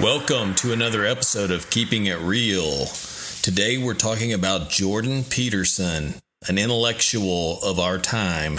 Welcome 0.00 0.54
to 0.54 0.72
another 0.72 1.04
episode 1.04 1.50
of 1.50 1.68
Keeping 1.68 2.06
It 2.06 2.18
Real. 2.20 2.86
Today 3.42 3.76
we're 3.76 3.92
talking 3.92 4.32
about 4.32 4.70
Jordan 4.70 5.22
Peterson, 5.22 6.14
an 6.48 6.56
intellectual 6.56 7.58
of 7.62 7.78
our 7.78 7.98
time. 7.98 8.58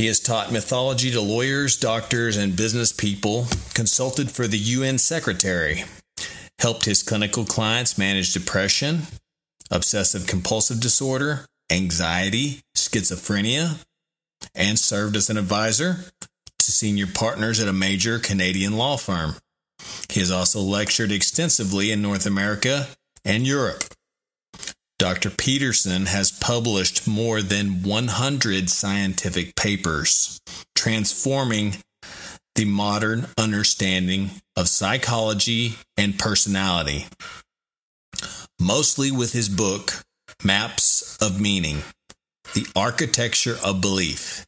He 0.00 0.06
has 0.06 0.18
taught 0.18 0.50
mythology 0.50 1.10
to 1.10 1.20
lawyers, 1.20 1.76
doctors, 1.76 2.38
and 2.38 2.56
business 2.56 2.90
people, 2.90 3.44
consulted 3.74 4.30
for 4.30 4.46
the 4.46 4.56
UN 4.56 4.96
Secretary, 4.96 5.84
helped 6.58 6.86
his 6.86 7.02
clinical 7.02 7.44
clients 7.44 7.98
manage 7.98 8.32
depression, 8.32 9.02
obsessive 9.70 10.26
compulsive 10.26 10.80
disorder, 10.80 11.44
anxiety, 11.70 12.62
schizophrenia, 12.74 13.84
and 14.54 14.78
served 14.78 15.16
as 15.16 15.28
an 15.28 15.36
advisor 15.36 15.96
to 16.60 16.72
senior 16.72 17.06
partners 17.06 17.60
at 17.60 17.68
a 17.68 17.72
major 17.74 18.18
Canadian 18.18 18.78
law 18.78 18.96
firm. 18.96 19.34
He 20.08 20.20
has 20.20 20.30
also 20.30 20.60
lectured 20.60 21.12
extensively 21.12 21.92
in 21.92 22.00
North 22.00 22.24
America 22.24 22.88
and 23.22 23.46
Europe. 23.46 23.84
Dr. 25.00 25.30
Peterson 25.30 26.04
has 26.04 26.30
published 26.30 27.08
more 27.08 27.40
than 27.40 27.82
100 27.82 28.68
scientific 28.68 29.56
papers, 29.56 30.42
transforming 30.74 31.76
the 32.54 32.66
modern 32.66 33.26
understanding 33.38 34.28
of 34.56 34.68
psychology 34.68 35.76
and 35.96 36.18
personality, 36.18 37.06
mostly 38.60 39.10
with 39.10 39.32
his 39.32 39.48
book, 39.48 40.02
Maps 40.44 41.16
of 41.16 41.40
Meaning 41.40 41.78
The 42.52 42.66
Architecture 42.76 43.56
of 43.64 43.80
Belief. 43.80 44.44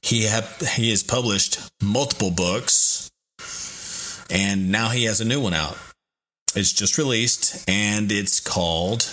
He, 0.00 0.26
have, 0.26 0.60
he 0.76 0.90
has 0.90 1.02
published 1.02 1.58
multiple 1.82 2.30
books, 2.30 3.10
and 4.30 4.70
now 4.70 4.90
he 4.90 5.06
has 5.06 5.20
a 5.20 5.24
new 5.24 5.40
one 5.40 5.54
out. 5.54 5.76
It's 6.54 6.72
just 6.72 6.98
released, 6.98 7.68
and 7.68 8.12
it's 8.12 8.38
called 8.38 9.12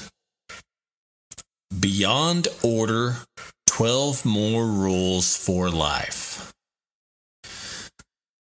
Beyond 1.78 2.48
Order 2.64 3.18
12 3.68 4.26
More 4.26 4.66
Rules 4.66 5.38
for 5.38 5.70
Life. 5.70 6.52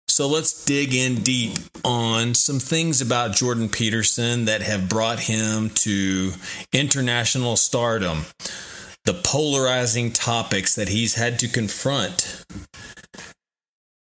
So 0.07 0.27
let's 0.27 0.65
dig 0.65 0.93
in 0.93 1.21
deep 1.21 1.57
on 1.85 2.33
some 2.33 2.59
things 2.59 2.99
about 2.99 3.33
Jordan 3.33 3.69
Peterson 3.69 4.45
that 4.45 4.61
have 4.61 4.89
brought 4.89 5.19
him 5.21 5.69
to 5.69 6.33
international 6.73 7.55
stardom, 7.55 8.25
the 9.05 9.13
polarizing 9.13 10.11
topics 10.11 10.75
that 10.75 10.89
he's 10.89 11.15
had 11.15 11.39
to 11.39 11.47
confront 11.47 12.43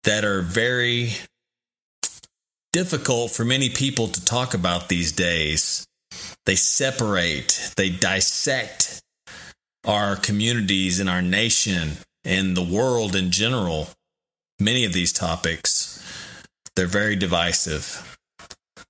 that 0.05 0.25
are 0.25 0.43
very 0.43 1.11
difficult 2.73 3.33
for 3.33 3.45
many 3.45 3.69
people 3.69 4.07
to 4.07 4.25
talk 4.25 4.55
about 4.55 4.89
these 4.89 5.11
days. 5.11 5.89
They 6.45 6.55
separate, 6.55 7.73
they 7.77 7.91
dissect 7.91 8.86
our 9.87 10.17
communities 10.17 11.01
and 11.01 11.09
our 11.09 11.23
nation 11.23 11.99
and 12.25 12.57
the 12.57 12.63
world 12.63 13.15
in 13.15 13.31
general. 13.31 13.89
Many 14.59 14.85
of 14.85 14.93
these 14.93 15.13
topics, 15.13 16.03
they're 16.75 16.87
very 16.87 17.17
divisive. 17.17 18.17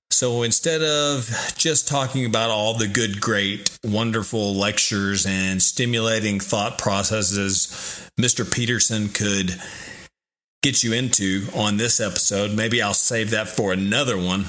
So 0.09 0.41
instead 0.41 0.81
of 0.81 1.29
just 1.57 1.87
talking 1.87 2.25
about 2.25 2.49
all 2.49 2.73
the 2.73 2.87
good, 2.87 3.21
great, 3.21 3.77
wonderful 3.83 4.55
lectures 4.55 5.27
and 5.27 5.61
stimulating 5.61 6.39
thought 6.39 6.79
processes 6.79 8.09
Mr. 8.19 8.51
Peterson 8.51 9.09
could 9.09 9.61
get 10.63 10.83
you 10.83 10.93
into 10.93 11.45
on 11.53 11.77
this 11.77 11.99
episode. 11.99 12.51
Maybe 12.51 12.81
I'll 12.81 12.95
save 12.95 13.29
that 13.29 13.47
for 13.47 13.71
another 13.71 14.17
one. 14.17 14.45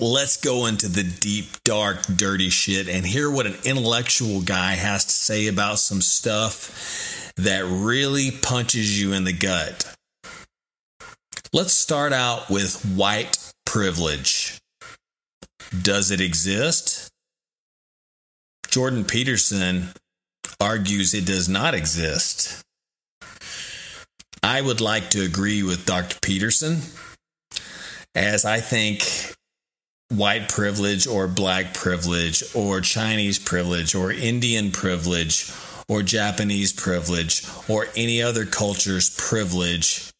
Let's 0.00 0.36
go 0.36 0.66
into 0.66 0.88
the 0.88 1.02
deep, 1.02 1.46
dark, 1.64 2.02
dirty 2.16 2.48
shit 2.48 2.88
and 2.88 3.04
hear 3.04 3.30
what 3.30 3.46
an 3.46 3.56
intellectual 3.64 4.40
guy 4.40 4.72
has 4.72 5.04
to 5.04 5.10
say 5.10 5.48
about 5.48 5.78
some 5.78 6.00
stuff 6.00 7.32
that 7.36 7.64
really 7.64 8.30
punches 8.30 9.00
you 9.00 9.12
in 9.12 9.24
the 9.24 9.32
gut. 9.32 9.94
Let's 11.52 11.72
start 11.72 12.12
out 12.12 12.48
with 12.48 12.82
white 12.94 13.36
privilege. 13.66 14.60
Does 15.82 16.10
it 16.10 16.20
exist? 16.20 17.10
Jordan 18.68 19.04
Peterson 19.04 19.88
argues 20.60 21.12
it 21.12 21.26
does 21.26 21.48
not 21.48 21.74
exist. 21.74 22.62
I 24.42 24.60
would 24.60 24.80
like 24.80 25.10
to 25.10 25.22
agree 25.22 25.62
with 25.62 25.86
Dr. 25.86 26.18
Peterson, 26.20 26.78
as 28.14 28.44
I 28.44 28.60
think 28.60 29.34
white 30.10 30.48
privilege 30.48 31.06
or 31.06 31.26
black 31.26 31.72
privilege 31.72 32.42
or 32.54 32.80
Chinese 32.80 33.38
privilege 33.38 33.94
or 33.94 34.12
Indian 34.12 34.70
privilege 34.70 35.50
or 35.88 36.02
Japanese 36.02 36.72
privilege 36.72 37.46
or 37.68 37.86
any 37.96 38.20
other 38.20 38.44
culture's 38.44 39.10
privilege 39.16 40.10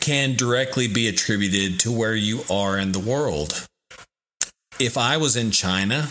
can 0.00 0.36
directly 0.36 0.86
be 0.86 1.08
attributed 1.08 1.80
to 1.80 1.90
where 1.90 2.14
you 2.14 2.42
are 2.50 2.78
in 2.78 2.92
the 2.92 2.98
world. 2.98 3.66
If 4.78 4.98
I 4.98 5.16
was 5.16 5.36
in 5.36 5.50
China 5.50 6.08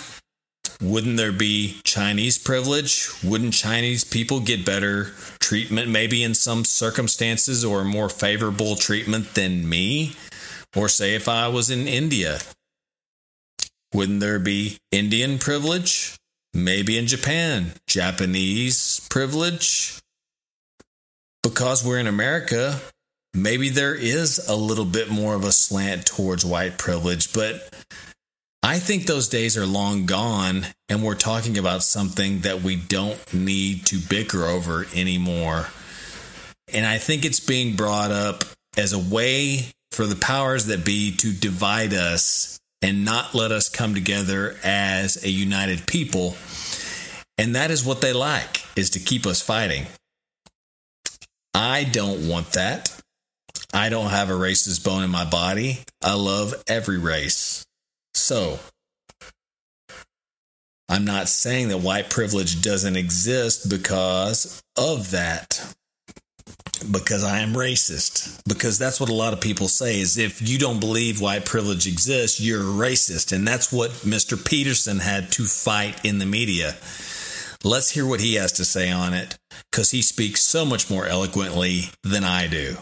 wouldn't 0.83 1.16
there 1.16 1.31
be 1.31 1.79
Chinese 1.85 2.38
privilege? 2.38 3.09
Wouldn't 3.23 3.53
Chinese 3.53 4.03
people 4.03 4.41
get 4.41 4.66
better 4.66 5.11
treatment, 5.39 5.89
maybe 5.89 6.23
in 6.23 6.33
some 6.33 6.66
circumstances, 6.66 7.63
or 7.63 7.85
more 7.85 8.09
favorable 8.09 8.75
treatment 8.75 9.33
than 9.33 9.67
me? 9.67 10.16
Or 10.75 10.89
say 10.89 11.16
if 11.16 11.28
I 11.28 11.47
was 11.47 11.69
in 11.69 11.88
India, 11.88 12.39
wouldn't 13.94 14.19
there 14.19 14.39
be 14.39 14.78
Indian 14.91 15.38
privilege? 15.38 16.17
Maybe 16.53 16.97
in 16.97 17.07
Japan, 17.07 17.73
Japanese 17.88 19.00
privilege? 19.09 20.00
Because 21.41 21.85
we're 21.85 22.00
in 22.00 22.07
America, 22.07 22.79
maybe 23.34 23.69
there 23.69 23.95
is 23.95 24.47
a 24.47 24.56
little 24.56 24.85
bit 24.85 25.09
more 25.09 25.35
of 25.35 25.44
a 25.44 25.51
slant 25.51 26.06
towards 26.06 26.45
white 26.45 26.78
privilege, 26.78 27.34
but 27.34 27.69
I 28.63 28.79
think 28.79 29.05
those 29.05 29.28
days 29.28 29.57
are 29.57 29.66
long 29.66 30.05
gone, 30.05 30.66
and 30.88 31.03
we're 31.03 31.16
talking 31.16 31.57
about 31.57 31.84
something 31.84 32.40
that 32.41 32.61
we 32.61 32.78
don't 32.78 33.34
need 33.34 33.85
to 33.88 33.97
bicker 33.97 34.45
over 34.45 34.85
anymore. 34.95 35.67
And 36.73 36.85
I 36.85 36.97
think 36.97 37.25
it's 37.25 37.41
being 37.41 37.75
brought 37.75 38.11
up 38.11 38.45
as 38.78 38.94
a 38.94 39.00
way 39.00 39.73
for 39.93 40.07
the 40.07 40.15
powers 40.15 40.65
that 40.65 40.83
be 40.83 41.15
to 41.17 41.31
divide 41.31 41.93
us 41.93 42.59
and 42.81 43.05
not 43.05 43.35
let 43.35 43.51
us 43.51 43.69
come 43.69 43.93
together 43.93 44.57
as 44.63 45.23
a 45.23 45.29
united 45.29 45.85
people. 45.85 46.35
And 47.37 47.55
that 47.55 47.71
is 47.71 47.85
what 47.85 48.01
they 48.01 48.11
like 48.11 48.63
is 48.75 48.89
to 48.91 48.99
keep 48.99 49.25
us 49.25 49.41
fighting. 49.41 49.85
I 51.53 51.83
don't 51.83 52.27
want 52.27 52.53
that. 52.53 52.99
I 53.73 53.89
don't 53.89 54.09
have 54.09 54.29
a 54.29 54.33
racist 54.33 54.83
bone 54.83 55.03
in 55.03 55.11
my 55.11 55.25
body. 55.25 55.79
I 56.01 56.15
love 56.15 56.53
every 56.67 56.97
race. 56.97 57.65
So, 58.13 58.59
I'm 60.89 61.05
not 61.05 61.29
saying 61.29 61.69
that 61.69 61.79
white 61.79 62.09
privilege 62.09 62.61
doesn't 62.61 62.96
exist 62.96 63.69
because 63.69 64.61
of 64.78 65.11
that. 65.11 65.72
Because 66.91 67.24
I 67.24 67.40
am 67.40 67.53
racist. 67.53 68.41
Because 68.47 68.78
that's 68.78 69.00
what 69.00 69.09
a 69.09 69.14
lot 69.14 69.34
of 69.34 69.41
people 69.41 69.68
say 69.68 70.00
is 70.00 70.18
if 70.18 70.47
you 70.47 70.58
don't 70.58 70.80
believe 70.80 71.22
white 71.22 71.46
privilege 71.46 71.88
exists, 71.88 72.40
you're 72.40 72.62
racist. 72.62 73.32
And 73.32 73.47
that's 73.47 73.72
what 73.72 73.91
Mr. 74.02 74.44
Peterson 74.44 75.00
had 75.00 75.32
to 75.34 75.46
fight 75.46 76.03
in 76.06 76.20
the 76.20 76.26
media. 76.26 76.76
Let's 77.64 77.91
hear 77.91 78.06
what 78.06 78.20
he 78.20 78.35
has 78.35 78.52
to 78.53 78.66
say 78.66 78.91
on 78.91 79.14
it 79.14 79.38
because 79.72 79.91
he 79.91 80.02
speaks 80.02 80.41
so 80.41 80.66
much 80.66 80.90
more 80.90 81.06
eloquently 81.06 81.84
than 82.03 82.24
I 82.24 82.47
do. 82.47 82.76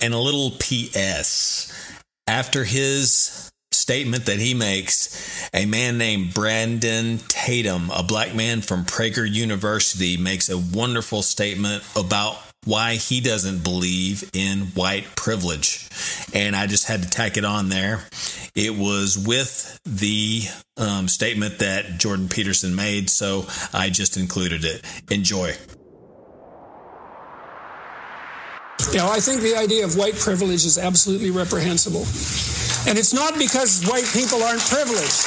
And 0.00 0.14
a 0.14 0.18
little 0.18 0.52
PS. 0.52 1.70
After 2.28 2.62
his 2.62 3.50
statement 3.72 4.26
that 4.26 4.38
he 4.38 4.54
makes, 4.54 5.50
a 5.52 5.66
man 5.66 5.98
named 5.98 6.34
Brandon 6.34 7.18
Tatum, 7.28 7.90
a 7.90 8.02
black 8.02 8.34
man 8.34 8.60
from 8.60 8.84
Prager 8.84 9.28
University, 9.28 10.16
makes 10.16 10.48
a 10.48 10.58
wonderful 10.58 11.22
statement 11.22 11.82
about 11.96 12.36
why 12.64 12.94
he 12.94 13.20
doesn't 13.20 13.64
believe 13.64 14.28
in 14.32 14.60
white 14.74 15.16
privilege. 15.16 15.88
And 16.32 16.54
I 16.54 16.66
just 16.66 16.86
had 16.86 17.02
to 17.02 17.10
tack 17.10 17.36
it 17.36 17.44
on 17.44 17.68
there. 17.68 18.04
It 18.54 18.76
was 18.76 19.18
with 19.18 19.80
the 19.84 20.42
um, 20.76 21.08
statement 21.08 21.58
that 21.58 21.98
Jordan 21.98 22.28
Peterson 22.28 22.74
made, 22.74 23.10
so 23.10 23.46
I 23.72 23.90
just 23.90 24.16
included 24.16 24.64
it. 24.64 24.82
Enjoy. 25.10 25.54
You 28.90 28.98
know, 28.98 29.10
I 29.10 29.20
think 29.20 29.40
the 29.42 29.56
idea 29.56 29.84
of 29.84 29.96
white 29.96 30.16
privilege 30.16 30.64
is 30.64 30.76
absolutely 30.76 31.30
reprehensible. 31.30 32.02
And 32.88 32.98
it's 32.98 33.14
not 33.14 33.38
because 33.38 33.84
white 33.86 34.06
people 34.12 34.42
aren't 34.42 34.60
privileged. 34.60 35.22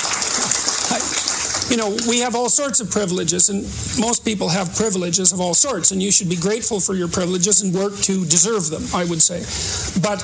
I, 0.91 1.24
you 1.69 1.77
know, 1.77 1.95
we 2.07 2.19
have 2.19 2.35
all 2.35 2.49
sorts 2.49 2.79
of 2.79 2.91
privileges, 2.91 3.49
and 3.49 3.63
most 3.99 4.23
people 4.23 4.49
have 4.49 4.75
privileges 4.75 5.31
of 5.31 5.39
all 5.41 5.53
sorts, 5.53 5.91
and 5.91 6.01
you 6.01 6.11
should 6.11 6.29
be 6.29 6.35
grateful 6.35 6.79
for 6.79 6.93
your 6.93 7.07
privileges 7.07 7.61
and 7.61 7.73
work 7.73 7.95
to 8.01 8.25
deserve 8.25 8.69
them, 8.69 8.83
I 8.93 9.03
would 9.05 9.21
say. 9.21 9.39
But 10.01 10.19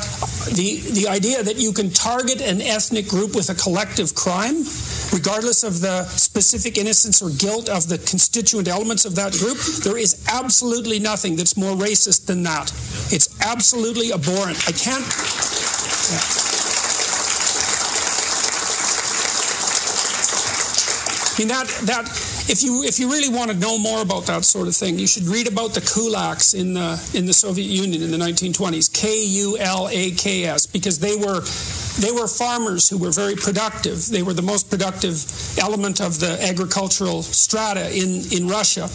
the, 0.55 0.81
the 0.93 1.07
idea 1.07 1.41
that 1.43 1.57
you 1.57 1.73
can 1.73 1.89
target 1.89 2.41
an 2.41 2.61
ethnic 2.61 3.07
group 3.07 3.35
with 3.35 3.49
a 3.49 3.55
collective 3.55 4.13
crime, 4.13 4.63
regardless 5.11 5.63
of 5.63 5.81
the 5.81 6.05
specific 6.05 6.77
innocence 6.77 7.21
or 7.21 7.29
guilt 7.31 7.69
of 7.69 7.87
the 7.87 7.97
constituent 7.97 8.67
elements 8.67 9.05
of 9.05 9.15
that 9.15 9.33
group, 9.33 9.57
there 9.83 9.97
is 9.97 10.25
absolutely 10.31 10.99
nothing 10.99 11.35
that's 11.35 11.57
more 11.57 11.75
racist 11.75 12.27
than 12.27 12.43
that. 12.43 12.71
It's 13.11 13.29
absolutely 13.41 14.13
abhorrent. 14.13 14.57
I 14.67 14.71
can't. 14.71 15.05
Yeah. 16.11 16.50
Mean 21.41 21.47
that 21.47 21.67
that 21.87 22.40
if 22.49 22.63
you 22.63 22.83
if 22.83 22.99
you 22.99 23.09
really 23.09 23.29
want 23.29 23.51
to 23.51 23.57
know 23.57 23.77
more 23.77 24.01
about 24.01 24.25
that 24.25 24.43
sort 24.45 24.67
of 24.67 24.75
thing, 24.75 24.97
you 24.99 25.07
should 25.07 25.23
read 25.23 25.47
about 25.47 25.73
the 25.73 25.81
kulaks 25.81 26.53
in 26.53 26.73
the 26.73 27.11
in 27.13 27.25
the 27.25 27.33
Soviet 27.33 27.65
Union 27.65 28.01
in 28.01 28.11
the 28.11 28.17
1920s. 28.17 28.91
K 28.91 29.23
U 29.23 29.57
L 29.59 29.89
A 29.91 30.11
K 30.11 30.45
S 30.45 30.65
because 30.65 30.99
they 30.99 31.15
were 31.15 31.41
they 31.99 32.11
were 32.11 32.27
farmers 32.27 32.89
who 32.89 32.97
were 32.97 33.11
very 33.11 33.35
productive. 33.35 34.07
They 34.07 34.23
were 34.23 34.33
the 34.33 34.41
most 34.41 34.69
productive 34.69 35.23
element 35.59 36.01
of 36.01 36.19
the 36.19 36.37
agricultural 36.41 37.23
strata 37.23 37.89
in 37.95 38.23
in 38.31 38.47
Russia 38.47 38.89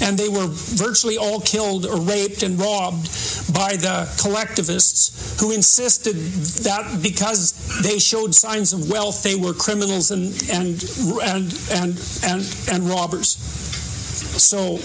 and 0.00 0.18
they 0.18 0.28
were 0.28 0.46
virtually 0.48 1.16
all 1.16 1.40
killed 1.40 1.86
or 1.86 2.00
raped 2.00 2.42
and 2.42 2.58
robbed 2.58 3.06
by 3.52 3.76
the 3.76 4.08
collectivists 4.20 5.40
who 5.40 5.52
insisted 5.52 6.16
that 6.64 7.00
because 7.02 7.52
they 7.82 7.98
showed 7.98 8.34
signs 8.34 8.72
of 8.72 8.90
wealth, 8.90 9.22
they 9.22 9.34
were 9.34 9.52
criminals 9.52 10.10
and 10.10 10.32
and 10.50 10.82
and 11.22 11.52
and 11.72 12.00
and, 12.24 12.56
and 12.72 12.83
robbers. 12.86 13.36
So 14.42 14.78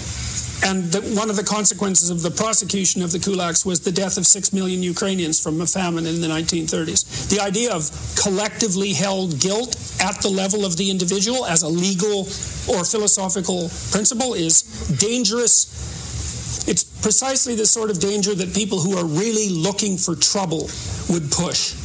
and 0.62 0.92
the, 0.92 1.02
one 1.16 1.30
of 1.30 1.38
the 1.38 1.44
consequences 1.44 2.10
of 2.10 2.22
the 2.22 2.32
prosecution 2.32 3.02
of 3.02 3.12
the 3.12 3.18
kulaks 3.18 3.66
was 3.66 3.80
the 3.80 3.92
death 3.92 4.18
of 4.18 4.26
six 4.26 4.52
million 4.52 4.84
Ukrainians 4.84 5.40
from 5.40 5.62
a 5.62 5.66
famine 5.66 6.06
in 6.06 6.20
the 6.20 6.28
1930s. 6.28 7.30
The 7.30 7.40
idea 7.40 7.74
of 7.74 7.90
collectively 8.22 8.92
held 8.92 9.40
guilt 9.40 9.78
at 10.02 10.22
the 10.22 10.30
level 10.30 10.66
of 10.66 10.76
the 10.76 10.92
individual 10.92 11.46
as 11.46 11.64
a 11.64 11.70
legal 11.70 12.28
or 12.68 12.84
philosophical 12.84 13.70
principle 13.92 14.34
is 14.34 14.64
dangerous. 15.00 16.68
It's 16.68 16.84
precisely 16.84 17.56
the 17.56 17.66
sort 17.66 17.90
of 17.90 18.00
danger 18.00 18.36
that 18.36 18.54
people 18.54 18.80
who 18.80 18.98
are 18.98 19.06
really 19.06 19.50
looking 19.50 19.96
for 19.98 20.16
trouble 20.16 20.70
would 21.10 21.32
push. 21.32 21.79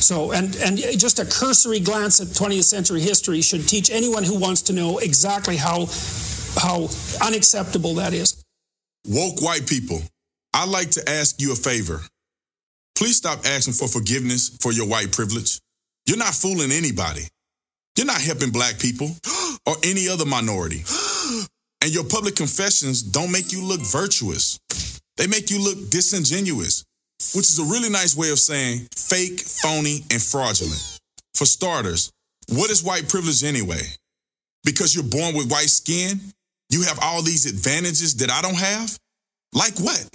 So, 0.00 0.32
and, 0.32 0.56
and 0.56 0.78
just 0.78 1.18
a 1.18 1.24
cursory 1.24 1.80
glance 1.80 2.20
at 2.20 2.28
20th 2.28 2.64
century 2.64 3.00
history 3.00 3.42
should 3.42 3.68
teach 3.68 3.90
anyone 3.90 4.24
who 4.24 4.38
wants 4.38 4.62
to 4.62 4.72
know 4.72 4.98
exactly 4.98 5.56
how 5.56 5.86
how 6.58 6.88
unacceptable 7.24 7.94
that 7.94 8.12
is. 8.12 8.42
Woke 9.06 9.40
white 9.40 9.66
people, 9.66 10.00
I'd 10.52 10.68
like 10.68 10.90
to 10.92 11.08
ask 11.08 11.40
you 11.40 11.52
a 11.52 11.56
favor. 11.56 12.00
Please 12.96 13.16
stop 13.16 13.40
asking 13.46 13.74
for 13.74 13.88
forgiveness 13.88 14.56
for 14.60 14.72
your 14.72 14.86
white 14.86 15.12
privilege. 15.12 15.60
You're 16.06 16.18
not 16.18 16.34
fooling 16.34 16.72
anybody. 16.72 17.22
You're 17.96 18.06
not 18.06 18.20
helping 18.20 18.50
black 18.50 18.78
people 18.78 19.10
or 19.66 19.76
any 19.84 20.08
other 20.08 20.26
minority. 20.26 20.82
And 21.82 21.94
your 21.94 22.04
public 22.04 22.36
confessions 22.36 23.02
don't 23.02 23.32
make 23.32 23.52
you 23.52 23.64
look 23.64 23.80
virtuous. 23.80 24.58
They 25.16 25.26
make 25.26 25.50
you 25.50 25.62
look 25.62 25.90
disingenuous, 25.90 26.84
which 27.34 27.48
is 27.50 27.58
a 27.58 27.64
really 27.64 27.90
nice 27.90 28.16
way 28.16 28.30
of 28.30 28.38
saying 28.38 28.88
fake, 28.96 29.40
phony, 29.40 30.04
and 30.10 30.22
fraudulent. 30.22 31.00
For 31.34 31.44
starters, 31.44 32.10
what 32.48 32.70
is 32.70 32.82
white 32.82 33.08
privilege 33.08 33.44
anyway? 33.44 33.82
Because 34.64 34.94
you're 34.94 35.04
born 35.04 35.34
with 35.34 35.50
white 35.50 35.70
skin 35.70 36.20
you 36.70 36.82
have 36.82 37.00
all 37.02 37.20
these 37.20 37.46
advantages 37.46 38.16
that 38.16 38.30
I 38.30 38.40
don't 38.40 38.56
have? 38.56 38.96
Like 39.52 39.78
what? 39.80 40.08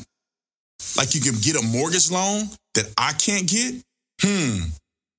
Like 0.98 1.13
you 1.13 1.22
can 1.22 1.36
get 1.42 1.62
a 1.62 1.62
mortgage 1.62 2.10
loan 2.10 2.50
that 2.74 2.86
I 2.98 3.12
can't 3.13 3.48
get? 3.48 3.75
Hmm, 4.22 4.69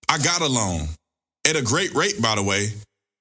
I 0.08 0.18
got 0.18 0.40
a 0.40 0.46
loan 0.46 0.88
at 1.46 1.56
a 1.56 1.62
great 1.62 1.94
rate, 1.94 2.20
by 2.20 2.34
the 2.34 2.42
way, 2.42 2.68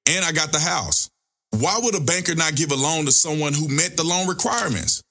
and 0.07 0.23
I 0.23 0.31
got 0.31 0.53
the 0.53 0.59
house. 0.59 1.09
Why 1.51 1.77
would 1.81 1.95
a 1.95 1.99
banker 1.99 2.35
not 2.35 2.55
give 2.55 2.71
a 2.71 2.75
loan 2.75 3.05
to 3.05 3.11
someone 3.11 3.53
who 3.53 3.67
met 3.67 3.97
the 3.97 4.03
loan 4.03 4.27
requirements? 4.27 5.01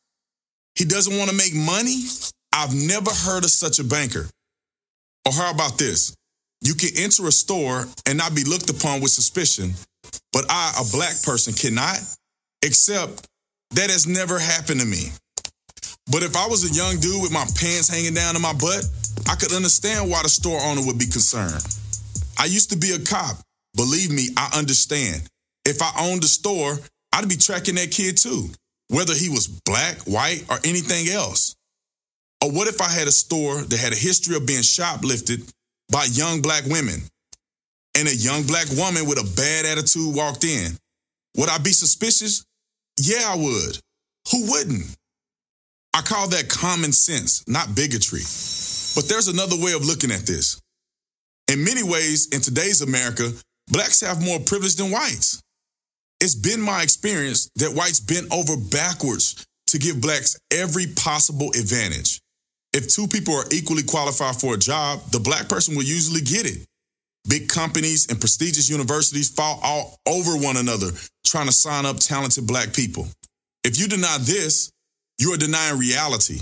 He 0.75 0.85
doesn't 0.85 1.17
want 1.17 1.31
to 1.31 1.37
make 1.37 1.55
money? 1.55 2.05
I've 2.55 2.73
never 2.73 3.11
heard 3.11 3.43
of 3.43 3.51
such 3.51 3.81
a 3.81 3.85
banker. 3.85 4.27
Or 5.27 5.33
how 5.33 5.51
about 5.51 5.77
this? 5.77 6.15
You 6.62 6.75
can 6.75 6.91
enter 6.97 7.27
a 7.27 7.33
store 7.33 7.85
and 8.06 8.17
not 8.17 8.35
be 8.35 8.45
looked 8.45 8.71
upon 8.71 9.01
with 9.01 9.11
suspicion, 9.11 9.75
but 10.33 10.45
I, 10.49 10.73
a 10.81 10.91
black 10.93 11.21
person, 11.23 11.53
cannot 11.53 11.99
except 12.62 13.27
that 13.73 13.91
has 13.91 14.06
never 14.06 14.39
happened 14.39 14.81
to 14.81 14.87
me. 14.87 15.11
But 16.11 16.23
if 16.23 16.37
I 16.37 16.47
was 16.47 16.65
a 16.65 16.75
young 16.75 16.99
dude 17.01 17.23
with 17.23 17.33
my 17.33 17.45
pants 17.59 17.89
hanging 17.89 18.15
down 18.15 18.35
to 18.35 18.41
my 18.41 18.53
butt, 18.53 18.87
I 19.29 19.35
could 19.35 19.53
understand 19.53 20.11
why 20.11 20.23
the 20.23 20.29
store 20.29 20.61
owner 20.62 20.83
would 20.87 20.99
be 20.99 21.06
concerned. 21.06 21.65
I 22.39 22.45
used 22.45 22.71
to 22.71 22.77
be 22.77 22.93
a 22.93 22.99
cop. 22.99 23.37
Believe 23.75 24.11
me, 24.11 24.29
I 24.37 24.56
understand. 24.56 25.23
If 25.65 25.83
I 25.83 25.91
owned 25.99 26.23
a 26.23 26.29
store, 26.29 26.79
I'd 27.12 27.29
be 27.29 27.37
tracking 27.37 27.75
that 27.77 27.91
kid 27.91 28.17
too, 28.17 28.49
whether 28.89 29.15
he 29.15 29.29
was 29.29 29.49
black, 29.49 29.99
white, 30.06 30.45
or 30.49 30.59
anything 30.65 31.09
else. 31.09 31.54
Or 32.44 32.50
what 32.50 32.69
if 32.69 32.82
I 32.82 32.91
had 32.91 33.08
a 33.08 33.12
store 33.12 33.62
that 33.62 33.81
had 33.81 33.94
a 33.94 33.96
history 33.96 34.37
of 34.37 34.44
being 34.44 34.61
shoplifted 34.61 35.50
by 35.91 36.05
young 36.11 36.43
black 36.43 36.67
women 36.67 37.00
and 37.96 38.06
a 38.06 38.14
young 38.14 38.43
black 38.43 38.67
woman 38.76 39.06
with 39.06 39.17
a 39.17 39.35
bad 39.35 39.64
attitude 39.64 40.14
walked 40.14 40.44
in? 40.44 40.73
Would 41.38 41.49
I 41.49 41.56
be 41.56 41.70
suspicious? 41.70 42.44
Yeah, 43.00 43.32
I 43.32 43.37
would. 43.37 43.79
Who 44.31 44.50
wouldn't? 44.50 44.85
I 45.94 46.02
call 46.02 46.29
that 46.29 46.50
common 46.50 46.93
sense, 46.93 47.49
not 47.49 47.75
bigotry. 47.75 48.20
But 48.94 49.08
there's 49.08 49.29
another 49.29 49.56
way 49.56 49.73
of 49.73 49.87
looking 49.87 50.11
at 50.11 50.26
this. 50.26 50.61
In 51.50 51.64
many 51.64 51.82
ways, 51.82 52.29
in 52.29 52.43
today's 52.43 52.82
America, 52.82 53.32
blacks 53.69 54.02
have 54.02 54.23
more 54.23 54.38
privilege 54.41 54.76
than 54.76 54.91
whites. 54.91 55.43
It's 56.20 56.35
been 56.35 56.61
my 56.61 56.82
experience 56.82 57.49
that 57.56 57.73
whites 57.73 58.00
bent 58.00 58.31
over 58.31 58.55
backwards 58.58 59.46
to 59.69 59.79
give 59.79 60.03
blacks 60.03 60.36
every 60.51 60.89
possible 60.89 61.48
advantage. 61.58 62.20
If 62.74 62.88
two 62.88 63.06
people 63.06 63.34
are 63.36 63.44
equally 63.52 63.84
qualified 63.84 64.34
for 64.34 64.54
a 64.54 64.58
job, 64.58 65.00
the 65.12 65.20
black 65.20 65.48
person 65.48 65.76
will 65.76 65.84
usually 65.84 66.20
get 66.20 66.44
it. 66.44 66.66
Big 67.28 67.48
companies 67.48 68.08
and 68.10 68.19
prestigious 68.19 68.69
universities 68.69 69.31
fall 69.31 69.60
all 69.62 70.00
over 70.06 70.36
one 70.36 70.56
another 70.56 70.88
trying 71.24 71.46
to 71.46 71.52
sign 71.52 71.86
up 71.86 71.98
talented 71.98 72.48
black 72.48 72.74
people. 72.74 73.06
If 73.62 73.78
you 73.78 73.86
deny 73.86 74.19
this, 74.20 74.72
you 75.19 75.32
are 75.32 75.38
denying 75.38 75.78
reality, 75.78 76.40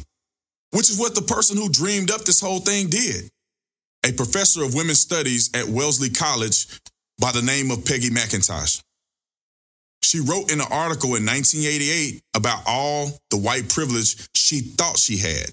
which 0.71 0.89
is 0.89 0.99
what 0.99 1.15
the 1.15 1.21
person 1.21 1.59
who 1.59 1.69
dreamed 1.69 2.11
up 2.11 2.23
this 2.23 2.41
whole 2.41 2.61
thing 2.61 2.89
did. 2.89 3.29
A 4.05 4.13
professor 4.13 4.65
of 4.65 4.75
women's 4.75 5.01
studies 5.01 5.51
at 5.55 5.69
Wellesley 5.69 6.09
College 6.09 6.67
by 7.19 7.31
the 7.31 7.43
name 7.43 7.71
of 7.71 7.85
Peggy 7.85 8.09
McIntosh. 8.09 8.83
She 10.03 10.19
wrote 10.19 10.51
in 10.51 10.61
an 10.61 10.67
article 10.71 11.15
in 11.15 11.27
1988 11.27 12.23
about 12.35 12.63
all 12.67 13.11
the 13.31 13.37
white 13.37 13.69
privilege 13.69 14.29
she 14.35 14.61
thought 14.61 14.99
she 14.99 15.19
had. 15.19 15.53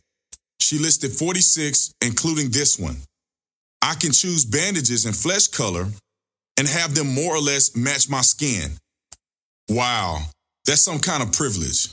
She 0.60 0.78
listed 0.78 1.12
46, 1.12 1.94
including 2.02 2.50
this 2.50 2.78
one. 2.78 2.98
I 3.82 3.96
can 3.96 4.12
choose 4.12 4.46
bandages 4.46 5.06
and 5.06 5.16
flesh 5.16 5.48
color 5.48 5.88
and 6.58 6.68
have 6.68 6.94
them 6.94 7.14
more 7.14 7.36
or 7.36 7.42
less 7.42 7.76
match 7.76 8.10
my 8.10 8.22
skin. 8.22 8.72
Wow, 9.70 10.20
that's 10.66 10.82
some 10.82 11.00
kind 11.00 11.24
of 11.24 11.32
privilege. 11.32 11.90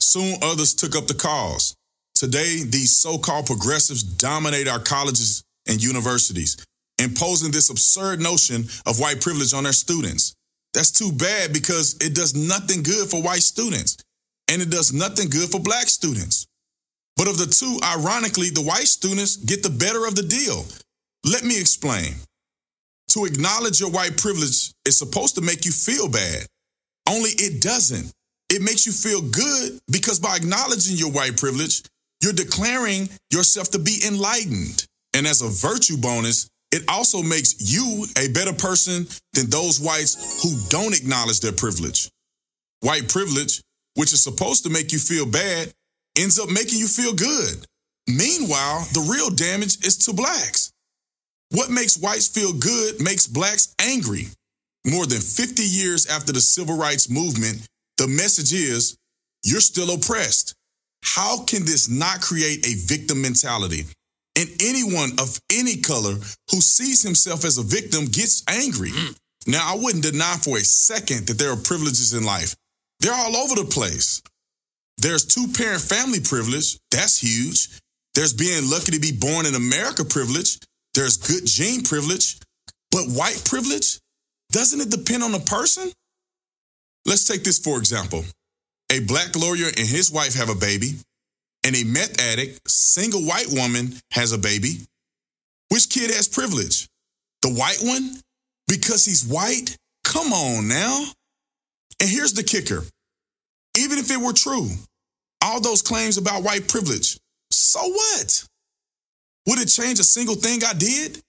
Soon 0.00 0.36
others 0.42 0.74
took 0.74 0.96
up 0.96 1.06
the 1.06 1.14
cause. 1.14 1.74
Today, 2.14 2.62
these 2.66 2.96
so 2.96 3.16
called 3.18 3.46
progressives 3.46 4.02
dominate 4.02 4.68
our 4.68 4.80
colleges 4.80 5.42
and 5.68 5.82
universities, 5.82 6.56
imposing 6.98 7.52
this 7.52 7.70
absurd 7.70 8.20
notion 8.20 8.64
of 8.86 8.98
white 8.98 9.20
privilege 9.20 9.54
on 9.54 9.64
their 9.64 9.72
students. 9.72 10.34
That's 10.74 10.90
too 10.90 11.12
bad 11.12 11.52
because 11.52 11.96
it 12.00 12.14
does 12.14 12.34
nothing 12.34 12.82
good 12.82 13.08
for 13.08 13.22
white 13.22 13.42
students 13.42 13.96
and 14.48 14.60
it 14.60 14.70
does 14.70 14.92
nothing 14.92 15.28
good 15.28 15.50
for 15.50 15.60
black 15.60 15.88
students. 15.88 16.46
But 17.20 17.28
of 17.28 17.36
the 17.36 17.44
two, 17.44 17.78
ironically, 17.84 18.48
the 18.48 18.62
white 18.62 18.88
students 18.88 19.36
get 19.36 19.62
the 19.62 19.68
better 19.68 20.06
of 20.06 20.14
the 20.14 20.22
deal 20.22 20.64
let 21.22 21.44
me 21.44 21.60
explain. 21.60 22.14
To 23.10 23.26
acknowledge 23.26 23.78
your 23.78 23.90
white 23.90 24.16
privilege 24.16 24.72
is 24.86 24.96
supposed 24.96 25.34
to 25.34 25.42
make 25.42 25.66
you 25.66 25.70
feel 25.70 26.08
bad, 26.08 26.46
only 27.06 27.28
it 27.36 27.60
doesn't. 27.60 28.10
It 28.48 28.62
makes 28.62 28.86
you 28.86 28.92
feel 28.92 29.20
good 29.20 29.80
because 29.90 30.18
by 30.18 30.34
acknowledging 30.34 30.96
your 30.96 31.10
white 31.10 31.36
privilege, 31.36 31.82
you're 32.22 32.32
declaring 32.32 33.10
yourself 33.30 33.70
to 33.72 33.78
be 33.78 34.00
enlightened. 34.06 34.86
And 35.12 35.26
as 35.26 35.42
a 35.42 35.68
virtue 35.68 35.98
bonus, 35.98 36.48
it 36.72 36.84
also 36.88 37.20
makes 37.20 37.54
you 37.60 38.06
a 38.16 38.32
better 38.32 38.54
person 38.54 39.06
than 39.34 39.50
those 39.50 39.78
whites 39.78 40.42
who 40.42 40.56
don't 40.70 40.98
acknowledge 40.98 41.40
their 41.40 41.52
privilege. 41.52 42.08
White 42.80 43.10
privilege, 43.10 43.60
which 43.96 44.14
is 44.14 44.24
supposed 44.24 44.64
to 44.64 44.70
make 44.70 44.90
you 44.90 44.98
feel 44.98 45.26
bad, 45.26 45.70
ends 46.20 46.38
up 46.38 46.48
making 46.48 46.78
you 46.78 46.86
feel 46.86 47.14
good. 47.14 47.66
Meanwhile, 48.06 48.86
the 48.92 49.06
real 49.10 49.30
damage 49.30 49.84
is 49.86 49.96
to 50.04 50.12
blacks. 50.12 50.72
What 51.50 51.70
makes 51.70 51.98
whites 51.98 52.28
feel 52.28 52.52
good 52.52 53.00
makes 53.00 53.26
blacks 53.26 53.74
angry. 53.80 54.26
More 54.86 55.06
than 55.06 55.20
50 55.20 55.62
years 55.62 56.06
after 56.06 56.32
the 56.32 56.40
civil 56.40 56.76
rights 56.76 57.10
movement, 57.10 57.66
the 57.98 58.08
message 58.08 58.52
is 58.52 58.96
you're 59.44 59.60
still 59.60 59.94
oppressed. 59.94 60.54
How 61.02 61.44
can 61.44 61.64
this 61.64 61.88
not 61.88 62.20
create 62.20 62.66
a 62.66 62.74
victim 62.86 63.20
mentality? 63.22 63.84
And 64.36 64.48
anyone 64.62 65.12
of 65.18 65.38
any 65.52 65.76
color 65.76 66.14
who 66.50 66.60
sees 66.60 67.02
himself 67.02 67.44
as 67.44 67.58
a 67.58 67.62
victim 67.62 68.06
gets 68.06 68.42
angry. 68.48 68.90
Mm. 68.90 69.16
Now, 69.46 69.72
I 69.72 69.76
wouldn't 69.76 70.04
deny 70.04 70.36
for 70.42 70.56
a 70.56 70.60
second 70.60 71.26
that 71.26 71.38
there 71.38 71.50
are 71.50 71.56
privileges 71.56 72.12
in 72.12 72.24
life. 72.24 72.54
They're 73.00 73.14
all 73.14 73.36
over 73.36 73.54
the 73.54 73.64
place. 73.64 74.22
There's 75.00 75.24
two 75.24 75.48
parent 75.56 75.80
family 75.80 76.20
privilege. 76.20 76.78
That's 76.90 77.18
huge. 77.18 77.80
There's 78.14 78.34
being 78.34 78.68
lucky 78.68 78.92
to 78.92 79.00
be 79.00 79.12
born 79.12 79.46
in 79.46 79.54
America 79.54 80.04
privilege. 80.04 80.58
There's 80.94 81.16
good 81.16 81.46
gene 81.46 81.82
privilege. 81.82 82.38
But 82.90 83.06
white 83.06 83.42
privilege? 83.44 83.98
Doesn't 84.50 84.80
it 84.80 84.90
depend 84.90 85.22
on 85.22 85.32
the 85.32 85.40
person? 85.40 85.90
Let's 87.06 87.24
take 87.24 87.44
this 87.44 87.58
for 87.58 87.78
example. 87.78 88.24
A 88.92 89.00
black 89.00 89.34
lawyer 89.36 89.68
and 89.68 89.86
his 89.86 90.10
wife 90.10 90.34
have 90.34 90.50
a 90.50 90.54
baby, 90.54 90.96
and 91.64 91.76
a 91.76 91.84
meth 91.84 92.20
addict, 92.20 92.68
single 92.68 93.22
white 93.22 93.46
woman 93.48 93.94
has 94.10 94.32
a 94.32 94.38
baby. 94.38 94.80
Which 95.68 95.88
kid 95.88 96.10
has 96.10 96.26
privilege? 96.26 96.88
The 97.42 97.50
white 97.50 97.78
one? 97.80 98.20
Because 98.66 99.04
he's 99.04 99.24
white? 99.24 99.76
Come 100.04 100.32
on 100.32 100.66
now. 100.68 101.04
And 102.00 102.10
here's 102.10 102.32
the 102.32 102.42
kicker 102.42 102.82
even 103.76 103.98
if 103.98 104.10
it 104.10 104.20
were 104.20 104.32
true, 104.32 104.68
all 105.42 105.60
those 105.60 105.82
claims 105.82 106.18
about 106.18 106.42
white 106.42 106.68
privilege, 106.68 107.18
so 107.50 107.80
what? 107.80 108.44
Would 109.46 109.58
it 109.58 109.66
change 109.66 109.98
a 109.98 110.04
single 110.04 110.34
thing 110.34 110.60
I 110.64 110.74
did? 110.74 111.20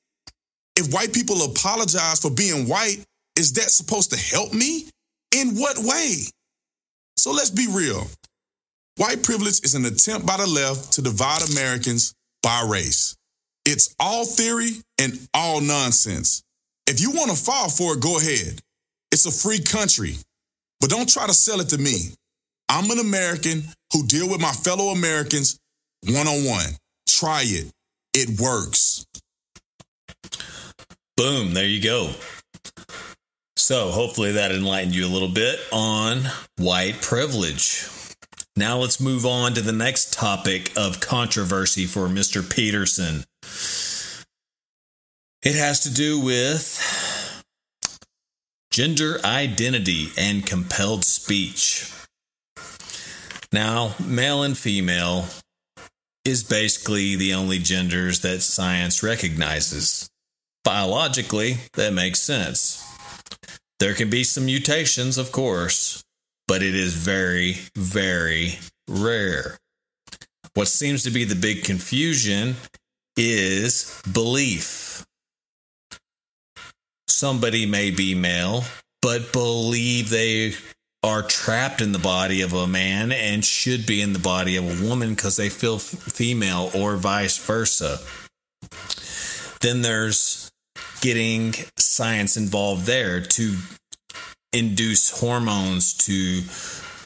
If 0.75 0.94
white 0.94 1.13
people 1.13 1.44
apologize 1.44 2.20
for 2.20 2.32
being 2.32 2.68
white, 2.68 2.98
is 3.38 3.53
that 3.53 3.72
supposed 3.72 4.12
to 4.12 4.18
help 4.18 4.53
me? 4.53 4.88
In 5.36 5.56
what 5.56 5.77
way? 5.80 6.15
So 7.18 7.32
let's 7.32 7.50
be 7.50 7.68
real. 7.70 8.08
White 8.98 9.24
privilege 9.24 9.62
is 9.63 9.75
an 9.75 9.86
attempt 9.86 10.27
by 10.27 10.38
the 10.38 10.48
left 10.48 10.94
to 10.94 11.01
divide 11.01 11.50
Americans 11.50 12.13
by 12.44 12.68
race. 12.70 13.15
It's 13.65 13.96
all 14.00 14.25
theory 14.25 14.72
and 15.00 15.20
all 15.34 15.62
nonsense. 15.62 16.44
If 16.88 17.00
you 17.00 17.12
want 17.12 17.32
to 17.32 17.38
fall 17.38 17.70
for 17.70 17.94
it, 17.94 18.01
go 18.01 18.18
ahead. 18.18 18.60
It's 19.12 19.25
a 19.25 19.32
free 19.32 19.60
country. 19.60 20.15
But 20.80 20.89
don't 20.89 21.08
try 21.08 21.27
to 21.27 21.34
sell 21.34 21.62
it 21.62 21.70
to 21.70 21.77
me. 21.77 22.10
I'm 22.70 22.89
an 22.89 23.00
American 23.00 23.63
who 23.94 24.06
deal 24.06 24.30
with 24.30 24.42
my 24.42 24.52
fellow 24.52 24.88
Americans 24.88 25.60
one 26.08 26.28
on 26.28 26.46
one. 26.46 26.70
Try 27.08 27.44
it. 27.46 27.72
It 28.14 28.40
works. 28.40 29.06
Boom, 31.16 31.54
there 31.54 31.66
you 31.66 31.82
go. 31.82 32.12
So, 33.56 33.92
hopefully, 33.92 34.32
that 34.34 34.52
enlightened 34.52 34.96
you 34.96 35.06
a 35.06 35.08
little 35.08 35.30
bit 35.30 35.60
on 35.72 36.24
white 36.58 37.02
privilege. 37.02 37.88
Now, 38.56 38.80
let's 38.80 39.00
move 39.00 39.26
on 39.26 39.54
to 39.54 39.62
the 39.62 39.72
next 39.72 40.14
topic 40.14 40.72
of 40.76 41.00
controversy 41.00 41.86
for 41.86 42.08
Mr. 42.08 42.44
Peterson. 42.48 43.24
It 45.44 45.56
has 45.56 45.82
to 45.82 45.94
do 45.94 46.20
with 46.20 47.44
gender 48.72 49.20
identity 49.24 50.10
and 50.18 50.46
compelled 50.46 51.06
speech. 51.06 51.92
Now, 53.51 53.96
male 54.00 54.43
and 54.43 54.58
female 54.58 55.25
is 56.24 56.43
basically 56.43 57.15
the 57.15 57.34
only 57.34 57.60
genders 57.60 58.22
that 58.22 58.41
science 58.41 59.03
recognizes. 59.03 60.10
Biologically, 60.63 61.58
that 61.74 61.93
makes 61.93 62.20
sense. 62.20 62.86
There 63.79 63.93
can 63.93 64.10
be 64.10 64.24
some 64.24 64.46
mutations, 64.46 65.17
of 65.17 65.31
course, 65.31 66.03
but 66.48 66.62
it 66.62 66.75
is 66.75 66.93
very, 66.93 67.58
very 67.75 68.60
rare. 68.88 69.58
What 70.53 70.67
seems 70.67 71.03
to 71.03 71.12
be 71.12 71.24
the 71.24 71.36
big 71.36 71.63
confusion 71.63 72.55
is 73.17 74.01
belief. 74.12 75.05
Somebody 77.08 77.65
may 77.65 77.91
be 77.91 78.15
male, 78.15 78.63
but 79.01 79.34
believe 79.34 80.10
they 80.10 80.53
are 81.03 81.24
trapped 81.24 81.81
in 81.81 81.91
the 81.91 82.00
body 82.00 82.41
of 82.41 82.53
a 82.53 82.67
man 82.67 83.12
and 83.12 83.43
should 83.43 83.86
be 83.86 84.01
in 84.01 84.13
the 84.13 84.20
body 84.20 84.55
of 84.55 84.63
a 84.65 84.88
woman 84.88 85.15
because 85.15 85.36
they 85.36 85.50
feel 85.50 85.75
f- 85.75 85.81
female 85.81 86.70
or 86.75 86.96
vice 86.96 87.38
versa. 87.38 87.98
Then 89.62 89.81
there's 89.81 90.51
getting 91.01 91.53
science 91.77 92.38
involved 92.38 92.86
there 92.86 93.22
to 93.22 93.55
induce 94.53 95.20
hormones 95.20 95.93
to 95.93 96.41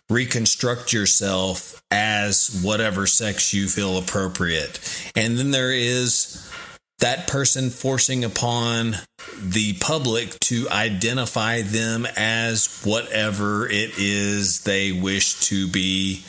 reconstruct 0.09 0.91
yourself 0.91 1.81
as 1.89 2.61
whatever 2.63 3.07
sex 3.07 3.53
you 3.53 3.67
feel 3.67 3.97
appropriate. 3.97 4.79
And 5.15 5.37
then 5.37 5.51
there 5.51 5.71
is 5.71 6.51
that 6.99 7.27
person 7.27 7.69
forcing 7.69 8.23
upon 8.23 8.95
the 9.38 9.74
public 9.74 10.39
to 10.39 10.67
identify 10.70 11.62
them 11.62 12.08
as 12.15 12.82
whatever 12.84 13.67
it 13.67 13.98
is 13.98 14.62
they 14.62 14.91
wish 14.91 15.39
to 15.41 15.67
be 15.67 16.24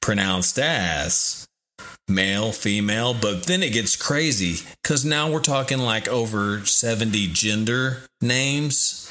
pronounced 0.00 0.58
as 0.58 1.46
male, 2.08 2.52
female, 2.52 3.14
but 3.14 3.46
then 3.46 3.62
it 3.62 3.72
gets 3.72 3.96
crazy 3.96 4.66
because 4.82 5.04
now 5.04 5.30
we're 5.30 5.40
talking 5.40 5.78
like 5.78 6.08
over 6.08 6.64
70 6.64 7.28
gender 7.28 8.02
names 8.20 9.10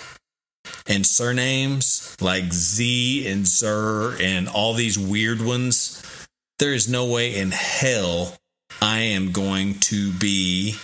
and 0.88 1.06
surnames 1.06 2.16
like 2.22 2.54
Z 2.54 3.28
and 3.28 3.48
Zer 3.48 4.16
and 4.22 4.48
all 4.48 4.74
these 4.74 5.00
weird 5.00 5.42
ones. 5.42 6.04
There 6.60 6.74
is 6.74 6.88
no 6.88 7.06
way 7.06 7.36
in 7.36 7.52
hell 7.52 8.36
I 8.82 9.00
am 9.00 9.32
going 9.32 9.80
to 9.80 10.12
be 10.12 10.76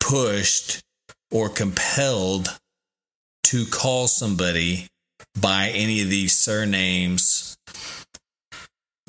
pushed 0.00 0.82
or 1.30 1.48
compelled 1.48 2.58
to 3.44 3.64
call 3.66 4.08
somebody 4.08 4.88
by 5.40 5.70
any 5.74 6.02
of 6.02 6.10
these 6.10 6.36
surnames. 6.36 7.56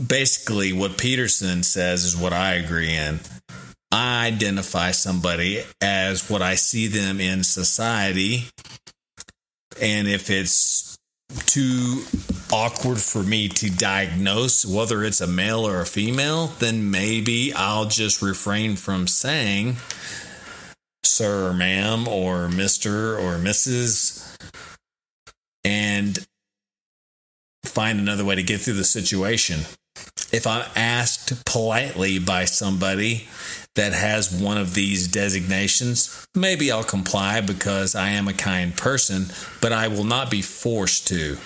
Basically, 0.06 0.72
what 0.72 0.98
Peterson 0.98 1.64
says 1.64 2.06
is 2.06 2.16
what 2.16 2.34
I 2.34 2.54
agree 2.54 2.94
in. 2.94 3.20
I 3.92 4.28
identify 4.28 4.92
somebody 4.92 5.64
as 5.82 6.30
what 6.30 6.42
I 6.42 6.56
see 6.56 6.88
them 6.88 7.20
in 7.20 7.44
society. 7.44 8.46
And 9.82 10.08
if 10.08 10.30
it's 10.30 10.98
too 11.46 12.04
awkward 12.52 13.00
for 13.00 13.24
me 13.24 13.48
to 13.48 13.70
diagnose 13.70 14.66
whether 14.66 15.04
it's 15.04 15.22
a 15.22 15.28
male 15.28 15.68
or 15.68 15.82
a 15.82 15.86
female, 15.86 16.48
then 16.60 16.92
maybe 16.92 17.54
I'll 17.54 17.86
just 17.86 18.22
refrain 18.22 18.76
from 18.76 19.08
saying 19.08 19.76
sir 21.04 21.50
or 21.50 21.54
ma'am 21.54 22.08
or 22.08 22.48
Mr. 22.48 23.20
or 23.20 23.38
Mrs. 23.38 24.38
and 25.64 26.26
find 27.66 28.00
another 28.00 28.26
way 28.26 28.36
to 28.36 28.44
get 28.44 28.62
through 28.62 28.74
the 28.76 28.84
situation. 28.84 29.62
If 30.32 30.46
I'm 30.46 30.66
asked 30.76 31.46
politely 31.46 32.20
by 32.20 32.46
somebody 32.46 33.28
that 33.76 33.94
has 33.94 34.32
one 34.32 34.58
of 34.58 34.74
these 34.74 35.08
designations, 35.08 36.28
maybe 36.36 36.72
I'll 36.72 36.84
comply 36.84 37.42
because 37.42 37.96
I 37.96 38.10
am 38.10 38.28
a 38.28 38.34
kind 38.34 38.76
person, 38.76 39.28
but 39.62 39.74
I 39.74 39.88
will 39.88 40.04
not 40.04 40.30
be 40.30 40.42
forced 40.42 41.08
to. 41.08 41.38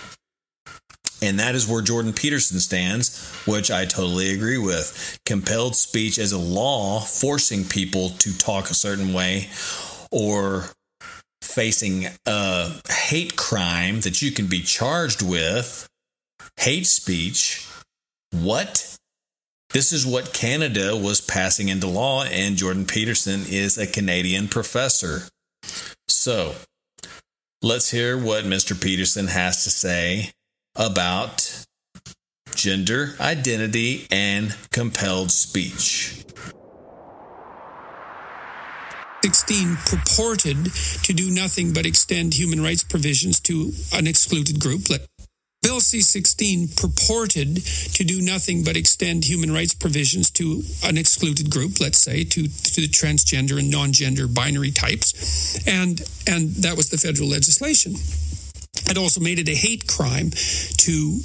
And 1.23 1.39
that 1.39 1.55
is 1.55 1.65
where 1.65 1.81
Jordan 1.81 2.11
Peterson 2.11 2.59
stands, 2.59 3.25
which 3.47 3.71
I 3.71 3.85
totally 3.85 4.33
agree 4.33 4.57
with. 4.57 5.17
Compelled 5.25 5.73
speech 5.73 6.19
as 6.19 6.33
a 6.33 6.37
law 6.37 6.99
forcing 6.99 7.63
people 7.63 8.09
to 8.09 8.37
talk 8.37 8.69
a 8.69 8.73
certain 8.73 9.13
way 9.13 9.47
or 10.11 10.65
facing 11.41 12.07
a 12.25 12.71
hate 12.89 13.37
crime 13.37 14.01
that 14.01 14.21
you 14.21 14.31
can 14.31 14.47
be 14.47 14.59
charged 14.59 15.21
with, 15.21 15.87
hate 16.57 16.87
speech. 16.87 17.65
What? 18.31 18.97
This 19.69 19.93
is 19.93 20.05
what 20.05 20.33
Canada 20.33 20.93
was 20.93 21.21
passing 21.21 21.69
into 21.69 21.87
law, 21.87 22.25
and 22.25 22.57
Jordan 22.57 22.85
Peterson 22.85 23.43
is 23.47 23.77
a 23.77 23.87
Canadian 23.87 24.49
professor. 24.49 25.29
So, 26.09 26.55
let's 27.61 27.91
hear 27.91 28.17
what 28.17 28.43
Mr. 28.43 28.79
Peterson 28.79 29.27
has 29.27 29.63
to 29.63 29.69
say 29.69 30.33
about 30.75 31.65
gender 32.55 33.15
identity 33.19 34.07
and 34.11 34.55
compelled 34.71 35.31
speech. 35.31 36.23
16 39.23 39.77
purported 39.85 40.65
to 41.03 41.13
do 41.13 41.31
nothing 41.31 41.73
but 41.73 41.85
extend 41.85 42.33
human 42.33 42.61
rights 42.61 42.83
provisions 42.83 43.39
to 43.39 43.71
an 43.93 44.05
excluded 44.05 44.59
group. 44.59 44.81
Bill 45.61 45.79
C 45.79 46.01
16 46.01 46.67
purported 46.75 47.55
to 47.95 48.03
do 48.03 48.21
nothing 48.21 48.65
but 48.65 48.75
extend 48.75 49.23
human 49.23 49.53
rights 49.53 49.73
provisions 49.73 50.29
to 50.31 50.61
an 50.83 50.97
excluded 50.97 51.49
group, 51.49 51.79
let's 51.79 51.99
say, 51.99 52.25
to, 52.25 52.43
to 52.43 52.81
the 52.81 52.89
transgender 52.89 53.57
and 53.57 53.71
non 53.71 53.93
gender 53.93 54.27
binary 54.27 54.71
types. 54.71 55.57
And, 55.65 56.01
and 56.27 56.49
that 56.55 56.75
was 56.75 56.89
the 56.89 56.97
federal 56.97 57.29
legislation. 57.29 57.93
It 58.75 58.97
also 58.97 59.19
made 59.21 59.39
it 59.39 59.49
a 59.49 59.55
hate 59.55 59.87
crime 59.87 60.31
to 60.31 61.19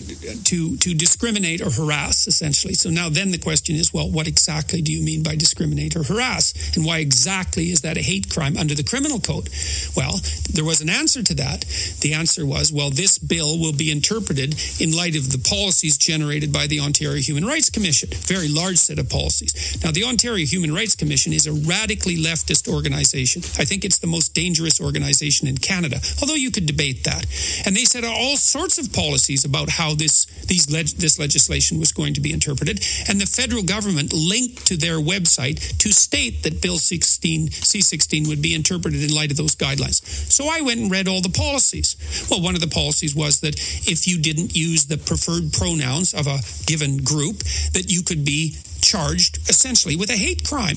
to 0.00 0.76
to 0.76 0.94
discriminate 0.94 1.60
or 1.60 1.70
harass 1.70 2.26
essentially. 2.26 2.74
So 2.74 2.90
now 2.90 3.08
then 3.08 3.30
the 3.30 3.38
question 3.38 3.76
is 3.76 3.92
well 3.92 4.10
what 4.10 4.26
exactly 4.26 4.82
do 4.82 4.92
you 4.92 5.02
mean 5.02 5.22
by 5.22 5.36
discriminate 5.36 5.96
or 5.96 6.02
harass? 6.02 6.54
And 6.76 6.84
why 6.84 6.98
exactly 6.98 7.70
is 7.70 7.82
that 7.82 7.96
a 7.96 8.02
hate 8.02 8.30
crime 8.30 8.56
under 8.56 8.74
the 8.74 8.82
criminal 8.82 9.20
code? 9.20 9.48
Well 9.96 10.20
there 10.52 10.64
was 10.64 10.80
an 10.80 10.90
answer 10.90 11.22
to 11.22 11.34
that. 11.34 11.64
The 12.00 12.14
answer 12.14 12.46
was 12.46 12.72
well 12.72 12.90
this 12.90 13.18
bill 13.18 13.58
will 13.58 13.72
be 13.72 13.90
interpreted 13.90 14.54
in 14.80 14.96
light 14.96 15.16
of 15.16 15.32
the 15.32 15.38
policies 15.38 15.96
generated 15.96 16.52
by 16.52 16.66
the 16.66 16.80
Ontario 16.80 17.20
Human 17.20 17.44
Rights 17.44 17.70
Commission. 17.70 18.10
Very 18.12 18.48
large 18.48 18.78
set 18.78 18.98
of 18.98 19.08
policies. 19.08 19.78
Now 19.84 19.90
the 19.90 20.04
Ontario 20.04 20.46
Human 20.46 20.72
Rights 20.72 20.96
Commission 20.96 21.32
is 21.32 21.46
a 21.46 21.52
radically 21.52 22.16
leftist 22.16 22.68
organization. 22.72 23.42
I 23.58 23.64
think 23.64 23.84
it's 23.84 23.98
the 23.98 24.06
most 24.06 24.34
dangerous 24.34 24.80
organization 24.80 25.48
in 25.48 25.58
Canada 25.58 26.00
although 26.20 26.34
you 26.34 26.50
could 26.50 26.66
debate 26.66 27.04
that. 27.04 27.26
And 27.66 27.76
they 27.76 27.84
set 27.84 28.04
all 28.04 28.36
sorts 28.36 28.78
of 28.78 28.92
policies 28.92 29.44
about 29.44 29.70
how 29.70 29.81
this 29.90 30.26
these 30.46 30.70
leg- 30.70 30.98
this 30.98 31.18
legislation 31.18 31.78
was 31.78 31.92
going 31.92 32.14
to 32.14 32.20
be 32.20 32.32
interpreted, 32.32 32.80
and 33.08 33.20
the 33.20 33.26
federal 33.26 33.62
government 33.62 34.12
linked 34.12 34.66
to 34.66 34.76
their 34.76 34.98
website 34.98 35.58
to 35.78 35.92
state 35.92 36.42
that 36.42 36.62
Bill 36.62 36.78
16 36.78 37.48
C16 37.48 38.28
would 38.28 38.42
be 38.42 38.54
interpreted 38.54 39.02
in 39.02 39.14
light 39.14 39.30
of 39.30 39.36
those 39.36 39.54
guidelines. 39.54 40.02
So 40.30 40.46
I 40.48 40.60
went 40.60 40.80
and 40.80 40.90
read 40.90 41.08
all 41.08 41.20
the 41.20 41.28
policies. 41.28 41.96
Well, 42.30 42.42
one 42.42 42.54
of 42.54 42.60
the 42.60 42.68
policies 42.68 43.14
was 43.14 43.40
that 43.40 43.54
if 43.86 44.06
you 44.06 44.18
didn't 44.18 44.56
use 44.56 44.86
the 44.86 44.98
preferred 44.98 45.52
pronouns 45.52 46.14
of 46.14 46.26
a 46.26 46.40
given 46.66 46.98
group, 46.98 47.38
that 47.72 47.86
you 47.90 48.02
could 48.02 48.24
be 48.24 48.56
charged 48.80 49.38
essentially 49.48 49.96
with 49.96 50.10
a 50.10 50.16
hate 50.16 50.46
crime. 50.46 50.76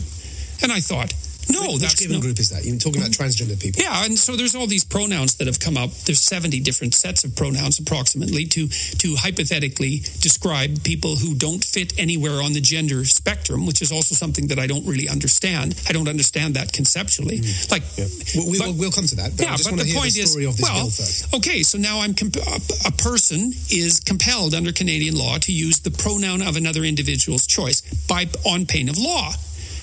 And 0.62 0.72
I 0.72 0.80
thought, 0.80 1.14
no, 1.50 1.74
Which 1.74 1.82
that's 1.82 2.00
given 2.00 2.18
no, 2.18 2.22
group 2.22 2.40
is 2.40 2.50
that? 2.50 2.66
You're 2.66 2.78
talking 2.78 3.02
about 3.02 3.12
transgender 3.12 3.60
people. 3.62 3.82
yeah, 3.82 4.06
and 4.06 4.18
so 4.18 4.36
there's 4.36 4.56
all 4.56 4.68
these 4.68 4.84
pronouns 4.84 5.36
that 5.36 5.48
have 5.48 5.60
come 5.60 5.78
up. 5.78 5.92
There's 6.06 6.22
70 6.22 6.60
different 6.62 6.94
sets 6.94 7.24
of 7.24 7.36
pronouns 7.36 7.80
approximately 7.80 8.46
to 8.46 8.68
to 8.68 9.16
hypothetically 9.18 10.00
describe 10.22 10.84
people 10.84 11.16
who 11.16 11.36
don't 11.36 11.64
fit 11.64 11.94
anywhere 12.00 12.42
on 12.42 12.54
the 12.54 12.62
gender 12.62 13.06
spectrum, 13.06 13.66
which 13.66 13.82
is 13.82 13.92
also 13.92 14.16
something 14.16 14.48
that 14.48 14.60
I 14.60 14.68
don't 14.68 14.86
really 14.86 15.08
understand. 15.10 15.76
I 15.88 15.94
don't 15.94 16.08
understand 16.10 16.56
that 16.56 16.74
conceptually. 16.74 17.40
Mm. 17.40 17.72
Like 17.72 17.84
Yeah. 17.98 18.06
We'll, 18.36 18.50
we'll, 18.52 18.74
we'll 18.74 18.92
come 18.92 19.06
to 19.08 19.16
that. 19.18 19.38
But 19.38 19.46
I 19.48 19.52
yeah, 19.52 19.56
just 19.58 19.70
but 19.70 19.72
want 19.74 19.82
to 19.82 19.86
the 19.86 19.92
hear 19.92 20.02
point 20.02 20.14
the 20.14 20.22
is, 20.22 20.32
story 20.32 20.46
of 20.46 20.58
this 20.58 20.64
well, 20.70 20.76
bill 20.82 20.90
first. 20.90 21.34
okay, 21.36 21.64
so 21.64 21.78
now 21.78 22.00
I'm 22.02 22.14
comp- 22.14 22.36
a, 22.38 22.60
a 22.88 22.92
person 22.92 23.54
is 23.72 24.00
compelled 24.00 24.54
under 24.54 24.72
Canadian 24.72 25.16
law 25.16 25.38
to 25.40 25.52
use 25.54 25.80
the 25.80 25.92
pronoun 25.92 26.42
of 26.42 26.56
another 26.56 26.84
individual's 26.84 27.46
choice 27.48 27.82
by 28.08 28.26
on 28.46 28.66
pain 28.66 28.90
of 28.90 28.98
law, 28.98 29.32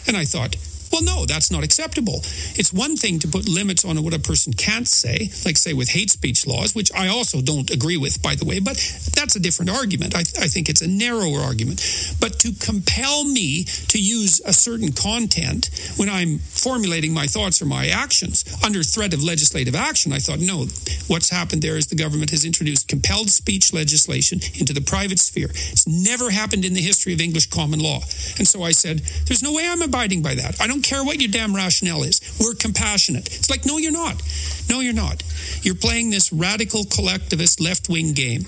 and 0.06 0.16
I 0.16 0.24
thought. 0.24 0.56
Well, 0.92 1.02
no, 1.02 1.24
that's 1.24 1.50
not 1.50 1.64
acceptable. 1.64 2.20
It's 2.54 2.72
one 2.72 2.96
thing 2.96 3.18
to 3.20 3.28
put 3.28 3.48
limits 3.48 3.84
on 3.84 4.02
what 4.02 4.12
a 4.12 4.18
person 4.18 4.52
can't 4.52 4.86
say, 4.86 5.30
like 5.44 5.56
say 5.56 5.72
with 5.72 5.88
hate 5.88 6.10
speech 6.10 6.46
laws, 6.46 6.74
which 6.74 6.92
I 6.92 7.08
also 7.08 7.40
don't 7.40 7.70
agree 7.70 7.96
with, 7.96 8.22
by 8.22 8.34
the 8.34 8.44
way, 8.44 8.60
but 8.60 8.76
that's 9.14 9.34
a 9.36 9.40
different 9.40 9.70
argument. 9.70 10.14
I, 10.14 10.20
I 10.20 10.48
think 10.48 10.68
it's 10.68 10.82
a 10.82 10.88
narrower 10.88 11.40
argument. 11.40 11.80
But 12.20 12.38
to 12.40 12.52
compel 12.60 13.24
me 13.24 13.64
to 13.64 13.98
use 13.98 14.40
a 14.44 14.52
certain 14.52 14.92
content 14.92 15.70
when 15.96 16.10
I'm 16.10 16.38
formulating 16.38 17.14
my 17.14 17.26
thoughts 17.26 17.62
or 17.62 17.66
my 17.66 17.88
actions 17.88 18.44
under 18.64 18.82
threat 18.82 19.14
of 19.14 19.22
legislative 19.22 19.74
action, 19.74 20.12
I 20.12 20.18
thought, 20.18 20.40
no, 20.40 20.66
what's 21.08 21.30
happened 21.30 21.62
there 21.62 21.76
is 21.76 21.86
the 21.86 21.96
government 21.96 22.30
has 22.30 22.44
introduced 22.44 22.88
compelled 22.88 23.30
speech 23.30 23.72
legislation 23.72 24.40
into 24.58 24.74
the 24.74 24.82
private 24.82 25.18
sphere. 25.18 25.48
It's 25.48 25.88
never 25.88 26.30
happened 26.30 26.64
in 26.64 26.74
the 26.74 26.82
history 26.82 27.14
of 27.14 27.20
English 27.20 27.46
common 27.46 27.80
law. 27.80 28.00
And 28.38 28.46
so 28.46 28.62
I 28.62 28.72
said, 28.72 28.98
there's 29.26 29.42
no 29.42 29.52
way 29.52 29.66
I'm 29.66 29.82
abiding 29.82 30.22
by 30.22 30.34
that. 30.34 30.60
I 30.60 30.66
don't 30.66 30.81
care 30.82 31.04
what 31.04 31.20
your 31.20 31.30
damn 31.30 31.54
rationale 31.54 32.02
is. 32.02 32.20
We're 32.40 32.54
compassionate. 32.54 33.26
It's 33.28 33.50
like, 33.50 33.64
no, 33.64 33.78
you're 33.78 33.92
not. 33.92 34.22
No, 34.68 34.80
you're 34.80 34.94
not. 34.94 35.22
You're 35.62 35.74
playing 35.74 36.10
this 36.10 36.32
radical 36.32 36.84
collectivist 36.84 37.60
left 37.60 37.88
wing 37.88 38.12
game. 38.12 38.46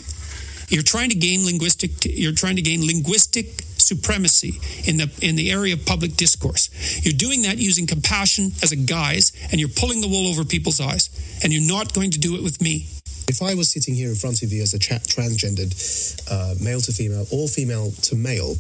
You're 0.68 0.83
trying 0.83 1.11
to 1.11 1.14
gain 1.14 1.44
linguistic. 1.44 2.05
You're 2.05 2.33
trying 2.33 2.57
to 2.57 2.62
gain 2.62 2.87
linguistic 2.87 3.62
supremacy 3.77 4.55
in 4.88 4.97
the 4.97 5.11
in 5.20 5.37
the 5.37 5.51
area 5.51 5.75
of 5.75 5.85
public 5.85 6.16
discourse. 6.16 6.70
You're 7.05 7.12
doing 7.12 7.42
that 7.42 7.59
using 7.59 7.87
compassion 7.87 8.53
as 8.62 8.73
a 8.73 8.77
guise, 8.77 9.33
and 9.51 9.61
you're 9.61 9.68
pulling 9.68 10.01
the 10.01 10.09
wool 10.09 10.27
over 10.27 10.44
people's 10.44 10.81
eyes. 10.81 11.11
And 11.42 11.53
you're 11.53 11.68
not 11.68 11.92
going 11.92 12.11
to 12.12 12.18
do 12.18 12.37
it 12.37 12.42
with 12.42 12.61
me. 12.61 12.87
If 13.27 13.42
I 13.42 13.55
was 13.55 13.70
sitting 13.70 13.94
here 13.94 14.11
in 14.11 14.16
front 14.16 14.42
of 14.42 14.53
you 14.53 14.62
as 14.62 14.75
a 14.75 14.79
tra- 14.79 15.01
transgendered 15.01 15.73
uh, 16.31 16.55
male 16.62 16.81
to 16.81 16.92
female 16.92 17.27
or 17.31 17.49
female 17.49 17.90
to 17.90 18.16
male, 18.16 18.57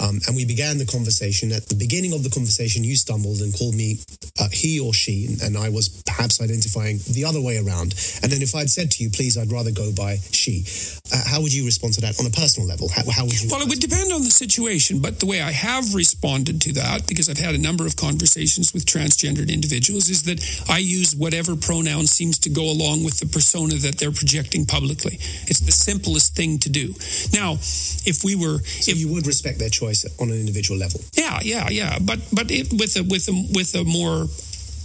um, 0.00 0.20
and 0.26 0.36
we 0.36 0.44
began 0.44 0.78
the 0.78 0.86
conversation, 0.86 1.52
at 1.52 1.66
the 1.66 1.74
beginning 1.74 2.12
of 2.12 2.22
the 2.22 2.30
conversation, 2.30 2.84
you 2.84 2.96
stumbled 2.96 3.40
and 3.40 3.56
called 3.56 3.74
me 3.74 3.98
uh, 4.38 4.48
he 4.52 4.78
or 4.80 4.92
she, 4.92 5.36
and, 5.42 5.56
I 5.56 5.70
was 5.70 5.88
perhaps 6.04 6.42
identifying 6.42 6.98
the 7.12 7.24
other 7.24 7.40
way 7.40 7.56
around. 7.56 7.94
And 8.22 8.30
then 8.30 8.42
if 8.42 8.54
I'd 8.54 8.68
said 8.68 8.90
to 8.92 9.02
you, 9.02 9.08
please, 9.08 9.38
I'd 9.38 9.50
rather 9.50 9.72
go 9.72 9.90
by 9.90 10.16
she, 10.32 10.66
uh, 11.10 11.22
how 11.26 11.40
would 11.40 11.54
you 11.54 11.64
respond 11.64 11.94
to 11.94 12.02
that 12.02 12.20
on 12.20 12.26
a 12.26 12.30
personal 12.30 12.68
level? 12.68 12.90
How, 12.90 13.08
how 13.10 13.24
would 13.24 13.40
you? 13.40 13.48
Well, 13.50 13.62
it 13.62 13.68
would 13.68 13.80
depend 13.80 14.12
on 14.12 14.20
the 14.22 14.30
situation, 14.30 15.00
but 15.00 15.18
the 15.18 15.24
way 15.24 15.40
I 15.40 15.50
have 15.50 15.94
responded 15.94 16.60
to 16.62 16.74
that, 16.74 17.06
because 17.06 17.30
I've 17.30 17.38
had 17.38 17.54
a 17.54 17.58
number 17.58 17.86
of 17.86 17.96
conversations 17.96 18.74
with 18.74 18.84
transgendered 18.84 19.48
individuals, 19.48 20.10
is 20.10 20.24
that 20.24 20.44
I 20.68 20.76
use 20.78 21.16
whatever 21.16 21.56
pronoun 21.56 22.06
seems 22.06 22.38
to 22.40 22.50
go 22.50 22.68
along 22.70 23.02
with 23.02 23.18
the 23.18 23.26
persona 23.26 23.76
that 23.76 23.96
they're 23.96 24.12
projecting 24.12 24.66
publicly. 24.66 25.16
It's 25.48 25.60
the 25.60 25.72
simplest 25.72 26.36
thing 26.36 26.58
to 26.58 26.68
do. 26.68 26.94
Now, 27.32 27.54
if 28.04 28.22
we 28.24 28.36
were, 28.36 28.58
so 28.60 28.92
if 28.92 28.98
you 28.98 29.08
would 29.08 29.26
respect 29.26 29.58
their 29.58 29.70
choice 29.70 29.85
on 30.18 30.30
an 30.30 30.38
individual 30.38 30.78
level. 30.78 31.00
yeah, 31.14 31.38
yeah, 31.42 31.68
yeah, 31.70 31.98
but 32.00 32.18
but 32.32 32.50
it, 32.50 32.72
with 32.72 32.96
a 32.96 33.02
with 33.02 33.28
a 33.28 33.34
with 33.52 33.74
a 33.74 33.84
more 33.84 34.26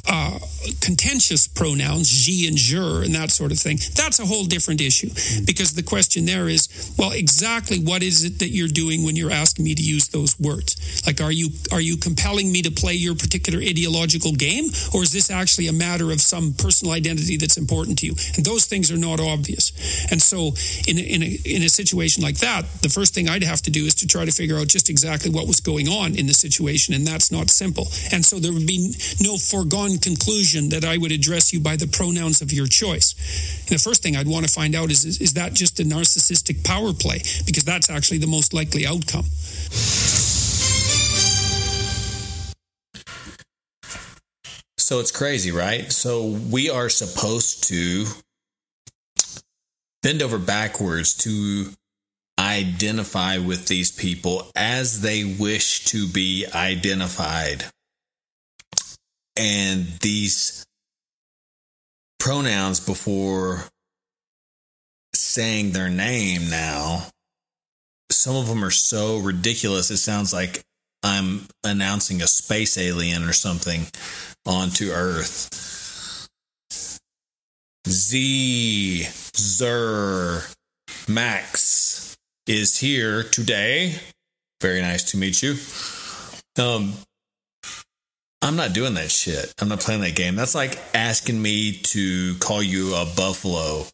uh, 0.10 0.40
contentious 0.82 1.48
pronouns, 1.48 2.10
je 2.10 2.48
and 2.48 2.58
je, 2.58 3.02
and 3.04 3.14
that 3.14 3.32
sort 3.32 3.52
of 3.52 3.60
thing. 3.60 3.78
That's 3.96 4.20
a 4.20 4.26
whole 4.26 4.46
different 4.46 4.82
issue 4.82 5.10
because 5.46 5.74
the 5.74 5.84
question 5.84 6.26
there 6.26 6.50
is, 6.50 6.94
well, 6.98 7.12
exactly 7.12 7.80
what 7.80 8.04
is 8.04 8.24
it 8.24 8.40
that 8.40 8.50
you're 8.50 8.68
doing 8.68 9.04
when 9.04 9.16
you're 9.16 9.32
asking 9.32 9.66
me 9.66 9.76
to 9.76 9.82
use 9.82 10.08
those 10.10 10.40
words? 10.40 11.04
Like, 11.06 11.22
are 11.22 11.32
you 11.32 11.50
are 11.72 11.82
you 11.82 11.98
compelling 11.98 12.52
me 12.52 12.62
to 12.64 12.72
play 12.72 12.94
your 12.94 13.16
particular 13.16 13.60
ideological 13.60 14.34
game, 14.34 14.66
or 14.94 15.04
is 15.04 15.12
this 15.12 15.30
actually 15.30 15.68
a 15.68 15.74
matter 15.74 16.12
of 16.12 16.22
some 16.22 16.54
personal 16.54 16.94
identity 16.94 17.38
that's 17.38 17.58
important 17.58 18.00
to 18.00 18.06
you? 18.08 18.16
And 18.36 18.46
those 18.46 18.66
things 18.66 18.92
are 18.92 18.98
not 18.98 19.20
obvious. 19.20 19.72
And 20.12 20.22
so, 20.22 20.54
in 20.88 20.98
in 20.98 21.24
a 21.24 21.38
in 21.46 21.62
a 21.64 21.70
situation 21.70 22.24
like 22.24 22.40
that, 22.40 22.66
the 22.82 22.90
first 22.90 23.14
thing 23.14 23.30
I'd 23.30 23.44
have 23.44 23.62
to 23.64 23.72
do 23.72 23.86
is 23.86 23.96
to 23.96 24.08
try 24.08 24.26
to 24.26 24.32
figure 24.32 24.58
out 24.58 24.68
just 24.68 24.90
exactly 24.90 25.32
what 25.32 25.48
was 25.48 25.60
going 25.60 25.88
on 25.88 26.16
in 26.16 26.26
the 26.28 26.34
situation, 26.34 26.94
and 26.94 27.06
that's 27.06 27.32
not 27.32 27.50
simple. 27.50 27.88
And 28.12 28.26
so 28.26 28.40
there 28.40 28.54
would 28.54 28.68
be 28.68 28.94
no 29.22 29.38
foregone 29.38 29.91
conclusion 29.98 30.70
that 30.70 30.84
I 30.84 30.98
would 30.98 31.12
address 31.12 31.54
you 31.54 31.60
by 31.60 31.76
the 31.76 31.88
pronouns 31.88 32.42
of 32.42 32.52
your 32.52 32.68
choice. 32.68 33.16
And 33.68 33.78
the 33.78 33.82
first 33.82 34.04
thing 34.04 34.16
I'd 34.16 34.28
want 34.28 34.48
to 34.48 34.52
find 34.52 34.76
out 34.76 34.92
is, 34.92 35.06
is 35.06 35.20
is 35.22 35.34
that 35.34 35.54
just 35.54 35.80
a 35.80 35.84
narcissistic 35.84 36.64
power 36.64 36.94
play? 36.94 37.20
Because 37.46 37.64
that's 37.64 37.90
actually 37.90 38.20
the 38.20 38.28
most 38.28 38.54
likely 38.54 38.86
outcome. 38.86 39.26
So 44.78 45.00
it's 45.00 45.12
crazy, 45.12 45.52
right? 45.52 45.90
So 45.92 46.38
we 46.50 46.70
are 46.70 46.90
supposed 46.90 47.64
to 47.70 48.06
bend 50.04 50.22
over 50.22 50.38
backwards 50.38 51.16
to 51.18 51.70
identify 52.38 53.38
with 53.38 53.68
these 53.68 53.92
people 53.92 54.52
as 54.56 55.02
they 55.02 55.24
wish 55.24 55.86
to 55.86 56.08
be 56.08 56.46
identified. 56.54 57.66
And 59.38 59.88
these 60.02 60.66
pronouns 62.20 62.80
before 62.80 63.66
saying 65.14 65.72
their 65.72 65.90
name 65.90 66.50
now, 66.50 67.08
some 68.10 68.36
of 68.36 68.48
them 68.48 68.64
are 68.64 68.72
so 68.72 69.18
ridiculous. 69.18 69.90
It 69.90 69.98
sounds 69.98 70.34
like 70.34 70.64
I'm 71.04 71.48
announcing 71.64 72.22
a 72.22 72.28
space 72.28 72.78
alien 72.78 73.24
or 73.24 73.34
something 73.34 73.88
onto 74.46 74.92
Earth. 74.92 76.28
Z 77.88 79.08
Zer 79.36 80.42
Max 81.08 82.16
is 82.48 82.78
here 82.78 83.24
today. 83.24 83.96
Very 84.62 84.82
nice 84.82 85.04
to 85.12 85.18
meet 85.18 85.42
you. 85.42 85.56
Um, 86.62 86.94
I'm 88.42 88.56
not 88.56 88.74
doing 88.74 88.96
that 88.96 89.12
shit. 89.12 89.54
I'm 89.62 89.70
not 89.70 89.82
playing 89.82 90.02
that 90.02 90.16
game. 90.16 90.36
That's 90.36 90.56
like 90.56 90.80
asking 90.94 91.42
me 91.42 91.74
to 91.74 92.36
call 92.40 92.64
you 92.64 92.96
a 92.96 93.06
buffalo 93.16 93.86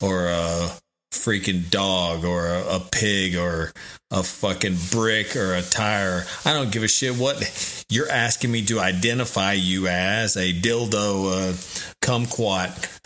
or 0.00 0.26
a 0.28 0.70
freaking 1.12 1.68
dog 1.70 2.24
or 2.24 2.46
a, 2.46 2.76
a 2.76 2.80
pig 2.80 3.36
or 3.36 3.72
a 4.10 4.22
fucking 4.22 4.76
brick 4.90 5.34
or 5.34 5.54
a 5.54 5.62
tire. 5.62 6.24
I 6.44 6.52
don't 6.52 6.70
give 6.70 6.82
a 6.82 6.88
shit 6.88 7.16
what 7.16 7.84
you're 7.88 8.10
asking 8.10 8.52
me 8.52 8.64
to 8.66 8.80
identify 8.80 9.54
you 9.54 9.88
as 9.88 10.36
a 10.36 10.52
dildo, 10.52 11.50
uh, 11.50 11.52
kumquat. 12.00 13.00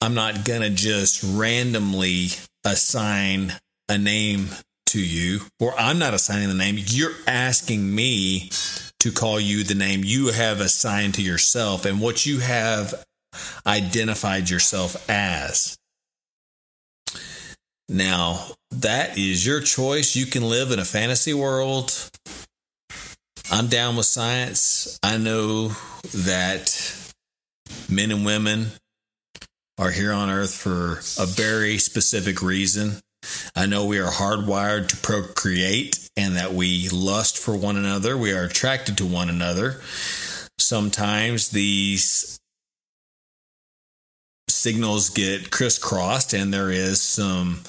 I'm 0.00 0.14
not 0.14 0.44
gonna 0.44 0.70
just 0.70 1.22
randomly 1.24 2.28
assign 2.64 3.52
a 3.88 3.98
name 3.98 4.48
to 4.86 5.00
you, 5.00 5.40
or 5.60 5.78
I'm 5.78 5.98
not 5.98 6.14
assigning 6.14 6.48
the 6.48 6.54
name. 6.54 6.76
You're 6.78 7.14
asking 7.26 7.94
me 7.94 8.50
to 9.00 9.12
call 9.12 9.38
you 9.38 9.62
the 9.62 9.74
name 9.74 10.02
you 10.04 10.32
have 10.32 10.60
assigned 10.60 11.14
to 11.14 11.22
yourself 11.22 11.84
and 11.84 12.00
what 12.00 12.26
you 12.26 12.40
have 12.40 13.04
identified 13.66 14.50
yourself 14.50 15.08
as. 15.08 15.78
Now, 17.88 18.46
that 18.70 19.16
is 19.16 19.46
your 19.46 19.60
choice. 19.60 20.14
You 20.14 20.26
can 20.26 20.42
live 20.42 20.72
in 20.72 20.78
a 20.78 20.84
fantasy 20.84 21.32
world. 21.32 22.10
I'm 23.50 23.68
down 23.68 23.96
with 23.96 24.06
science. 24.06 24.98
I 25.02 25.16
know 25.16 25.68
that 26.12 27.12
men 27.88 28.10
and 28.10 28.26
women 28.26 28.66
are 29.78 29.90
here 29.90 30.12
on 30.12 30.28
earth 30.28 30.54
for 30.54 31.00
a 31.22 31.26
very 31.26 31.78
specific 31.78 32.42
reason. 32.42 33.00
I 33.54 33.66
know 33.66 33.86
we 33.86 33.98
are 33.98 34.10
hardwired 34.10 34.88
to 34.88 34.96
procreate 34.98 36.08
and 36.16 36.36
that 36.36 36.52
we 36.52 36.88
lust 36.90 37.38
for 37.38 37.56
one 37.56 37.76
another. 37.76 38.16
We 38.16 38.32
are 38.32 38.44
attracted 38.44 38.98
to 38.98 39.06
one 39.06 39.28
another. 39.28 39.80
Sometimes 40.58 41.50
these 41.50 42.38
signals 44.48 45.10
get 45.10 45.50
crisscrossed 45.50 46.32
and 46.32 46.52
there 46.52 46.70
is 46.70 47.00
some 47.00 47.60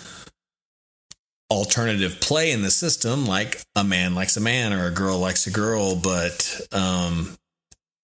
alternative 1.51 2.19
play 2.19 2.51
in 2.51 2.61
the 2.61 2.69
system 2.69 3.25
like 3.25 3.61
a 3.75 3.83
man 3.83 4.13
likes 4.13 4.37
a 4.37 4.41
man 4.41 4.71
or 4.71 4.85
a 4.85 4.91
girl 4.91 5.17
likes 5.17 5.47
a 5.47 5.51
girl 5.51 5.95
but 5.95 6.61
um 6.71 7.35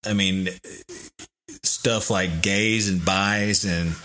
i 0.04 0.14
mean 0.14 0.50
stuff 1.62 2.10
like 2.10 2.42
gays 2.42 2.90
and 2.90 3.06
bis 3.06 3.64
and 3.64 3.96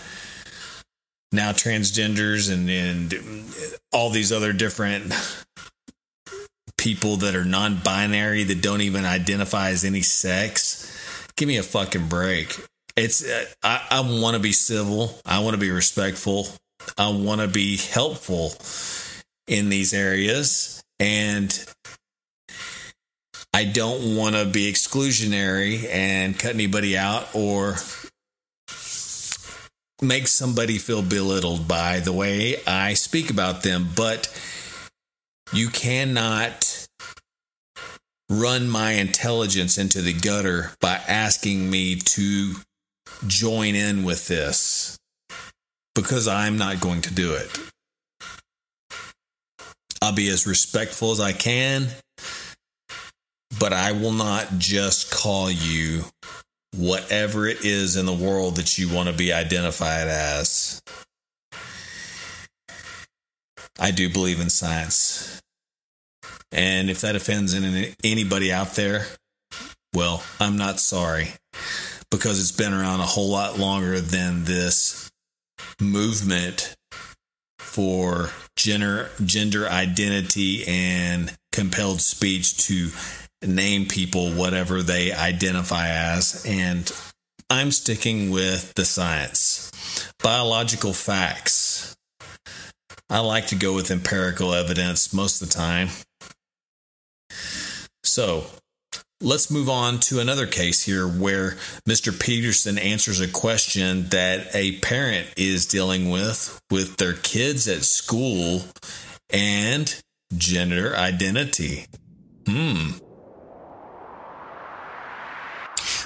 now 1.31 1.51
transgenders 1.51 2.51
and 2.51 2.69
and 2.69 3.13
all 3.91 4.09
these 4.09 4.31
other 4.31 4.53
different 4.53 5.13
people 6.77 7.17
that 7.17 7.35
are 7.35 7.45
non-binary 7.45 8.43
that 8.43 8.61
don't 8.61 8.81
even 8.81 9.05
identify 9.05 9.69
as 9.69 9.83
any 9.83 10.01
sex. 10.01 11.27
Give 11.35 11.47
me 11.47 11.57
a 11.57 11.63
fucking 11.63 12.07
break. 12.07 12.57
It's 12.95 13.23
uh, 13.23 13.45
i, 13.63 13.85
I 13.91 14.01
want 14.01 14.35
to 14.35 14.41
be 14.41 14.51
civil. 14.51 15.19
I 15.25 15.39
want 15.39 15.53
to 15.53 15.59
be 15.59 15.71
respectful. 15.71 16.47
I 16.97 17.09
want 17.09 17.41
to 17.41 17.47
be 17.47 17.77
helpful 17.77 18.53
in 19.47 19.69
these 19.69 19.93
areas. 19.93 20.83
And 20.99 21.65
I 23.53 23.65
don't 23.65 24.15
want 24.15 24.35
to 24.35 24.45
be 24.45 24.71
exclusionary 24.71 25.87
and 25.91 26.37
cut 26.37 26.53
anybody 26.53 26.97
out 26.97 27.35
or 27.35 27.75
make 30.01 30.27
somebody 30.27 30.77
feel 30.77 31.03
belittled 31.03 31.67
by 31.67 31.99
the 31.99 32.11
way 32.11 32.57
I 32.65 32.95
speak 32.95 33.29
about 33.29 33.61
them, 33.61 33.89
but 33.95 34.27
you 35.53 35.69
cannot 35.69 36.87
run 38.29 38.69
my 38.69 38.93
intelligence 38.93 39.77
into 39.77 40.01
the 40.01 40.13
gutter 40.13 40.71
by 40.79 40.99
asking 41.07 41.69
me 41.69 41.97
to 41.97 42.55
join 43.27 43.75
in 43.75 44.03
with 44.03 44.27
this 44.27 44.97
because 45.93 46.27
I'm 46.27 46.57
not 46.57 46.79
going 46.79 47.01
to 47.03 47.13
do 47.13 47.33
it. 47.33 47.59
I'll 50.01 50.13
be 50.15 50.29
as 50.29 50.47
respectful 50.47 51.11
as 51.11 51.19
I 51.19 51.33
can, 51.33 51.89
but 53.59 53.73
I 53.73 53.91
will 53.91 54.13
not 54.13 54.47
just 54.57 55.11
call 55.11 55.51
you 55.51 56.05
whatever 56.75 57.47
it 57.47 57.65
is 57.65 57.97
in 57.97 58.05
the 58.05 58.13
world 58.13 58.55
that 58.55 58.77
you 58.77 58.93
want 58.93 59.09
to 59.09 59.15
be 59.15 59.33
identified 59.33 60.07
as. 60.07 60.81
I 63.79 63.91
do 63.91 64.09
believe 64.09 64.39
in 64.39 64.49
science. 64.49 65.41
And 66.51 66.89
if 66.89 67.01
that 67.01 67.15
offends 67.15 67.53
anybody 68.03 68.51
out 68.51 68.75
there, 68.75 69.05
well, 69.93 70.23
I'm 70.39 70.57
not 70.57 70.79
sorry 70.79 71.33
because 72.09 72.39
it's 72.39 72.51
been 72.51 72.73
around 72.73 72.99
a 72.99 73.05
whole 73.05 73.29
lot 73.29 73.57
longer 73.57 73.99
than 73.99 74.43
this 74.43 75.09
movement 75.79 76.75
for 77.57 78.29
gender 78.55 79.09
gender 79.23 79.67
identity 79.67 80.63
and 80.67 81.35
compelled 81.51 82.01
speech 82.01 82.57
to 82.57 82.89
name 83.43 83.87
people 83.87 84.31
whatever 84.31 84.81
they 84.81 85.11
identify 85.11 85.89
as 85.89 86.45
and 86.47 86.91
I'm 87.51 87.71
sticking 87.71 88.29
with 88.29 88.73
the 88.75 88.85
science. 88.85 89.71
Biological 90.23 90.93
facts. 90.93 91.97
I 93.09 93.19
like 93.19 93.47
to 93.47 93.55
go 93.55 93.75
with 93.75 93.91
empirical 93.91 94.53
evidence 94.53 95.13
most 95.13 95.41
of 95.41 95.49
the 95.49 95.53
time. 95.53 95.89
So, 98.05 98.45
let's 99.19 99.51
move 99.51 99.69
on 99.69 99.99
to 99.99 100.21
another 100.21 100.47
case 100.47 100.83
here 100.83 101.05
where 101.05 101.51
Mr. 101.87 102.17
Peterson 102.17 102.77
answers 102.77 103.19
a 103.19 103.27
question 103.27 104.07
that 104.09 104.55
a 104.55 104.79
parent 104.79 105.27
is 105.35 105.65
dealing 105.65 106.09
with 106.09 106.57
with 106.71 106.95
their 106.95 107.13
kids 107.13 107.67
at 107.67 107.83
school 107.83 108.63
and 109.29 110.01
gender 110.37 110.95
identity. 110.95 111.85
Hmm. 112.47 112.91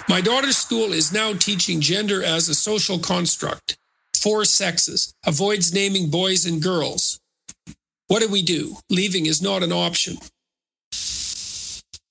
My 0.07 0.21
daughter's 0.21 0.57
school 0.57 0.93
is 0.93 1.11
now 1.11 1.33
teaching 1.33 1.81
gender 1.81 2.23
as 2.23 2.47
a 2.47 2.55
social 2.55 2.99
construct, 2.99 3.77
four 4.15 4.45
sexes, 4.45 5.13
avoids 5.25 5.73
naming 5.73 6.09
boys 6.09 6.45
and 6.45 6.61
girls. 6.61 7.19
What 8.07 8.21
do 8.21 8.29
we 8.29 8.43
do? 8.43 8.77
Leaving 8.89 9.25
is 9.25 9.41
not 9.41 9.63
an 9.63 9.71
option. 9.71 10.17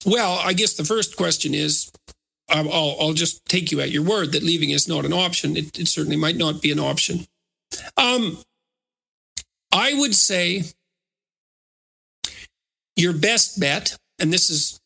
Well, 0.04 0.38
I 0.42 0.52
guess 0.52 0.74
the 0.74 0.84
first 0.84 1.16
question 1.16 1.54
is 1.54 1.90
I'll, 2.48 2.96
I'll 3.00 3.12
just 3.14 3.44
take 3.46 3.70
you 3.70 3.80
at 3.80 3.90
your 3.90 4.02
word 4.02 4.32
that 4.32 4.42
leaving 4.42 4.70
is 4.70 4.88
not 4.88 5.04
an 5.04 5.12
option. 5.12 5.56
It, 5.56 5.78
it 5.78 5.88
certainly 5.88 6.16
might 6.16 6.36
not 6.36 6.60
be 6.60 6.72
an 6.72 6.80
option. 6.80 7.26
Um, 7.96 8.38
I 9.72 9.94
would 9.94 10.14
say 10.14 10.64
your 12.96 13.12
best 13.12 13.58
bet, 13.58 13.96
and 14.18 14.32
this 14.32 14.50
is 14.50 14.80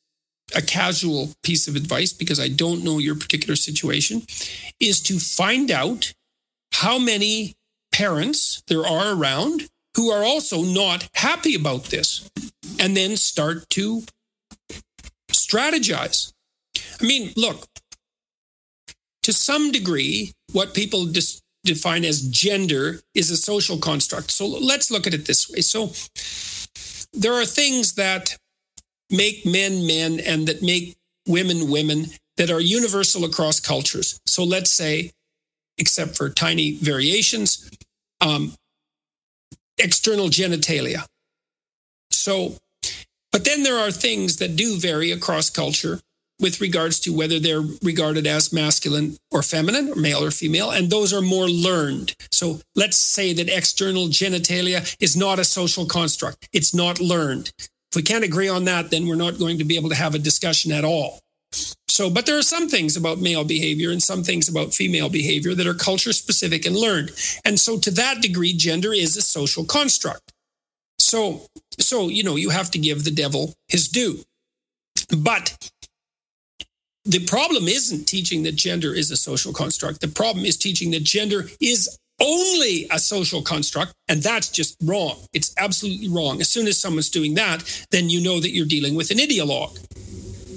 a 0.54 0.62
casual 0.62 1.34
piece 1.42 1.68
of 1.68 1.76
advice 1.76 2.12
because 2.12 2.40
I 2.40 2.48
don't 2.48 2.84
know 2.84 2.98
your 2.98 3.14
particular 3.14 3.56
situation, 3.56 4.22
is 4.80 5.00
to 5.02 5.18
find 5.18 5.70
out 5.70 6.12
how 6.72 6.98
many 6.98 7.54
parents 7.92 8.62
there 8.68 8.86
are 8.86 9.14
around 9.14 9.68
who 9.96 10.10
are 10.10 10.24
also 10.24 10.62
not 10.62 11.08
happy 11.14 11.54
about 11.54 11.84
this 11.84 12.30
and 12.78 12.96
then 12.96 13.16
start 13.16 13.68
to 13.70 14.02
strategize. 15.32 16.32
I 17.00 17.04
mean, 17.04 17.32
look, 17.36 17.66
to 19.22 19.32
some 19.32 19.72
degree, 19.72 20.32
what 20.52 20.74
people 20.74 21.06
dis- 21.06 21.42
define 21.64 22.04
as 22.04 22.22
gender 22.22 23.00
is 23.14 23.30
a 23.30 23.36
social 23.36 23.78
construct. 23.78 24.30
So 24.30 24.46
let's 24.46 24.90
look 24.90 25.06
at 25.06 25.14
it 25.14 25.26
this 25.26 25.50
way. 25.50 25.60
So 25.60 25.92
there 27.12 27.34
are 27.34 27.44
things 27.44 27.94
that 27.94 28.36
make 29.10 29.44
men 29.44 29.86
men 29.86 30.20
and 30.20 30.46
that 30.48 30.62
make 30.62 30.96
women 31.26 31.70
women 31.70 32.06
that 32.36 32.50
are 32.50 32.60
universal 32.60 33.24
across 33.24 33.60
cultures. 33.60 34.20
So 34.26 34.44
let's 34.44 34.70
say, 34.70 35.12
except 35.76 36.16
for 36.16 36.28
tiny 36.30 36.76
variations, 36.76 37.70
um, 38.20 38.54
external 39.78 40.28
genitalia. 40.28 41.06
So 42.10 42.58
but 43.32 43.44
then 43.44 43.62
there 43.62 43.78
are 43.78 43.90
things 43.90 44.36
that 44.36 44.56
do 44.56 44.78
vary 44.78 45.10
across 45.12 45.50
culture 45.50 46.00
with 46.40 46.60
regards 46.60 47.00
to 47.00 47.12
whether 47.12 47.38
they're 47.38 47.64
regarded 47.82 48.26
as 48.26 48.52
masculine 48.52 49.16
or 49.30 49.42
feminine, 49.42 49.90
or 49.90 49.96
male 49.96 50.22
or 50.22 50.30
female, 50.30 50.70
and 50.70 50.88
those 50.88 51.12
are 51.12 51.20
more 51.20 51.48
learned. 51.48 52.14
So 52.30 52.60
let's 52.76 52.96
say 52.96 53.32
that 53.32 53.48
external 53.48 54.06
genitalia 54.06 54.96
is 55.00 55.16
not 55.16 55.38
a 55.38 55.44
social 55.44 55.84
construct, 55.84 56.48
it's 56.52 56.74
not 56.74 57.00
learned. 57.00 57.52
If 57.90 57.96
we 57.96 58.02
can't 58.02 58.24
agree 58.24 58.48
on 58.48 58.64
that, 58.64 58.90
then 58.90 59.06
we're 59.06 59.16
not 59.16 59.38
going 59.38 59.58
to 59.58 59.64
be 59.64 59.76
able 59.76 59.88
to 59.88 59.94
have 59.94 60.14
a 60.14 60.18
discussion 60.18 60.72
at 60.72 60.84
all. 60.84 61.20
So, 61.88 62.10
but 62.10 62.26
there 62.26 62.38
are 62.38 62.42
some 62.42 62.68
things 62.68 62.96
about 62.96 63.18
male 63.18 63.44
behavior 63.44 63.90
and 63.90 64.02
some 64.02 64.22
things 64.22 64.48
about 64.48 64.74
female 64.74 65.08
behavior 65.08 65.54
that 65.54 65.66
are 65.66 65.74
culture 65.74 66.12
specific 66.12 66.64
and 66.64 66.76
learned. 66.76 67.10
And 67.44 67.58
so, 67.58 67.78
to 67.78 67.90
that 67.92 68.20
degree, 68.20 68.52
gender 68.52 68.92
is 68.92 69.16
a 69.16 69.22
social 69.22 69.64
construct. 69.64 70.32
So, 71.00 71.46
so 71.78 72.08
you 72.08 72.22
know, 72.22 72.36
you 72.36 72.50
have 72.50 72.70
to 72.72 72.78
give 72.78 73.04
the 73.04 73.10
devil 73.10 73.54
his 73.66 73.88
due. 73.88 74.20
But 75.16 75.70
the 77.04 77.24
problem 77.24 77.66
isn't 77.66 78.04
teaching 78.06 78.42
that 78.42 78.54
gender 78.54 78.94
is 78.94 79.10
a 79.10 79.16
social 79.16 79.52
construct. 79.52 80.00
The 80.00 80.08
problem 80.08 80.44
is 80.44 80.56
teaching 80.56 80.90
that 80.90 81.04
gender 81.04 81.46
is 81.60 81.98
only 82.20 82.86
a 82.90 82.98
social 82.98 83.42
construct, 83.42 83.94
and 84.08 84.22
that's 84.22 84.48
just 84.48 84.76
wrong. 84.82 85.26
It's 85.32 85.54
absolutely 85.56 86.08
wrong. 86.08 86.40
As 86.40 86.48
soon 86.48 86.66
as 86.66 86.80
someone's 86.80 87.10
doing 87.10 87.34
that, 87.34 87.86
then 87.90 88.10
you 88.10 88.20
know 88.20 88.40
that 88.40 88.50
you're 88.50 88.66
dealing 88.66 88.94
with 88.94 89.10
an 89.10 89.18
ideologue. 89.18 89.78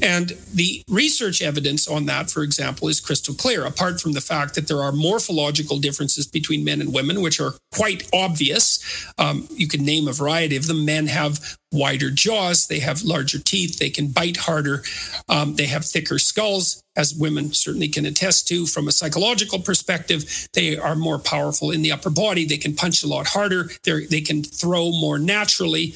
And 0.01 0.29
the 0.53 0.83
research 0.89 1.41
evidence 1.41 1.87
on 1.87 2.05
that, 2.07 2.29
for 2.29 2.43
example, 2.43 2.87
is 2.87 2.99
crystal 2.99 3.35
clear, 3.35 3.65
apart 3.65 4.01
from 4.01 4.13
the 4.13 4.21
fact 4.21 4.55
that 4.55 4.67
there 4.67 4.81
are 4.81 4.91
morphological 4.91 5.77
differences 5.77 6.25
between 6.25 6.63
men 6.63 6.81
and 6.81 6.93
women, 6.93 7.21
which 7.21 7.39
are 7.39 7.53
quite 7.73 8.09
obvious. 8.13 8.79
Um, 9.17 9.47
you 9.51 9.67
can 9.67 9.85
name 9.85 10.07
a 10.07 10.13
variety 10.13 10.55
of 10.55 10.67
them. 10.67 10.85
Men 10.85 11.07
have 11.07 11.57
wider 11.71 12.09
jaws, 12.09 12.67
they 12.67 12.79
have 12.79 13.03
larger 13.03 13.39
teeth, 13.39 13.79
they 13.79 13.89
can 13.89 14.11
bite 14.11 14.37
harder, 14.37 14.83
um, 15.29 15.55
they 15.55 15.67
have 15.67 15.85
thicker 15.85 16.19
skulls, 16.19 16.83
as 16.95 17.15
women 17.15 17.53
certainly 17.53 17.87
can 17.87 18.05
attest 18.05 18.47
to. 18.49 18.65
From 18.65 18.87
a 18.87 18.91
psychological 18.91 19.59
perspective, 19.59 20.49
they 20.53 20.77
are 20.77 20.95
more 20.95 21.19
powerful 21.19 21.71
in 21.71 21.81
the 21.81 21.91
upper 21.91 22.09
body, 22.09 22.45
they 22.45 22.57
can 22.57 22.75
punch 22.75 23.03
a 23.03 23.07
lot 23.07 23.27
harder, 23.27 23.69
they 23.83 24.05
they 24.05 24.21
can 24.21 24.43
throw 24.43 24.91
more 24.91 25.17
naturally. 25.17 25.93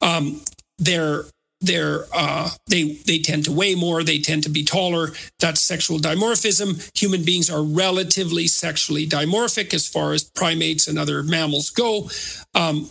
Um, 0.00 0.42
they're 0.78 1.24
they're 1.60 2.04
uh, 2.14 2.50
they 2.66 2.92
they 3.06 3.18
tend 3.18 3.44
to 3.46 3.52
weigh 3.52 3.74
more 3.74 4.02
they 4.02 4.18
tend 4.18 4.44
to 4.44 4.48
be 4.50 4.64
taller. 4.64 5.08
That's 5.40 5.60
sexual 5.60 5.98
dimorphism. 5.98 6.90
Human 6.96 7.24
beings 7.24 7.50
are 7.50 7.62
relatively 7.62 8.46
sexually 8.46 9.06
dimorphic 9.06 9.74
as 9.74 9.88
far 9.88 10.12
as 10.12 10.24
primates 10.24 10.86
and 10.86 10.98
other 10.98 11.22
mammals 11.22 11.70
go. 11.70 12.08
Um, 12.54 12.90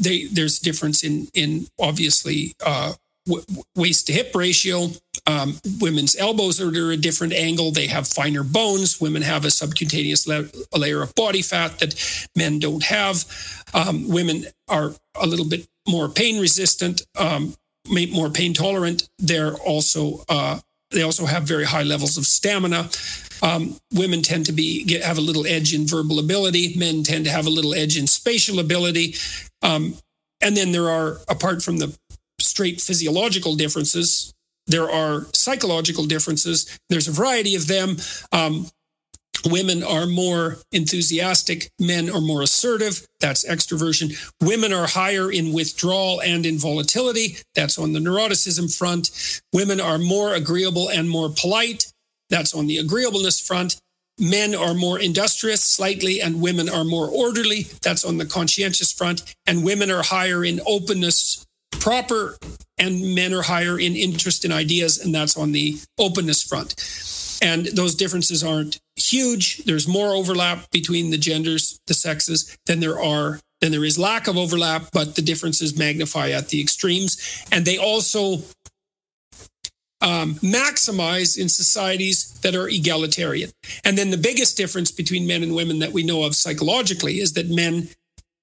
they, 0.00 0.26
there's 0.26 0.58
difference 0.58 1.02
in 1.02 1.28
in 1.34 1.66
obviously 1.80 2.54
uh, 2.64 2.92
w- 3.26 3.44
waist 3.74 4.06
to 4.06 4.12
hip 4.12 4.32
ratio. 4.34 4.90
Um, 5.26 5.58
women's 5.80 6.14
elbows 6.16 6.60
are 6.60 6.68
at 6.68 6.76
a 6.76 6.96
different 6.96 7.32
angle. 7.32 7.72
They 7.72 7.88
have 7.88 8.06
finer 8.06 8.44
bones. 8.44 9.00
Women 9.00 9.22
have 9.22 9.44
a 9.44 9.50
subcutaneous 9.50 10.28
la- 10.28 10.44
a 10.72 10.78
layer 10.78 11.02
of 11.02 11.14
body 11.14 11.42
fat 11.42 11.78
that 11.80 12.28
men 12.36 12.60
don't 12.60 12.84
have. 12.84 13.24
Um, 13.74 14.08
women 14.08 14.46
are 14.68 14.94
a 15.20 15.26
little 15.26 15.48
bit 15.48 15.66
more 15.88 16.08
pain 16.08 16.40
resistant. 16.40 17.02
Um, 17.18 17.54
more 17.88 18.30
pain 18.30 18.54
tolerant. 18.54 19.08
They're 19.18 19.54
also 19.54 20.24
uh, 20.28 20.60
they 20.90 21.02
also 21.02 21.26
have 21.26 21.44
very 21.44 21.64
high 21.64 21.82
levels 21.82 22.16
of 22.16 22.26
stamina. 22.26 22.88
Um, 23.42 23.76
women 23.92 24.22
tend 24.22 24.46
to 24.46 24.52
be 24.52 24.84
get, 24.84 25.02
have 25.02 25.18
a 25.18 25.20
little 25.20 25.46
edge 25.46 25.74
in 25.74 25.86
verbal 25.86 26.18
ability. 26.18 26.74
Men 26.76 27.02
tend 27.02 27.24
to 27.26 27.30
have 27.30 27.46
a 27.46 27.50
little 27.50 27.74
edge 27.74 27.98
in 27.98 28.06
spatial 28.06 28.58
ability. 28.60 29.14
Um, 29.62 29.96
and 30.40 30.56
then 30.56 30.72
there 30.72 30.88
are, 30.88 31.18
apart 31.28 31.62
from 31.62 31.78
the 31.78 31.96
straight 32.40 32.80
physiological 32.80 33.54
differences, 33.54 34.32
there 34.66 34.90
are 34.90 35.26
psychological 35.32 36.06
differences. 36.06 36.78
There's 36.88 37.08
a 37.08 37.12
variety 37.12 37.54
of 37.56 37.66
them. 37.66 37.96
Um, 38.32 38.66
Women 39.46 39.84
are 39.84 40.06
more 40.06 40.58
enthusiastic, 40.72 41.70
men 41.78 42.10
are 42.10 42.20
more 42.20 42.42
assertive. 42.42 43.06
That's 43.20 43.46
extroversion. 43.48 44.16
Women 44.42 44.72
are 44.72 44.88
higher 44.88 45.30
in 45.30 45.52
withdrawal 45.52 46.20
and 46.20 46.44
in 46.44 46.58
volatility. 46.58 47.36
That's 47.54 47.78
on 47.78 47.92
the 47.92 48.00
neuroticism 48.00 48.76
front. 48.76 49.40
Women 49.52 49.80
are 49.80 49.98
more 49.98 50.34
agreeable 50.34 50.88
and 50.88 51.08
more 51.08 51.28
polite. 51.30 51.92
That's 52.28 52.54
on 52.54 52.66
the 52.66 52.78
agreeableness 52.78 53.40
front. 53.40 53.76
Men 54.18 54.54
are 54.54 54.74
more 54.74 54.98
industrious 54.98 55.62
slightly, 55.62 56.20
and 56.20 56.40
women 56.40 56.68
are 56.68 56.84
more 56.84 57.06
orderly. 57.08 57.66
That's 57.82 58.04
on 58.04 58.16
the 58.16 58.26
conscientious 58.26 58.90
front. 58.90 59.22
And 59.46 59.64
women 59.64 59.90
are 59.90 60.02
higher 60.02 60.44
in 60.44 60.60
openness 60.66 61.44
proper, 61.78 62.36
and 62.78 63.14
men 63.14 63.32
are 63.32 63.42
higher 63.42 63.78
in 63.78 63.94
interest 63.94 64.44
in 64.44 64.50
ideas, 64.50 64.98
and 64.98 65.14
that's 65.14 65.36
on 65.36 65.52
the 65.52 65.78
openness 65.98 66.42
front. 66.42 66.74
And 67.42 67.66
those 67.66 67.94
differences 67.94 68.42
aren't 68.42 68.80
huge. 68.96 69.58
There's 69.64 69.86
more 69.86 70.14
overlap 70.14 70.70
between 70.70 71.10
the 71.10 71.18
genders, 71.18 71.80
the 71.86 71.94
sexes, 71.94 72.56
than 72.66 72.80
there 72.80 73.00
are 73.00 73.40
than 73.60 73.72
there 73.72 73.84
is 73.84 73.98
lack 73.98 74.28
of 74.28 74.36
overlap, 74.36 74.88
but 74.92 75.14
the 75.14 75.22
differences 75.22 75.78
magnify 75.78 76.28
at 76.28 76.48
the 76.48 76.60
extremes. 76.60 77.46
And 77.50 77.64
they 77.64 77.78
also 77.78 78.42
um, 80.02 80.34
maximize 80.36 81.38
in 81.38 81.48
societies 81.48 82.38
that 82.42 82.54
are 82.54 82.68
egalitarian. 82.68 83.50
And 83.84 83.96
then 83.96 84.10
the 84.10 84.18
biggest 84.18 84.56
difference 84.56 84.90
between 84.90 85.26
men 85.26 85.42
and 85.42 85.54
women 85.54 85.78
that 85.78 85.92
we 85.92 86.04
know 86.04 86.24
of 86.24 86.34
psychologically 86.34 87.18
is 87.18 87.32
that 87.32 87.48
men 87.48 87.88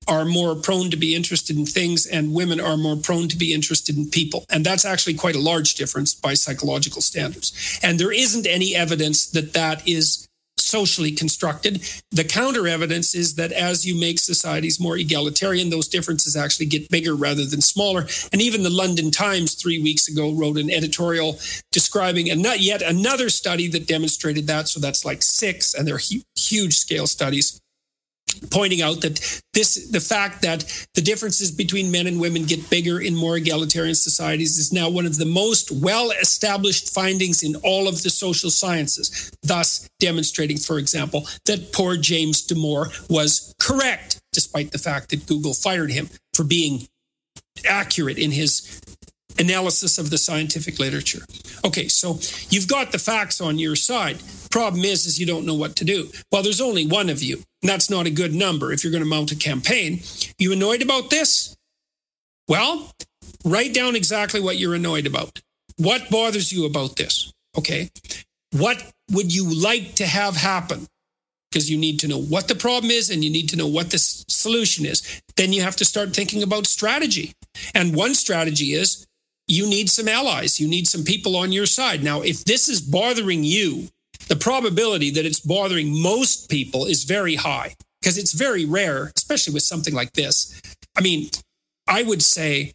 are 0.07 0.25
more 0.25 0.55
prone 0.55 0.89
to 0.89 0.97
be 0.97 1.15
interested 1.15 1.55
in 1.55 1.65
things 1.65 2.05
and 2.05 2.33
women 2.33 2.59
are 2.59 2.75
more 2.75 2.97
prone 2.97 3.27
to 3.29 3.37
be 3.37 3.53
interested 3.53 3.95
in 3.95 4.09
people. 4.09 4.45
And 4.49 4.65
that's 4.65 4.83
actually 4.83 5.13
quite 5.13 5.35
a 5.35 5.39
large 5.39 5.75
difference 5.75 6.13
by 6.13 6.33
psychological 6.33 7.01
standards. 7.01 7.79
And 7.81 7.99
there 7.99 8.11
isn't 8.11 8.47
any 8.47 8.75
evidence 8.75 9.25
that 9.27 9.53
that 9.53 9.87
is 9.87 10.27
socially 10.73 11.11
constructed. 11.11 11.87
The 12.09 12.23
counter 12.23 12.67
evidence 12.67 13.13
is 13.13 13.35
that 13.35 13.51
as 13.51 13.85
you 13.85 13.93
make 13.99 14.17
societies 14.17 14.79
more 14.79 14.97
egalitarian, 14.97 15.69
those 15.69 15.87
differences 15.87 16.35
actually 16.35 16.65
get 16.65 16.89
bigger 16.89 17.13
rather 17.13 17.45
than 17.45 17.61
smaller. 17.61 18.07
And 18.31 18.41
even 18.41 18.63
the 18.63 18.71
London 18.71 19.11
Times 19.11 19.53
three 19.53 19.79
weeks 19.79 20.07
ago 20.07 20.33
wrote 20.33 20.57
an 20.57 20.71
editorial 20.71 21.37
describing 21.71 22.31
and 22.31 22.41
not 22.41 22.59
yet 22.59 22.81
another 22.81 23.29
study 23.29 23.67
that 23.67 23.87
demonstrated 23.87 24.47
that. 24.47 24.67
So 24.67 24.79
that's 24.79 25.05
like 25.05 25.21
six, 25.21 25.75
and 25.75 25.87
they're 25.87 26.01
huge 26.35 26.75
scale 26.77 27.05
studies 27.05 27.61
pointing 28.51 28.81
out 28.81 29.01
that 29.01 29.41
this 29.53 29.89
the 29.91 29.99
fact 29.99 30.41
that 30.41 30.65
the 30.95 31.01
differences 31.01 31.51
between 31.51 31.91
men 31.91 32.07
and 32.07 32.19
women 32.19 32.43
get 32.43 32.69
bigger 32.69 32.99
in 32.99 33.15
more 33.15 33.37
egalitarian 33.37 33.95
societies 33.95 34.57
is 34.57 34.73
now 34.73 34.89
one 34.89 35.05
of 35.05 35.17
the 35.17 35.25
most 35.25 35.71
well 35.71 36.11
established 36.11 36.93
findings 36.93 37.43
in 37.43 37.55
all 37.63 37.87
of 37.87 38.03
the 38.03 38.09
social 38.09 38.49
sciences 38.49 39.31
thus 39.43 39.87
demonstrating 39.99 40.57
for 40.57 40.77
example 40.77 41.25
that 41.45 41.71
poor 41.71 41.95
James 41.95 42.45
Damore 42.45 42.91
was 43.09 43.53
correct 43.59 44.19
despite 44.33 44.71
the 44.71 44.77
fact 44.77 45.09
that 45.09 45.25
Google 45.27 45.53
fired 45.53 45.91
him 45.91 46.09
for 46.33 46.43
being 46.43 46.87
accurate 47.65 48.17
in 48.17 48.31
his 48.31 48.81
analysis 49.39 49.97
of 49.97 50.09
the 50.09 50.17
scientific 50.17 50.79
literature. 50.79 51.21
Okay, 51.65 51.87
so 51.87 52.19
you've 52.49 52.67
got 52.67 52.91
the 52.91 52.99
facts 52.99 53.41
on 53.41 53.57
your 53.57 53.75
side. 53.75 54.17
Problem 54.51 54.83
is, 54.83 55.05
is 55.05 55.19
you 55.19 55.25
don't 55.25 55.45
know 55.45 55.55
what 55.55 55.75
to 55.77 55.85
do. 55.85 56.09
Well, 56.31 56.43
there's 56.43 56.61
only 56.61 56.85
one 56.85 57.09
of 57.09 57.23
you, 57.23 57.41
that's 57.69 57.89
not 57.89 58.07
a 58.07 58.11
good 58.11 58.33
number 58.33 58.71
if 58.71 58.83
you're 58.83 58.91
going 58.91 59.03
to 59.03 59.09
mount 59.09 59.31
a 59.31 59.35
campaign. 59.35 60.01
You 60.37 60.53
annoyed 60.53 60.81
about 60.81 61.09
this? 61.09 61.55
Well, 62.47 62.91
write 63.45 63.73
down 63.73 63.95
exactly 63.95 64.41
what 64.41 64.57
you're 64.57 64.75
annoyed 64.75 65.07
about. 65.07 65.41
What 65.77 66.09
bothers 66.09 66.51
you 66.51 66.65
about 66.65 66.97
this? 66.97 67.33
Okay. 67.57 67.89
What 68.51 68.83
would 69.11 69.33
you 69.33 69.49
like 69.61 69.95
to 69.95 70.05
have 70.05 70.35
happen? 70.35 70.87
Because 71.49 71.69
you 71.69 71.77
need 71.77 71.99
to 71.99 72.07
know 72.07 72.19
what 72.19 72.47
the 72.47 72.55
problem 72.55 72.91
is 72.91 73.09
and 73.09 73.23
you 73.23 73.29
need 73.29 73.49
to 73.49 73.55
know 73.55 73.67
what 73.67 73.91
the 73.91 73.97
solution 73.99 74.85
is. 74.85 75.21
Then 75.35 75.53
you 75.53 75.61
have 75.61 75.75
to 75.77 75.85
start 75.85 76.15
thinking 76.15 76.43
about 76.43 76.65
strategy. 76.65 77.33
And 77.73 77.95
one 77.95 78.15
strategy 78.15 78.73
is 78.73 79.05
you 79.47 79.69
need 79.69 79.89
some 79.89 80.07
allies. 80.07 80.59
You 80.59 80.67
need 80.67 80.87
some 80.87 81.03
people 81.03 81.35
on 81.35 81.51
your 81.51 81.65
side. 81.65 82.03
Now, 82.03 82.21
if 82.21 82.43
this 82.43 82.67
is 82.69 82.81
bothering 82.81 83.43
you, 83.43 83.89
the 84.27 84.35
probability 84.35 85.09
that 85.11 85.25
it's 85.25 85.39
bothering 85.39 86.01
most 86.01 86.49
people 86.49 86.85
is 86.85 87.03
very 87.03 87.35
high 87.35 87.75
because 88.01 88.17
it's 88.17 88.33
very 88.33 88.65
rare, 88.65 89.11
especially 89.15 89.53
with 89.53 89.63
something 89.63 89.93
like 89.93 90.11
this. 90.13 90.61
I 90.97 91.01
mean, 91.01 91.29
I 91.87 92.03
would 92.03 92.21
say, 92.21 92.73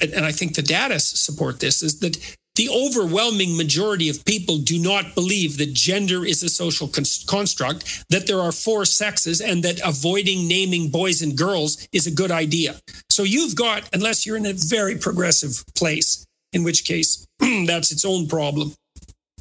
and 0.00 0.24
I 0.24 0.32
think 0.32 0.54
the 0.54 0.62
data 0.62 1.00
support 1.00 1.60
this, 1.60 1.82
is 1.82 2.00
that 2.00 2.36
the 2.56 2.68
overwhelming 2.70 3.56
majority 3.56 4.08
of 4.08 4.24
people 4.24 4.58
do 4.58 4.78
not 4.78 5.14
believe 5.14 5.58
that 5.58 5.74
gender 5.74 6.24
is 6.24 6.42
a 6.42 6.48
social 6.48 6.88
construct, 6.88 8.04
that 8.08 8.26
there 8.26 8.40
are 8.40 8.52
four 8.52 8.84
sexes, 8.86 9.40
and 9.40 9.62
that 9.62 9.80
avoiding 9.84 10.48
naming 10.48 10.90
boys 10.90 11.20
and 11.20 11.36
girls 11.36 11.86
is 11.92 12.06
a 12.06 12.10
good 12.10 12.30
idea. 12.30 12.76
So 13.10 13.22
you've 13.22 13.56
got, 13.56 13.88
unless 13.92 14.24
you're 14.24 14.38
in 14.38 14.46
a 14.46 14.54
very 14.54 14.96
progressive 14.96 15.64
place, 15.74 16.26
in 16.52 16.64
which 16.64 16.84
case 16.84 17.26
that's 17.38 17.92
its 17.92 18.04
own 18.04 18.26
problem, 18.26 18.72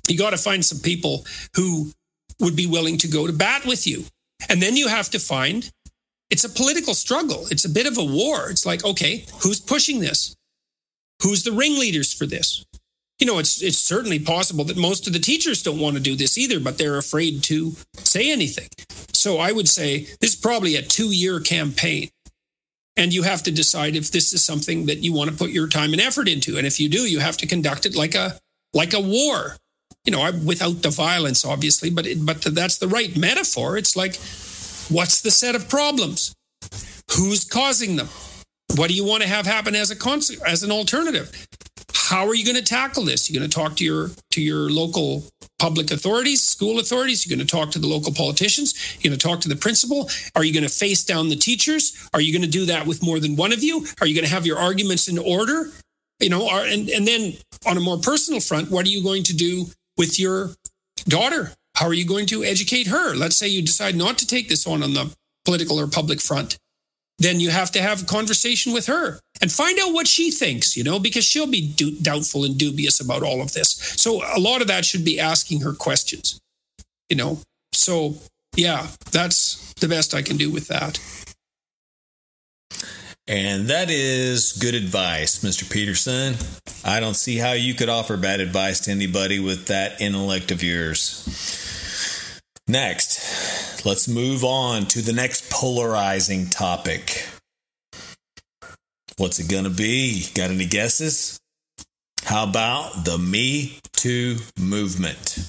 you 0.10 0.18
got 0.18 0.32
to 0.32 0.38
find 0.38 0.64
some 0.64 0.80
people 0.80 1.26
who 1.56 1.92
would 2.40 2.56
be 2.56 2.68
willing 2.68 2.98
to 3.00 3.08
go 3.08 3.28
to 3.28 3.34
bat 3.34 3.66
with 3.66 3.88
you. 3.88 4.06
And 4.50 4.62
then 4.62 4.76
you 4.76 4.88
have 4.88 5.10
to 5.12 5.20
find 5.20 5.72
it's 6.30 6.44
a 6.44 6.50
political 6.50 6.94
struggle. 6.94 7.46
It's 7.52 7.66
a 7.66 7.70
bit 7.70 7.88
of 7.88 7.98
a 7.98 8.04
war. 8.04 8.50
It's 8.50 8.66
like, 8.66 8.84
okay, 8.84 9.26
who's 9.42 9.60
pushing 9.60 10.00
this? 10.00 10.36
Who's 11.22 11.44
the 11.44 11.52
ringleaders 11.52 12.14
for 12.14 12.26
this? 12.26 12.66
you 13.20 13.26
know, 13.26 13.40
it's 13.40 13.62
it's 13.62 13.78
certainly 13.78 14.20
possible 14.20 14.66
that 14.66 14.78
most 14.78 15.08
of 15.08 15.14
the 15.14 15.20
teachers 15.20 15.64
don't 15.64 15.80
want 15.80 15.96
to 15.96 16.02
do 16.02 16.16
this 16.16 16.38
either, 16.38 16.60
but 16.60 16.78
they're 16.78 16.98
afraid 16.98 17.44
to 17.44 17.72
say 17.98 18.32
anything. 18.32 18.68
So 19.14 19.38
I 19.38 19.52
would 19.52 19.70
say 19.70 20.08
this 20.20 20.34
is 20.34 20.36
probably 20.36 20.76
a 20.76 20.82
two-year 20.82 21.40
campaign. 21.40 22.10
And 22.98 23.14
you 23.14 23.24
have 23.24 23.44
to 23.44 23.52
decide 23.52 23.98
if 23.98 24.12
this 24.12 24.32
is 24.32 24.44
something 24.44 24.86
that 24.86 25.00
you 25.00 25.12
want 25.12 25.30
to 25.30 25.36
put 25.36 25.50
your 25.50 25.68
time 25.68 25.92
and 25.92 26.02
effort 26.02 26.30
into. 26.30 26.58
And 26.58 26.66
if 26.66 26.80
you 26.80 26.88
do, 26.88 27.00
you 27.00 27.20
have 27.20 27.36
to 27.38 27.48
conduct 27.48 27.86
it 27.86 27.96
like 27.96 28.16
a 28.16 28.40
like 28.74 28.94
a 28.94 29.02
war. 29.02 29.58
You 30.06 30.12
know, 30.12 30.32
without 30.46 30.82
the 30.82 30.90
violence, 30.90 31.44
obviously, 31.44 31.90
but 31.90 32.06
it, 32.06 32.26
but 32.26 32.42
that's 32.42 32.78
the 32.78 32.88
right 32.88 33.16
metaphor. 33.18 33.78
It's 33.78 33.96
like, 33.96 34.16
what's 34.90 35.22
the 35.22 35.32
set 35.32 35.56
of 35.56 35.68
problems? 35.68 36.34
Who's 37.12 37.44
causing 37.44 37.96
them? 37.96 38.10
What 38.76 38.90
do 38.90 38.94
you 38.96 39.06
want 39.06 39.24
to 39.24 39.30
have 39.30 39.46
happen 39.46 39.76
as 39.76 39.92
a 39.92 40.48
as 40.48 40.64
an 40.64 40.72
alternative? 40.72 41.32
how 42.10 42.28
are 42.28 42.36
you 42.36 42.46
going 42.46 42.56
to 42.56 42.64
tackle 42.64 43.04
this? 43.04 43.30
You're 43.30 43.40
going 43.40 43.50
to 43.50 43.56
talk 43.56 43.76
to 43.78 43.84
your 43.84 44.12
to 44.32 44.42
your 44.42 44.70
local 44.70 45.26
public 45.58 45.90
authorities, 45.92 46.44
school 46.44 46.80
authorities. 46.80 47.26
You're 47.26 47.36
going 47.36 47.46
to 47.46 47.52
talk 47.52 47.72
to 47.72 47.80
the 47.80 47.88
local 47.88 48.14
politicians. 48.14 48.98
You're 49.00 49.10
going 49.10 49.20
to 49.20 49.28
talk 49.28 49.42
to 49.42 49.50
the 49.50 49.56
principal. 49.56 50.10
Are 50.36 50.44
you 50.44 50.54
going 50.54 50.68
to 50.68 50.74
face 50.74 51.04
down 51.04 51.30
the 51.30 51.36
teachers? 51.36 52.08
Are 52.14 52.22
you 52.22 52.32
going 52.32 52.44
to 52.44 52.60
do 52.60 52.66
that 52.66 52.86
with 52.86 53.02
more 53.02 53.20
than 53.20 53.36
one 53.36 53.54
of 53.54 53.64
you? 53.64 53.86
Are 54.02 54.08
you 54.08 54.14
going 54.14 54.26
to 54.26 54.34
have 54.34 54.46
your 54.46 54.60
arguments 54.60 55.08
in 55.08 55.18
order? 55.18 55.72
You 56.20 56.30
know, 56.30 56.48
are, 56.48 56.62
and, 56.62 56.90
and 56.90 57.08
then 57.08 57.34
on 57.66 57.78
a 57.78 57.82
more 57.82 57.98
personal 57.98 58.40
front, 58.40 58.70
what 58.70 58.86
are 58.86 58.90
you 58.90 59.04
going 59.04 59.24
to 59.24 59.36
do 59.36 59.66
with 59.98 60.20
your 60.20 60.52
daughter? 61.08 61.54
How 61.76 61.88
are 61.88 61.94
you 61.94 62.06
going 62.06 62.26
to 62.28 62.44
educate 62.44 62.88
her? 62.88 63.14
Let's 63.16 63.36
say 63.36 63.48
you 63.48 63.62
decide 63.62 63.96
not 63.96 64.18
to 64.20 64.28
take 64.28 64.50
this 64.50 64.66
on 64.66 64.82
on 64.84 64.94
the 64.94 65.14
political 65.44 65.80
or 65.80 65.88
public 65.88 66.22
front. 66.22 66.58
Then 67.18 67.40
you 67.40 67.50
have 67.50 67.72
to 67.72 67.82
have 67.82 68.04
a 68.04 68.06
conversation 68.06 68.74
with 68.74 68.88
her 68.88 69.20
and 69.42 69.52
find 69.52 69.80
out 69.80 69.94
what 69.94 70.08
she 70.08 70.32
thinks, 70.32 70.76
you 70.76 70.84
know, 70.84 71.00
because 71.00 71.24
she'll 71.24 71.48
be 71.48 71.66
do- 71.66 71.98
doubtful 72.02 72.44
and 72.44 72.58
dubious 72.58 73.00
about 73.00 73.24
all 73.24 73.42
of 73.42 73.54
this. 73.54 73.72
So 73.72 74.22
a 74.36 74.40
lot 74.40 74.62
of 74.62 74.68
that 74.68 74.84
should 74.84 75.06
be 75.06 75.20
asking 75.20 75.62
her 75.62 75.74
questions, 75.74 76.40
you 77.10 77.16
know. 77.16 77.40
So 77.72 78.16
yeah, 78.56 78.88
that's 79.12 79.74
the 79.76 79.88
best 79.88 80.14
I 80.14 80.22
can 80.22 80.38
do 80.38 80.52
with 80.52 80.68
that. 80.68 81.00
And 83.28 83.70
that 83.70 83.90
is 83.90 84.54
good 84.54 84.76
advice, 84.76 85.40
Mr. 85.44 85.70
Peterson. 85.70 86.36
I 86.84 87.00
don't 87.00 87.16
see 87.16 87.38
how 87.38 87.54
you 87.54 87.74
could 87.74 87.90
offer 87.90 88.18
bad 88.18 88.40
advice 88.40 88.82
to 88.82 88.92
anybody 88.92 89.40
with 89.40 89.66
that 89.68 90.00
intellect 90.00 90.52
of 90.52 90.62
yours. 90.62 92.42
Next, 92.68 93.84
let's 93.84 94.08
move 94.08 94.44
on 94.44 94.86
to 94.88 95.02
the 95.02 95.14
next 95.14 95.50
polarizing 95.50 96.52
topic. 96.52 97.28
What's 99.18 99.40
it 99.40 99.50
going 99.50 99.64
to 99.64 99.72
be? 99.72 100.28
Got 100.36 100.52
any 100.52 100.66
guesses? 100.68 101.40
How 102.26 102.44
about 102.44 103.06
the 103.06 103.18
Me 103.18 103.80
Too 103.94 104.38
movement? 104.60 105.40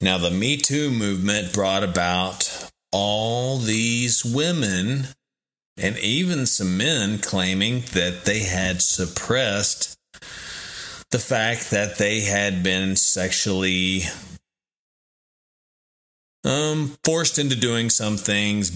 Now, 0.00 0.18
the 0.18 0.30
Me 0.30 0.56
Too 0.56 0.90
movement 0.90 1.52
brought 1.52 1.84
about 1.84 2.70
all 2.90 3.58
these 3.58 4.24
women 4.24 5.08
and 5.78 5.98
even 5.98 6.46
some 6.46 6.76
men 6.76 7.18
claiming 7.18 7.80
that 7.92 8.24
they 8.24 8.40
had 8.40 8.80
suppressed 8.80 9.96
the 11.10 11.18
fact 11.18 11.70
that 11.70 11.98
they 11.98 12.22
had 12.22 12.62
been 12.62 12.96
sexually 12.96 14.02
um, 16.44 16.96
forced 17.04 17.38
into 17.38 17.56
doing 17.56 17.90
some 17.90 18.16
things, 18.16 18.72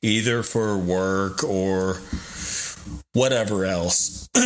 either 0.00 0.42
for 0.42 0.78
work 0.78 1.42
or 1.44 2.00
whatever 3.12 3.64
else. 3.64 4.28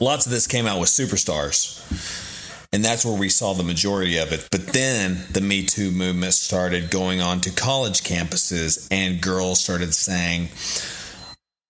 Lots 0.00 0.26
of 0.26 0.32
this 0.32 0.46
came 0.46 0.66
out 0.66 0.80
with 0.80 0.88
superstars. 0.88 2.31
And 2.72 2.82
that's 2.82 3.04
where 3.04 3.18
we 3.18 3.28
saw 3.28 3.52
the 3.52 3.62
majority 3.62 4.16
of 4.16 4.32
it. 4.32 4.48
But 4.50 4.68
then 4.68 5.24
the 5.30 5.42
Me 5.42 5.62
Too 5.62 5.90
movement 5.90 6.32
started 6.32 6.90
going 6.90 7.20
on 7.20 7.40
to 7.42 7.50
college 7.50 8.02
campuses, 8.02 8.88
and 8.90 9.20
girls 9.20 9.60
started 9.60 9.92
saying, 9.94 10.48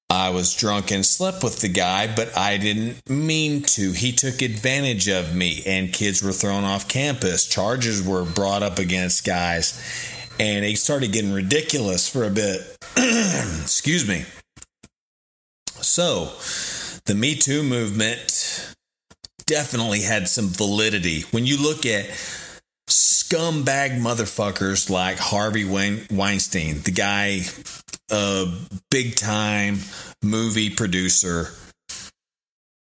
I 0.09 0.29
was 0.29 0.55
drunk 0.55 0.93
and 0.93 1.05
slept 1.05 1.43
with 1.43 1.61
the 1.61 1.71
guy, 1.71 2.07
but 2.15 2.37
I 2.37 2.59
didn't 2.59 3.09
mean 3.09 3.63
to. 3.63 3.93
He 3.93 4.13
took 4.13 4.43
advantage 4.43 5.09
of 5.09 5.35
me, 5.35 5.63
and 5.67 5.93
kids 5.93 6.23
were 6.23 6.33
thrown 6.33 6.65
off 6.65 6.87
campus. 6.87 7.49
Charges 7.49 8.07
were 8.07 8.25
brought 8.25 8.63
up 8.63 8.79
against 8.79 9.25
guys, 9.25 9.81
and 10.39 10.65
it 10.65 10.77
started 10.77 11.13
getting 11.13 11.33
ridiculous 11.33 12.09
for 12.09 12.25
a 12.25 12.31
bit. 12.31 12.61
Excuse 12.97 14.07
me. 14.07 14.25
So, 15.81 16.33
the 17.07 17.15
Me 17.15 17.35
Too 17.35 17.63
movement 17.63 18.75
definitely 19.53 20.01
had 20.01 20.27
some 20.29 20.49
validity. 20.49 21.27
When 21.31 21.45
you 21.45 21.63
look 21.63 21.85
at 21.85 22.07
scumbag 22.89 24.01
motherfuckers 24.01 24.89
like 24.89 25.19
Harvey 25.19 25.67
Weinstein, 25.67 26.81
the 26.81 26.91
guy, 26.91 27.43
a 28.11 28.47
big 28.91 29.15
time 29.15 29.81
movie 30.23 30.71
producer, 30.71 31.51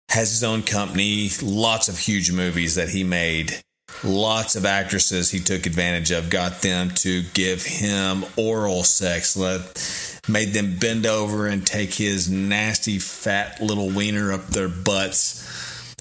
has 0.10 0.30
his 0.30 0.46
own 0.46 0.64
company, 0.64 1.30
lots 1.44 1.90
of 1.90 2.00
huge 2.00 2.32
movies 2.32 2.76
that 2.76 2.88
he 2.88 3.04
made. 3.04 3.62
Lots 4.02 4.56
of 4.56 4.66
actresses 4.66 5.32
he 5.32 5.40
took 5.40 5.66
advantage 5.66 6.12
of, 6.12 6.30
got 6.30 6.62
them 6.62 6.90
to 6.92 7.24
give 7.34 7.64
him 7.64 8.24
oral 8.38 8.86
sex, 8.86 9.36
let, 9.36 10.22
made 10.30 10.54
them 10.54 10.78
bend 10.78 11.06
over 11.06 11.48
and 11.48 11.68
take 11.68 11.94
his 11.94 12.30
nasty 12.30 12.98
fat 12.98 13.62
little 13.62 13.90
wiener 13.90 14.32
up 14.32 14.48
their 14.48 14.70
butts 14.70 15.55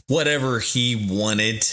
whatever 0.08 0.60
he 0.60 1.08
wanted. 1.10 1.66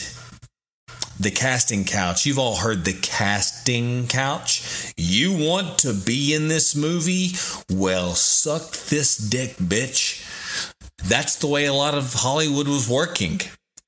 The 1.19 1.31
casting 1.31 1.85
couch. 1.85 2.25
You've 2.25 2.39
all 2.39 2.55
heard 2.55 2.83
the 2.83 2.99
casting 2.99 4.07
couch. 4.07 4.91
You 4.97 5.33
want 5.37 5.77
to 5.79 5.93
be 5.93 6.33
in 6.33 6.47
this 6.47 6.75
movie? 6.75 7.33
Well, 7.69 8.15
suck 8.15 8.71
this 8.71 9.17
dick, 9.17 9.51
bitch. 9.57 10.27
That's 11.03 11.35
the 11.35 11.47
way 11.47 11.65
a 11.65 11.73
lot 11.73 11.93
of 11.93 12.13
Hollywood 12.13 12.67
was 12.67 12.89
working. 12.89 13.39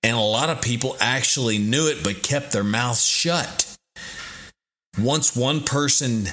And 0.03 0.15
a 0.15 0.21
lot 0.21 0.51
of 0.51 0.61
people 0.61 0.95
actually 0.99 1.57
knew 1.57 1.87
it 1.87 2.03
but 2.03 2.21
kept 2.21 2.51
their 2.51 2.63
mouths 2.63 3.03
shut. 3.03 3.77
Once 4.99 5.35
one 5.35 5.61
person 5.61 6.27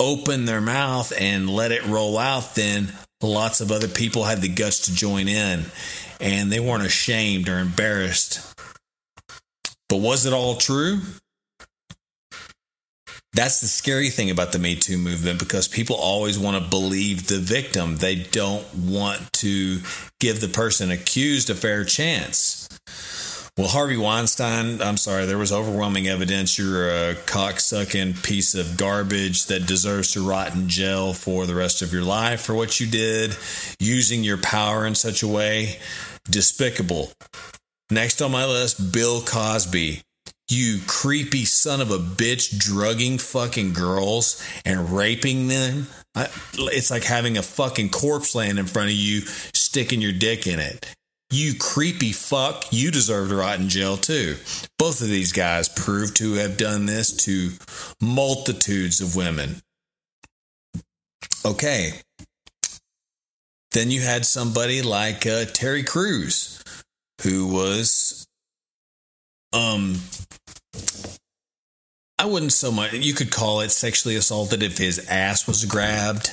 opened 0.00 0.48
their 0.48 0.60
mouth 0.60 1.12
and 1.16 1.48
let 1.48 1.70
it 1.70 1.86
roll 1.86 2.18
out, 2.18 2.56
then 2.56 2.92
lots 3.22 3.60
of 3.60 3.70
other 3.70 3.86
people 3.86 4.24
had 4.24 4.40
the 4.40 4.48
guts 4.48 4.86
to 4.86 4.94
join 4.94 5.28
in 5.28 5.66
and 6.20 6.52
they 6.52 6.60
weren't 6.60 6.84
ashamed 6.84 7.48
or 7.48 7.58
embarrassed. 7.58 8.54
But 9.88 10.00
was 10.00 10.26
it 10.26 10.32
all 10.32 10.56
true? 10.56 11.00
That's 13.32 13.60
the 13.60 13.68
scary 13.68 14.10
thing 14.10 14.30
about 14.30 14.50
the 14.52 14.58
Me 14.58 14.74
Too 14.74 14.98
movement 14.98 15.38
because 15.38 15.68
people 15.68 15.96
always 15.96 16.38
want 16.38 16.62
to 16.62 16.68
believe 16.68 17.28
the 17.28 17.38
victim. 17.38 17.96
They 17.96 18.16
don't 18.16 18.66
want 18.74 19.32
to 19.34 19.80
give 20.18 20.40
the 20.40 20.48
person 20.48 20.90
accused 20.90 21.48
a 21.48 21.54
fair 21.54 21.84
chance. 21.84 22.68
Well, 23.56 23.68
Harvey 23.68 23.96
Weinstein, 23.96 24.80
I'm 24.80 24.96
sorry, 24.96 25.26
there 25.26 25.36
was 25.36 25.52
overwhelming 25.52 26.08
evidence 26.08 26.58
you're 26.58 26.88
a 26.88 27.14
cocksucking 27.14 28.24
piece 28.24 28.54
of 28.54 28.76
garbage 28.76 29.46
that 29.46 29.66
deserves 29.66 30.12
to 30.12 30.26
rot 30.26 30.54
in 30.54 30.68
jail 30.68 31.12
for 31.12 31.46
the 31.46 31.54
rest 31.54 31.82
of 31.82 31.92
your 31.92 32.02
life 32.02 32.40
for 32.40 32.54
what 32.54 32.80
you 32.80 32.86
did, 32.86 33.36
using 33.78 34.24
your 34.24 34.38
power 34.38 34.86
in 34.86 34.94
such 34.94 35.22
a 35.22 35.28
way 35.28 35.78
Despicable. 36.28 37.12
Next 37.90 38.22
on 38.22 38.30
my 38.30 38.46
list, 38.46 38.92
Bill 38.92 39.20
Cosby. 39.22 40.02
You 40.48 40.80
creepy 40.86 41.44
son 41.44 41.80
of 41.80 41.90
a 41.92 41.98
bitch, 41.98 42.58
drugging 42.58 43.18
fucking 43.18 43.72
girls 43.72 44.44
and 44.64 44.90
raping 44.90 45.46
them. 45.46 45.86
I, 46.14 46.28
it's 46.54 46.90
like 46.90 47.04
having 47.04 47.38
a 47.38 47.42
fucking 47.42 47.90
corpse 47.90 48.34
laying 48.34 48.58
in 48.58 48.66
front 48.66 48.90
of 48.90 48.96
you, 48.96 49.20
sticking 49.20 50.00
your 50.00 50.12
dick 50.12 50.48
in 50.48 50.58
it. 50.58 50.92
You 51.30 51.54
creepy 51.54 52.10
fuck, 52.10 52.64
you 52.72 52.90
deserve 52.90 53.28
to 53.28 53.36
rot 53.36 53.60
in 53.60 53.68
jail 53.68 53.96
too. 53.96 54.36
Both 54.76 55.00
of 55.00 55.08
these 55.08 55.32
guys 55.32 55.68
proved 55.68 56.16
to 56.16 56.34
have 56.34 56.56
done 56.56 56.86
this 56.86 57.12
to 57.24 57.52
multitudes 58.00 59.00
of 59.00 59.14
women. 59.14 59.62
Okay, 61.44 61.92
then 63.72 63.90
you 63.90 64.00
had 64.00 64.26
somebody 64.26 64.82
like 64.82 65.26
uh, 65.26 65.44
Terry 65.44 65.82
Crews, 65.82 66.62
who 67.22 67.46
was, 67.46 68.26
um, 69.52 69.98
I 72.18 72.26
wouldn't 72.26 72.52
so 72.52 72.72
much. 72.72 72.92
You 72.92 73.14
could 73.14 73.30
call 73.30 73.60
it 73.60 73.70
sexually 73.70 74.16
assaulted 74.16 74.62
if 74.62 74.76
his 74.76 75.06
ass 75.08 75.46
was 75.46 75.64
grabbed. 75.64 76.32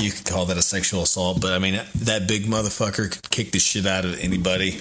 You 0.00 0.10
could 0.10 0.26
call 0.26 0.46
that 0.46 0.56
a 0.56 0.62
sexual 0.62 1.02
assault, 1.02 1.40
but 1.40 1.52
I 1.52 1.60
mean 1.60 1.80
that 2.00 2.26
big 2.26 2.46
motherfucker 2.46 3.12
could 3.12 3.30
kick 3.30 3.52
the 3.52 3.60
shit 3.60 3.86
out 3.86 4.04
of 4.04 4.18
anybody. 4.18 4.80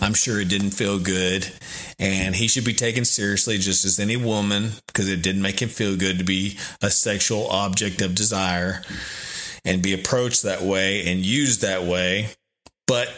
I'm 0.00 0.14
sure 0.14 0.40
it 0.40 0.48
didn't 0.48 0.72
feel 0.72 0.98
good, 0.98 1.52
and 2.00 2.34
he 2.34 2.48
should 2.48 2.64
be 2.64 2.74
taken 2.74 3.04
seriously 3.04 3.58
just 3.58 3.84
as 3.84 4.00
any 4.00 4.16
woman 4.16 4.72
because 4.88 5.08
it 5.08 5.22
didn't 5.22 5.42
make 5.42 5.62
him 5.62 5.68
feel 5.68 5.96
good 5.96 6.18
to 6.18 6.24
be 6.24 6.58
a 6.82 6.90
sexual 6.90 7.46
object 7.48 8.02
of 8.02 8.16
desire 8.16 8.82
and 9.64 9.82
be 9.82 9.92
approached 9.92 10.42
that 10.42 10.62
way 10.62 11.10
and 11.10 11.20
used 11.20 11.62
that 11.62 11.84
way. 11.84 12.30
But 12.86 13.08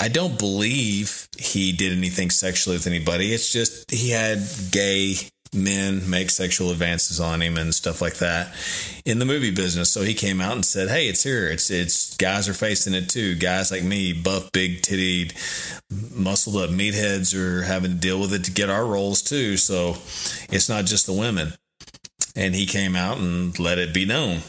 I 0.00 0.08
don't 0.08 0.38
believe 0.38 1.28
he 1.38 1.72
did 1.72 1.92
anything 1.92 2.30
sexually 2.30 2.76
with 2.76 2.86
anybody. 2.86 3.32
It's 3.32 3.52
just 3.52 3.90
he 3.90 4.10
had 4.10 4.38
gay 4.70 5.16
men 5.54 6.08
make 6.08 6.30
sexual 6.30 6.70
advances 6.70 7.20
on 7.20 7.40
him 7.40 7.56
and 7.56 7.74
stuff 7.74 8.02
like 8.02 8.16
that 8.16 8.54
in 9.04 9.18
the 9.18 9.24
movie 9.24 9.50
business. 9.50 9.90
So 9.90 10.02
he 10.02 10.14
came 10.14 10.40
out 10.40 10.52
and 10.52 10.64
said, 10.64 10.88
"Hey, 10.88 11.08
it's 11.08 11.22
here. 11.22 11.48
It's 11.48 11.70
it's 11.70 12.16
guys 12.16 12.48
are 12.48 12.54
facing 12.54 12.94
it 12.94 13.08
too. 13.08 13.34
Guys 13.34 13.70
like 13.70 13.82
me, 13.82 14.12
buff, 14.12 14.52
big 14.52 14.82
titted, 14.82 15.32
muscled 16.14 16.56
up 16.56 16.70
meatheads 16.70 17.34
are 17.34 17.62
having 17.62 17.92
to 17.92 17.96
deal 17.96 18.20
with 18.20 18.32
it 18.32 18.44
to 18.44 18.50
get 18.50 18.70
our 18.70 18.84
roles 18.84 19.22
too. 19.22 19.56
So 19.56 19.96
it's 20.50 20.68
not 20.68 20.84
just 20.84 21.06
the 21.06 21.12
women." 21.12 21.54
And 22.36 22.54
he 22.54 22.66
came 22.66 22.94
out 22.94 23.18
and 23.18 23.58
let 23.58 23.78
it 23.78 23.92
be 23.92 24.04
known. 24.04 24.42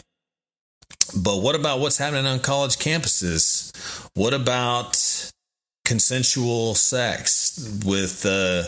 But 1.16 1.42
what 1.42 1.56
about 1.56 1.80
what's 1.80 1.98
happening 1.98 2.26
on 2.26 2.40
college 2.40 2.78
campuses? 2.78 3.72
What 4.16 4.34
about 4.34 5.32
consensual 5.86 6.76
sex 6.76 7.82
with 7.84 8.26
uh, 8.26 8.64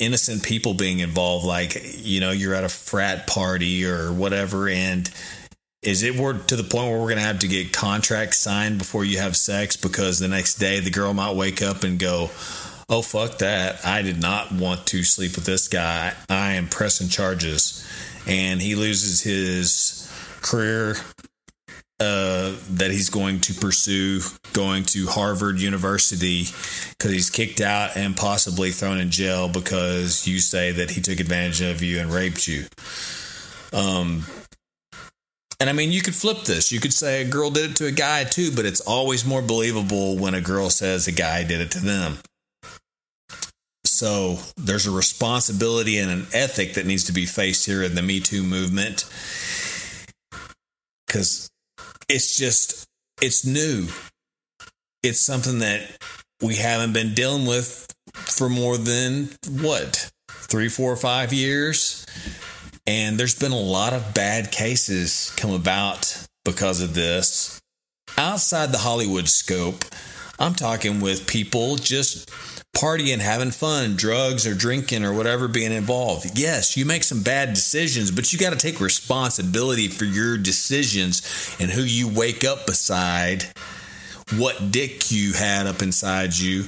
innocent 0.00 0.42
people 0.42 0.74
being 0.74 1.00
involved? 1.00 1.44
Like, 1.44 1.76
you 1.96 2.20
know, 2.20 2.30
you're 2.30 2.54
at 2.54 2.64
a 2.64 2.68
frat 2.68 3.26
party 3.26 3.84
or 3.84 4.12
whatever, 4.12 4.68
and 4.68 5.10
is 5.82 6.02
it 6.02 6.16
we're 6.16 6.38
to 6.38 6.56
the 6.56 6.64
point 6.64 6.88
where 6.88 6.98
we're 6.98 7.08
going 7.08 7.16
to 7.16 7.24
have 7.24 7.40
to 7.40 7.48
get 7.48 7.72
contracts 7.72 8.38
signed 8.38 8.78
before 8.78 9.04
you 9.04 9.18
have 9.18 9.36
sex 9.36 9.76
because 9.76 10.18
the 10.18 10.28
next 10.28 10.54
day 10.54 10.80
the 10.80 10.90
girl 10.90 11.12
might 11.12 11.36
wake 11.36 11.60
up 11.60 11.84
and 11.84 11.98
go, 11.98 12.30
"Oh 12.88 13.02
fuck 13.02 13.38
that! 13.38 13.84
I 13.84 14.00
did 14.00 14.20
not 14.20 14.50
want 14.50 14.86
to 14.86 15.02
sleep 15.04 15.36
with 15.36 15.44
this 15.44 15.68
guy. 15.68 16.14
I 16.30 16.52
am 16.52 16.68
pressing 16.68 17.08
charges," 17.08 17.86
and 18.26 18.62
he 18.62 18.74
loses 18.76 19.20
his 19.20 20.10
career 20.40 20.96
uh, 22.00 22.54
that 22.70 22.90
he's 22.90 23.08
going 23.08 23.40
to 23.40 23.54
pursue 23.54 24.20
going 24.52 24.82
to 24.84 25.06
Harvard 25.06 25.60
University 25.60 26.44
because 26.90 27.12
he's 27.12 27.30
kicked 27.30 27.60
out 27.60 27.96
and 27.96 28.16
possibly 28.16 28.70
thrown 28.70 28.98
in 28.98 29.10
jail 29.10 29.48
because 29.48 30.26
you 30.26 30.38
say 30.40 30.72
that 30.72 30.90
he 30.90 31.00
took 31.00 31.20
advantage 31.20 31.60
of 31.60 31.82
you 31.82 32.00
and 32.00 32.12
raped 32.12 32.48
you. 32.48 32.64
Um, 33.72 34.24
and 35.60 35.70
I 35.70 35.72
mean, 35.72 35.92
you 35.92 36.02
could 36.02 36.14
flip 36.14 36.42
this. 36.42 36.72
You 36.72 36.80
could 36.80 36.92
say 36.92 37.22
a 37.22 37.28
girl 37.28 37.50
did 37.50 37.70
it 37.70 37.76
to 37.76 37.86
a 37.86 37.92
guy 37.92 38.24
too, 38.24 38.50
but 38.50 38.64
it's 38.64 38.80
always 38.80 39.24
more 39.24 39.42
believable 39.42 40.16
when 40.18 40.34
a 40.34 40.40
girl 40.40 40.70
says 40.70 41.06
a 41.06 41.12
guy 41.12 41.44
did 41.44 41.60
it 41.60 41.70
to 41.72 41.80
them. 41.80 42.18
So 43.84 44.38
there's 44.56 44.86
a 44.86 44.90
responsibility 44.90 45.98
and 45.98 46.10
an 46.10 46.26
ethic 46.32 46.74
that 46.74 46.86
needs 46.86 47.04
to 47.04 47.12
be 47.12 47.26
faced 47.26 47.66
here 47.66 47.82
in 47.82 47.94
the 47.94 48.02
Me 48.02 48.18
Too 48.18 48.42
movement. 48.42 49.04
Because 51.06 51.48
it's 52.08 52.36
just, 52.36 52.86
it's 53.20 53.44
new. 53.44 53.88
It's 55.02 55.20
something 55.20 55.58
that 55.60 55.82
we 56.42 56.56
haven't 56.56 56.92
been 56.92 57.14
dealing 57.14 57.46
with 57.46 57.86
for 58.14 58.48
more 58.48 58.76
than 58.76 59.28
what, 59.60 60.10
three, 60.28 60.68
four, 60.68 60.96
five 60.96 61.32
years? 61.32 62.06
And 62.86 63.18
there's 63.18 63.38
been 63.38 63.52
a 63.52 63.58
lot 63.58 63.92
of 63.92 64.14
bad 64.14 64.52
cases 64.52 65.32
come 65.36 65.52
about 65.52 66.26
because 66.44 66.80
of 66.80 66.94
this. 66.94 67.60
Outside 68.18 68.70
the 68.70 68.78
Hollywood 68.78 69.28
scope, 69.28 69.84
I'm 70.38 70.54
talking 70.54 71.00
with 71.00 71.26
people 71.26 71.76
just 71.76 72.30
partying, 72.74 73.20
having 73.20 73.50
fun, 73.50 73.96
drugs 73.96 74.46
or 74.46 74.54
drinking 74.54 75.04
or 75.04 75.14
whatever 75.14 75.48
being 75.48 75.72
involved. 75.72 76.38
Yes, 76.38 76.76
you 76.76 76.84
make 76.84 77.04
some 77.04 77.22
bad 77.22 77.54
decisions, 77.54 78.10
but 78.10 78.32
you 78.32 78.38
got 78.38 78.50
to 78.50 78.58
take 78.58 78.80
responsibility 78.80 79.88
for 79.88 80.04
your 80.04 80.36
decisions 80.36 81.56
and 81.58 81.70
who 81.70 81.82
you 81.82 82.08
wake 82.08 82.44
up 82.44 82.66
beside, 82.66 83.44
what 84.36 84.72
dick 84.72 85.10
you 85.10 85.32
had 85.32 85.66
up 85.66 85.80
inside 85.80 86.36
you, 86.36 86.64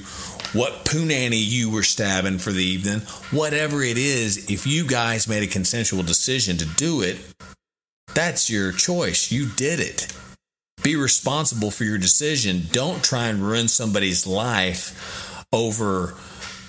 what 0.53 0.85
punani 0.85 1.43
you 1.43 1.69
were 1.69 1.83
stabbing 1.83 2.39
for 2.39 2.51
the 2.51 2.63
evening, 2.63 3.01
whatever 3.31 3.83
it 3.83 3.97
is, 3.97 4.49
if 4.49 4.65
you 4.65 4.87
guys 4.87 5.27
made 5.27 5.43
a 5.43 5.47
consensual 5.47 6.03
decision 6.03 6.57
to 6.57 6.65
do 6.65 7.01
it, 7.01 7.17
that's 8.13 8.49
your 8.49 8.71
choice. 8.71 9.31
You 9.31 9.47
did 9.47 9.79
it. 9.79 10.07
Be 10.83 10.95
responsible 10.95 11.69
for 11.69 11.83
your 11.83 11.97
decision. 11.97 12.63
Don't 12.71 13.03
try 13.03 13.27
and 13.27 13.39
ruin 13.39 13.67
somebody's 13.67 14.25
life 14.25 15.26
over 15.51 16.13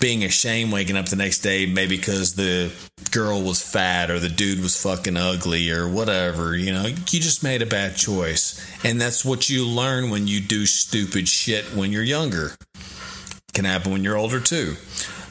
being 0.01 0.23
ashamed 0.23 0.73
waking 0.73 0.97
up 0.97 1.07
the 1.07 1.17
next 1.17 1.41
day, 1.41 1.67
maybe 1.67 1.97
because 1.97 2.35
the 2.35 2.73
girl 3.11 3.43
was 3.43 3.61
fat 3.61 4.11
or 4.11 4.19
the 4.19 4.29
dude 4.29 4.61
was 4.61 4.81
fucking 4.81 5.17
ugly 5.17 5.71
or 5.71 5.89
whatever. 5.89 6.57
You 6.57 6.73
know, 6.73 6.87
you 6.87 6.95
just 7.21 7.43
made 7.43 7.63
a 7.63 7.67
bad 7.67 7.97
choice. 7.97 8.65
And 8.85 9.01
that's 9.01 9.25
what 9.25 9.51
you 9.51 9.67
learn 9.67 10.11
when 10.11 10.29
you 10.29 10.41
do 10.41 10.67
stupid 10.67 11.29
shit 11.29 11.65
when 11.75 11.91
you're 11.91 12.03
younger 12.03 12.53
can 13.59 13.65
happen 13.65 13.91
when 13.91 14.05
you're 14.05 14.17
older 14.17 14.39
too. 14.39 14.77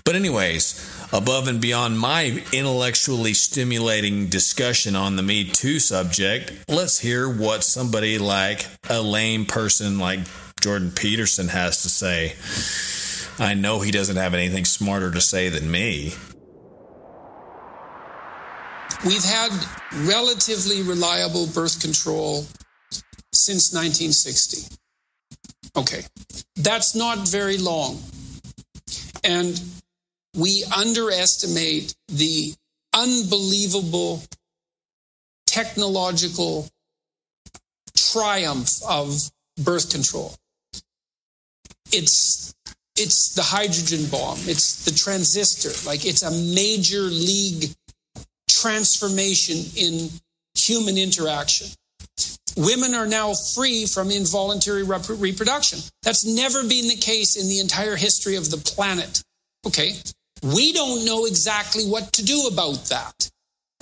But, 0.04 0.16
anyways, 0.16 1.08
above 1.14 1.48
and 1.48 1.62
beyond 1.62 1.98
my 1.98 2.44
intellectually 2.52 3.34
stimulating 3.34 4.28
discussion 4.28 4.98
on 4.98 5.16
the 5.16 5.24
Me 5.24 5.46
Too 5.50 5.80
subject, 5.80 6.52
let's 6.68 7.00
hear 7.00 7.30
what 7.30 7.64
somebody 7.64 8.18
like 8.18 8.66
a 8.90 9.02
lame 9.02 9.46
person 9.46 9.98
like 9.98 10.20
Jordan 10.60 10.92
Peterson 10.92 11.48
has 11.48 11.82
to 11.84 11.90
say. 11.90 12.34
I 13.40 13.54
know 13.54 13.80
he 13.80 13.92
doesn't 13.92 14.16
have 14.16 14.34
anything 14.34 14.66
smarter 14.66 15.12
to 15.12 15.22
say 15.22 15.50
than 15.50 15.70
me. 15.70 16.14
We've 19.06 19.24
had 19.24 19.52
relatively 19.94 20.82
reliable 20.82 21.46
birth 21.48 21.80
control 21.80 22.48
since 23.32 23.72
1960. 23.72 24.76
Okay, 25.76 26.04
that's 26.56 26.96
not 26.96 27.28
very 27.28 27.58
long. 27.60 28.02
And 29.24 29.62
we 30.36 30.64
underestimate 30.76 31.94
the 32.08 32.54
unbelievable 32.96 34.24
technological 35.46 36.68
triumph 37.96 38.82
of 38.88 39.20
birth 39.64 39.92
control. 39.92 40.36
It's 41.92 42.54
it's 43.00 43.34
the 43.36 43.44
hydrogen 43.44 44.06
bomb, 44.10 44.38
it's 44.46 44.86
the 44.86 44.92
transistor. 44.92 45.72
Like 45.88 46.06
it's 46.06 46.24
a 46.24 46.32
major 46.32 47.02
league 47.02 47.72
transformation 48.50 49.58
in 49.76 50.10
human 50.56 50.98
interaction. 50.98 51.68
Women 52.58 52.96
are 52.96 53.06
now 53.06 53.34
free 53.34 53.86
from 53.86 54.10
involuntary 54.10 54.84
rep- 54.84 55.10
reproduction. 55.10 55.80
That's 56.02 56.26
never 56.26 56.64
been 56.64 56.88
the 56.88 56.96
case 56.96 57.36
in 57.36 57.48
the 57.48 57.60
entire 57.60 57.96
history 57.96 58.36
of 58.36 58.50
the 58.50 58.58
planet. 58.58 59.22
Okay. 59.66 59.94
We 60.42 60.74
don't 60.74 61.06
know 61.06 61.26
exactly 61.26 61.84
what 61.86 62.12
to 62.14 62.26
do 62.26 62.48
about 62.52 62.86
that. 62.86 63.30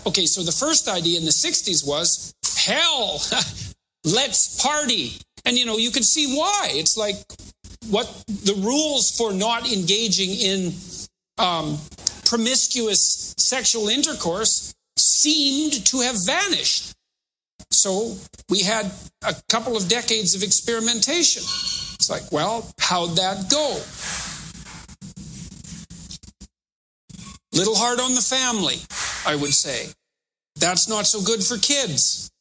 Okay. 0.05 0.25
So 0.25 0.43
the 0.43 0.51
first 0.51 0.89
idea 0.89 1.17
in 1.17 1.25
the 1.25 1.31
60s 1.31 1.87
was 1.87 2.33
hell, 2.57 3.21
let's 4.03 4.61
party. 4.61 5.13
And, 5.45 5.57
you 5.57 5.65
know, 5.65 5.77
you 5.77 5.91
can 5.91 6.03
see 6.03 6.35
why. 6.35 6.69
It's 6.71 6.97
like 6.97 7.15
what 7.89 8.07
the 8.27 8.55
rules 8.55 9.15
for 9.15 9.33
not 9.33 9.71
engaging 9.71 10.31
in 10.31 10.73
um, 11.37 11.77
promiscuous 12.25 13.33
sexual 13.37 13.89
intercourse 13.89 14.73
seemed 14.97 15.85
to 15.85 16.01
have 16.01 16.15
vanished. 16.25 16.93
So 17.71 18.15
we 18.49 18.61
had 18.61 18.91
a 19.23 19.35
couple 19.49 19.75
of 19.75 19.87
decades 19.87 20.35
of 20.35 20.43
experimentation. 20.43 21.43
It's 21.95 22.09
like, 22.09 22.31
well, 22.31 22.69
how'd 22.79 23.17
that 23.17 23.49
go? 23.49 23.79
Little 27.53 27.75
hard 27.75 27.99
on 27.99 28.15
the 28.15 28.21
family, 28.21 28.77
I 29.25 29.35
would 29.35 29.53
say. 29.53 29.87
That's 30.57 30.87
not 30.87 31.05
so 31.05 31.21
good 31.21 31.43
for 31.43 31.57
kids. 31.57 32.31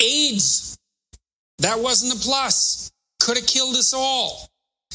AIDS, 0.00 0.78
that 1.58 1.80
wasn't 1.80 2.14
a 2.14 2.16
plus. 2.16 2.90
Could 3.20 3.36
have 3.36 3.46
killed 3.46 3.76
us 3.76 3.92
all. 3.94 4.48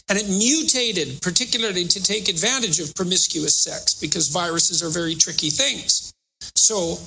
And 0.10 0.20
it 0.20 0.28
mutated, 0.28 1.22
particularly 1.22 1.86
to 1.86 2.04
take 2.04 2.28
advantage 2.28 2.80
of 2.80 2.94
promiscuous 2.96 3.64
sex, 3.64 3.94
because 3.94 4.28
viruses 4.28 4.84
are 4.84 4.90
very 4.90 5.16
tricky 5.16 5.50
things. 5.50 6.14
So 6.56 7.00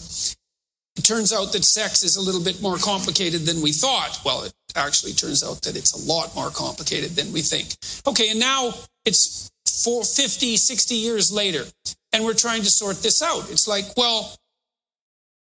it 0.96 1.04
turns 1.04 1.32
out 1.32 1.52
that 1.52 1.64
sex 1.64 2.02
is 2.02 2.16
a 2.16 2.20
little 2.20 2.42
bit 2.42 2.60
more 2.60 2.76
complicated 2.76 3.42
than 3.42 3.62
we 3.62 3.72
thought. 3.72 4.20
Well, 4.24 4.42
it 4.42 4.52
actually 4.74 5.12
turns 5.12 5.44
out 5.44 5.62
that 5.62 5.76
it's 5.76 5.92
a 5.92 6.12
lot 6.12 6.34
more 6.34 6.50
complicated 6.50 7.10
than 7.10 7.32
we 7.32 7.40
think. 7.40 7.76
Okay, 8.06 8.30
and 8.30 8.40
now 8.40 8.74
it's 9.04 9.50
four, 9.84 10.02
50, 10.02 10.56
60 10.56 10.94
years 10.94 11.30
later, 11.30 11.64
and 12.12 12.24
we're 12.24 12.34
trying 12.34 12.62
to 12.62 12.70
sort 12.70 13.00
this 13.02 13.22
out. 13.22 13.48
It's 13.50 13.68
like, 13.68 13.84
well, 13.96 14.34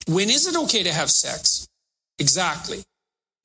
when 0.07 0.29
is 0.29 0.47
it 0.47 0.55
okay 0.63 0.83
to 0.83 0.91
have 0.91 1.11
sex? 1.11 1.67
Exactly. 2.17 2.83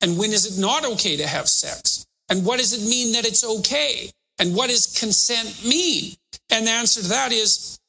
And 0.01 0.17
when 0.17 0.31
is 0.31 0.45
it 0.45 0.59
not 0.59 0.85
okay 0.85 1.17
to 1.17 1.27
have 1.27 1.47
sex? 1.47 2.05
And 2.29 2.45
what 2.45 2.59
does 2.59 2.73
it 2.73 2.87
mean 2.87 3.13
that 3.13 3.25
it's 3.25 3.43
okay? 3.43 4.11
And 4.37 4.55
what 4.55 4.69
does 4.69 4.97
consent 4.97 5.63
mean? 5.65 6.13
And 6.51 6.67
the 6.67 6.71
answer 6.71 7.01
to 7.01 7.07
that 7.09 7.31
is 7.31 7.79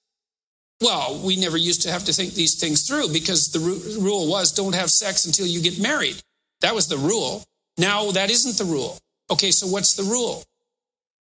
well, 0.81 1.21
we 1.23 1.37
never 1.37 1.59
used 1.59 1.83
to 1.83 1.91
have 1.91 2.05
to 2.05 2.13
think 2.13 2.33
these 2.33 2.59
things 2.59 2.87
through 2.87 3.13
because 3.13 3.53
the 3.53 3.59
rule 4.01 4.31
was 4.31 4.51
don't 4.51 4.75
have 4.75 4.91
sex 4.91 5.27
until 5.27 5.47
you 5.47 5.61
get 5.61 5.79
married. 5.79 6.17
That 6.63 6.75
was 6.75 6.89
the 6.89 6.97
rule. 6.97 7.45
Now 7.77 8.11
that 8.13 8.31
isn't 8.31 8.57
the 8.57 8.65
rule. 8.65 8.99
Okay, 9.31 9.51
so 9.51 9.67
what's 9.67 9.95
the 9.95 10.05
rule? 10.05 10.43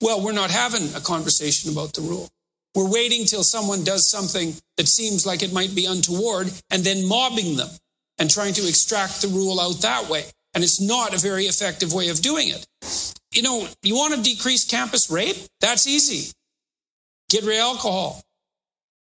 Well, 0.00 0.22
we're 0.22 0.32
not 0.32 0.50
having 0.50 0.94
a 0.94 1.00
conversation 1.00 1.70
about 1.70 1.92
the 1.92 2.00
rule. 2.00 2.30
We're 2.74 2.90
waiting 2.90 3.26
till 3.26 3.44
someone 3.44 3.84
does 3.84 4.08
something 4.08 4.54
that 4.78 4.88
seems 4.88 5.26
like 5.26 5.42
it 5.42 5.52
might 5.52 5.74
be 5.74 5.84
untoward 5.84 6.50
and 6.70 6.82
then 6.82 7.06
mobbing 7.06 7.56
them 7.56 7.68
and 8.18 8.30
trying 8.30 8.54
to 8.54 8.66
extract 8.66 9.20
the 9.20 9.28
rule 9.28 9.60
out 9.60 9.82
that 9.82 10.08
way. 10.08 10.24
And 10.54 10.62
it's 10.62 10.80
not 10.80 11.14
a 11.14 11.18
very 11.18 11.44
effective 11.44 11.92
way 11.92 12.08
of 12.08 12.20
doing 12.20 12.48
it. 12.48 12.66
You 13.32 13.42
know, 13.42 13.66
you 13.82 13.96
want 13.96 14.14
to 14.14 14.22
decrease 14.22 14.64
campus 14.64 15.10
rape? 15.10 15.36
That's 15.60 15.86
easy. 15.86 16.32
Get 17.30 17.44
rid 17.44 17.56
of 17.56 17.62
alcohol. 17.62 18.22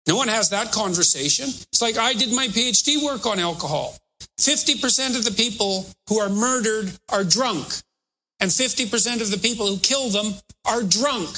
No 0.06 0.16
one 0.16 0.28
has 0.28 0.50
that 0.50 0.72
conversation. 0.72 1.48
It's 1.48 1.82
like 1.82 1.96
I 1.96 2.12
did 2.14 2.32
my 2.32 2.48
PhD 2.48 3.02
work 3.02 3.26
on 3.26 3.38
alcohol. 3.38 3.96
50% 4.38 5.16
of 5.16 5.24
the 5.24 5.32
people 5.32 5.86
who 6.08 6.18
are 6.18 6.28
murdered 6.28 6.92
are 7.08 7.24
drunk, 7.24 7.66
and 8.40 8.50
50% 8.50 9.20
of 9.20 9.30
the 9.30 9.38
people 9.38 9.66
who 9.66 9.78
kill 9.78 10.08
them 10.08 10.34
are 10.64 10.82
drunk. 10.82 11.28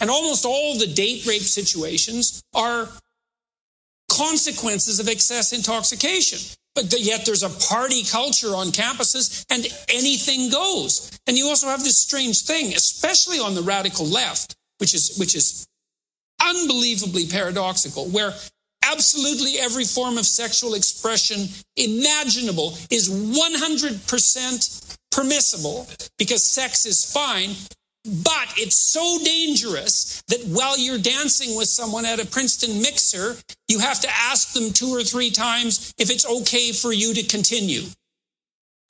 And 0.00 0.10
almost 0.10 0.44
all 0.44 0.78
the 0.78 0.86
date 0.86 1.26
rape 1.26 1.42
situations 1.42 2.42
are 2.54 2.88
consequences 4.10 5.00
of 5.00 5.08
excess 5.08 5.52
intoxication. 5.52 6.38
But 6.74 6.92
yet 6.98 7.26
there's 7.26 7.42
a 7.42 7.50
party 7.68 8.02
culture 8.04 8.54
on 8.54 8.68
campuses 8.68 9.44
and 9.50 9.66
anything 9.88 10.50
goes. 10.50 11.10
And 11.26 11.36
you 11.36 11.48
also 11.48 11.68
have 11.68 11.84
this 11.84 11.98
strange 11.98 12.42
thing, 12.42 12.74
especially 12.74 13.38
on 13.38 13.54
the 13.54 13.62
radical 13.62 14.06
left, 14.06 14.56
which 14.78 14.94
is, 14.94 15.16
which 15.18 15.34
is 15.34 15.66
unbelievably 16.40 17.26
paradoxical, 17.26 18.06
where 18.06 18.32
absolutely 18.82 19.58
every 19.58 19.84
form 19.84 20.18
of 20.18 20.26
sexual 20.26 20.74
expression 20.74 21.48
imaginable 21.76 22.76
is 22.90 23.08
100% 23.08 24.98
permissible 25.10 25.86
because 26.18 26.42
sex 26.42 26.86
is 26.86 27.04
fine. 27.04 27.50
But 28.04 28.54
it's 28.56 28.76
so 28.76 29.18
dangerous 29.24 30.22
that 30.28 30.42
while 30.46 30.76
you're 30.76 30.98
dancing 30.98 31.56
with 31.56 31.68
someone 31.68 32.04
at 32.04 32.18
a 32.18 32.26
Princeton 32.26 32.82
mixer, 32.82 33.36
you 33.68 33.78
have 33.78 34.00
to 34.00 34.08
ask 34.10 34.52
them 34.54 34.72
two 34.72 34.88
or 34.88 35.04
three 35.04 35.30
times 35.30 35.94
if 35.98 36.10
it's 36.10 36.26
okay 36.26 36.72
for 36.72 36.92
you 36.92 37.14
to 37.14 37.22
continue. 37.22 37.82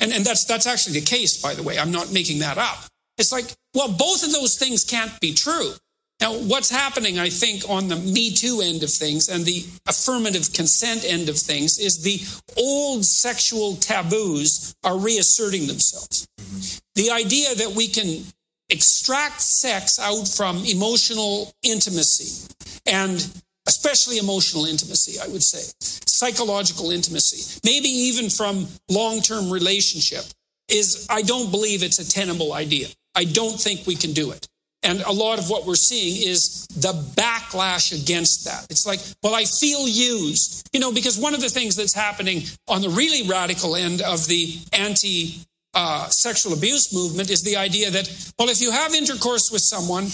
And, 0.00 0.12
and 0.12 0.24
that's, 0.24 0.44
that's 0.44 0.66
actually 0.66 0.98
the 0.98 1.06
case, 1.06 1.40
by 1.40 1.54
the 1.54 1.62
way. 1.62 1.78
I'm 1.78 1.92
not 1.92 2.10
making 2.10 2.38
that 2.38 2.56
up. 2.56 2.86
It's 3.18 3.32
like, 3.32 3.54
well, 3.74 3.92
both 3.92 4.24
of 4.24 4.32
those 4.32 4.56
things 4.56 4.84
can't 4.84 5.20
be 5.20 5.34
true. 5.34 5.72
Now, 6.20 6.34
what's 6.34 6.70
happening, 6.70 7.18
I 7.18 7.28
think, 7.28 7.68
on 7.68 7.88
the 7.88 7.96
Me 7.96 8.32
Too 8.32 8.62
end 8.62 8.82
of 8.82 8.90
things 8.90 9.28
and 9.28 9.44
the 9.44 9.64
affirmative 9.86 10.52
consent 10.52 11.04
end 11.04 11.28
of 11.28 11.36
things 11.36 11.78
is 11.78 12.02
the 12.02 12.20
old 12.56 13.04
sexual 13.04 13.74
taboos 13.76 14.74
are 14.84 14.96
reasserting 14.96 15.66
themselves. 15.66 16.26
Mm-hmm. 16.40 16.78
The 16.94 17.10
idea 17.10 17.54
that 17.56 17.72
we 17.74 17.88
can 17.88 18.24
extract 18.72 19.40
sex 19.40 19.98
out 20.00 20.26
from 20.26 20.64
emotional 20.64 21.52
intimacy 21.62 22.48
and 22.86 23.24
especially 23.68 24.18
emotional 24.18 24.64
intimacy, 24.64 25.20
I 25.20 25.28
would 25.28 25.42
say, 25.42 25.62
psychological 26.06 26.90
intimacy, 26.90 27.60
maybe 27.64 27.88
even 27.88 28.30
from 28.30 28.66
long 28.90 29.20
term 29.20 29.50
relationship, 29.50 30.24
is 30.68 31.06
I 31.10 31.22
don't 31.22 31.50
believe 31.50 31.82
it's 31.82 31.98
a 31.98 32.08
tenable 32.08 32.54
idea. 32.54 32.88
I 33.14 33.24
don't 33.24 33.60
think 33.60 33.86
we 33.86 33.94
can 33.94 34.12
do 34.12 34.32
it. 34.32 34.48
And 34.84 35.00
a 35.02 35.12
lot 35.12 35.38
of 35.38 35.48
what 35.48 35.64
we're 35.64 35.76
seeing 35.76 36.28
is 36.28 36.66
the 36.74 36.92
backlash 37.14 37.92
against 37.92 38.46
that. 38.46 38.66
It's 38.68 38.84
like, 38.84 38.98
well, 39.22 39.34
I 39.34 39.44
feel 39.44 39.86
used, 39.86 40.68
you 40.72 40.80
know, 40.80 40.92
because 40.92 41.18
one 41.18 41.34
of 41.34 41.40
the 41.40 41.48
things 41.48 41.76
that's 41.76 41.94
happening 41.94 42.42
on 42.66 42.82
the 42.82 42.88
really 42.88 43.28
radical 43.28 43.76
end 43.76 44.02
of 44.02 44.26
the 44.26 44.58
anti 44.72 45.36
uh, 45.74 46.08
sexual 46.08 46.52
abuse 46.52 46.92
movement 46.92 47.30
is 47.30 47.42
the 47.42 47.56
idea 47.56 47.90
that, 47.90 48.32
well, 48.38 48.48
if 48.48 48.60
you 48.60 48.70
have 48.70 48.94
intercourse 48.94 49.50
with 49.50 49.62
someone 49.62 50.04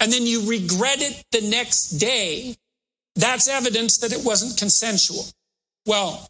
and 0.00 0.12
then 0.12 0.26
you 0.26 0.48
regret 0.48 1.00
it 1.00 1.24
the 1.32 1.48
next 1.48 1.98
day, 1.98 2.54
that's 3.14 3.48
evidence 3.48 3.98
that 3.98 4.12
it 4.12 4.24
wasn't 4.24 4.58
consensual. 4.58 5.24
Well, 5.86 6.28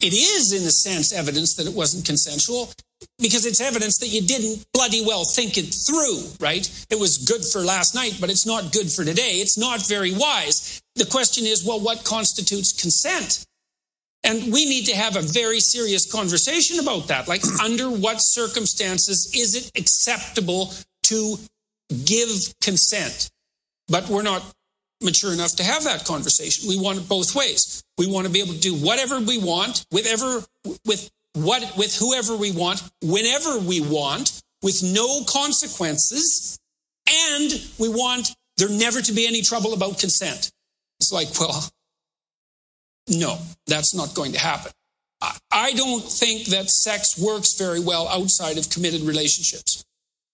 it 0.00 0.14
is, 0.14 0.52
in 0.52 0.66
a 0.66 0.70
sense, 0.70 1.12
evidence 1.12 1.54
that 1.56 1.66
it 1.66 1.74
wasn't 1.74 2.06
consensual 2.06 2.72
because 3.18 3.44
it's 3.44 3.60
evidence 3.60 3.98
that 3.98 4.08
you 4.08 4.22
didn't 4.22 4.64
bloody 4.72 5.04
well 5.04 5.24
think 5.24 5.58
it 5.58 5.74
through, 5.74 6.22
right? 6.40 6.68
It 6.90 6.98
was 6.98 7.18
good 7.18 7.44
for 7.44 7.60
last 7.60 7.94
night, 7.94 8.16
but 8.20 8.30
it's 8.30 8.46
not 8.46 8.72
good 8.72 8.90
for 8.90 9.04
today. 9.04 9.40
It's 9.40 9.58
not 9.58 9.86
very 9.86 10.12
wise. 10.12 10.80
The 10.96 11.04
question 11.04 11.44
is, 11.44 11.64
well, 11.64 11.80
what 11.80 12.04
constitutes 12.04 12.72
consent? 12.72 13.44
And 14.22 14.52
we 14.52 14.66
need 14.66 14.86
to 14.86 14.94
have 14.94 15.16
a 15.16 15.22
very 15.22 15.60
serious 15.60 16.10
conversation 16.10 16.78
about 16.78 17.08
that. 17.08 17.26
Like, 17.26 17.42
under 17.62 17.88
what 17.88 18.20
circumstances 18.20 19.32
is 19.34 19.54
it 19.56 19.72
acceptable 19.78 20.74
to 21.04 21.36
give 22.04 22.28
consent? 22.60 23.30
But 23.88 24.08
we're 24.08 24.22
not 24.22 24.42
mature 25.02 25.32
enough 25.32 25.56
to 25.56 25.64
have 25.64 25.84
that 25.84 26.04
conversation. 26.04 26.68
We 26.68 26.78
want 26.78 26.98
it 26.98 27.08
both 27.08 27.34
ways. 27.34 27.82
We 27.96 28.06
want 28.06 28.26
to 28.26 28.32
be 28.32 28.40
able 28.40 28.52
to 28.52 28.60
do 28.60 28.74
whatever 28.74 29.18
we 29.18 29.38
want, 29.38 29.86
with 29.90 30.06
ever, 30.06 30.44
with 30.84 31.10
what, 31.32 31.76
with 31.76 31.96
whoever 31.96 32.36
we 32.36 32.52
want, 32.52 32.82
whenever 33.02 33.58
we 33.58 33.80
want, 33.80 34.42
with 34.62 34.82
no 34.82 35.24
consequences. 35.24 36.58
And 37.08 37.50
we 37.78 37.88
want 37.88 38.34
there 38.58 38.68
never 38.68 39.00
to 39.00 39.12
be 39.12 39.26
any 39.26 39.40
trouble 39.40 39.72
about 39.72 39.98
consent. 39.98 40.52
It's 41.00 41.12
like, 41.12 41.28
well, 41.40 41.64
no, 43.10 43.38
that's 43.66 43.94
not 43.94 44.14
going 44.14 44.32
to 44.32 44.38
happen. 44.38 44.72
I 45.50 45.72
don't 45.72 46.02
think 46.02 46.46
that 46.46 46.70
sex 46.70 47.18
works 47.18 47.54
very 47.54 47.80
well 47.80 48.08
outside 48.08 48.56
of 48.56 48.70
committed 48.70 49.02
relationships. 49.02 49.84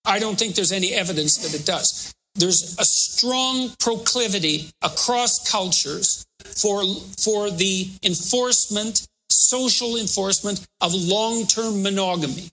I 0.05 0.20
don't 0.20 0.39
think 0.39 0.55
there's 0.55 0.72
any 0.72 0.93
evidence 0.93 1.39
that 1.39 1.59
it 1.59 1.66
does. 1.66 2.14
There's 2.37 2.79
a 2.79 2.85
strong 2.85 3.70
proclivity 3.81 4.70
across 4.83 5.51
cultures 5.51 6.24
for, 6.45 6.85
for 7.18 7.51
the 7.51 7.89
enforcement, 8.03 9.07
social 9.31 9.97
enforcement 9.97 10.64
of 10.81 10.95
long 10.95 11.47
term 11.47 11.83
monogamy. 11.83 12.51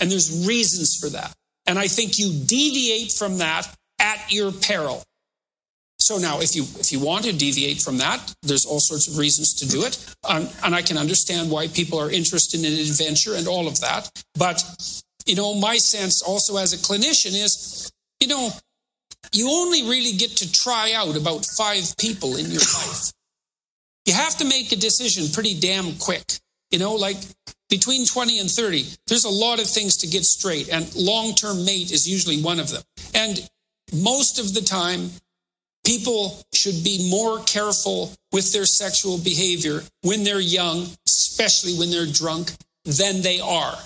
And 0.00 0.10
there's 0.10 0.46
reasons 0.46 0.96
for 0.96 1.08
that. 1.10 1.32
And 1.66 1.78
I 1.78 1.86
think 1.86 2.18
you 2.18 2.32
deviate 2.46 3.12
from 3.12 3.38
that 3.38 3.72
at 4.00 4.32
your 4.32 4.50
peril. 4.50 5.04
So 6.04 6.18
now, 6.18 6.40
if 6.40 6.54
you 6.54 6.64
if 6.78 6.92
you 6.92 7.00
want 7.00 7.24
to 7.24 7.32
deviate 7.32 7.80
from 7.80 7.96
that, 7.96 8.20
there's 8.42 8.66
all 8.66 8.78
sorts 8.78 9.08
of 9.08 9.16
reasons 9.16 9.54
to 9.54 9.66
do 9.66 9.84
it, 9.84 9.96
um, 10.28 10.46
and 10.62 10.74
I 10.74 10.82
can 10.82 10.98
understand 10.98 11.50
why 11.50 11.68
people 11.68 11.98
are 11.98 12.10
interested 12.10 12.60
in 12.60 12.72
adventure 12.78 13.36
and 13.36 13.48
all 13.48 13.66
of 13.66 13.80
that. 13.80 14.10
But 14.38 14.62
you 15.24 15.34
know, 15.34 15.54
my 15.54 15.78
sense 15.78 16.20
also 16.20 16.58
as 16.58 16.74
a 16.74 16.76
clinician 16.76 17.32
is, 17.32 17.90
you 18.20 18.28
know, 18.28 18.50
you 19.32 19.48
only 19.48 19.88
really 19.88 20.12
get 20.12 20.36
to 20.42 20.52
try 20.52 20.92
out 20.92 21.16
about 21.16 21.46
five 21.46 21.96
people 21.96 22.36
in 22.36 22.50
your 22.50 22.60
life. 22.60 23.12
You 24.04 24.12
have 24.12 24.36
to 24.36 24.44
make 24.44 24.72
a 24.72 24.76
decision 24.76 25.32
pretty 25.32 25.58
damn 25.58 25.94
quick. 25.96 26.34
You 26.70 26.80
know, 26.80 26.96
like 26.96 27.16
between 27.70 28.04
20 28.04 28.40
and 28.40 28.50
30, 28.50 28.84
there's 29.06 29.24
a 29.24 29.30
lot 29.30 29.58
of 29.58 29.66
things 29.66 29.96
to 29.98 30.06
get 30.06 30.26
straight, 30.26 30.68
and 30.68 30.94
long 30.94 31.34
term 31.34 31.64
mate 31.64 31.92
is 31.92 32.06
usually 32.06 32.42
one 32.42 32.60
of 32.60 32.70
them. 32.70 32.82
And 33.14 33.48
most 33.94 34.38
of 34.38 34.52
the 34.52 34.60
time, 34.60 35.10
people 35.84 36.42
should 36.52 36.82
be 36.82 37.08
more 37.10 37.40
careful 37.44 38.12
with 38.32 38.52
their 38.52 38.66
sexual 38.66 39.18
behavior 39.18 39.82
when 40.02 40.24
they're 40.24 40.40
young, 40.40 40.86
especially 41.06 41.74
when 41.74 41.90
they're 41.90 42.06
drunk, 42.06 42.52
than 42.84 43.22
they 43.22 43.40
are. 43.40 43.76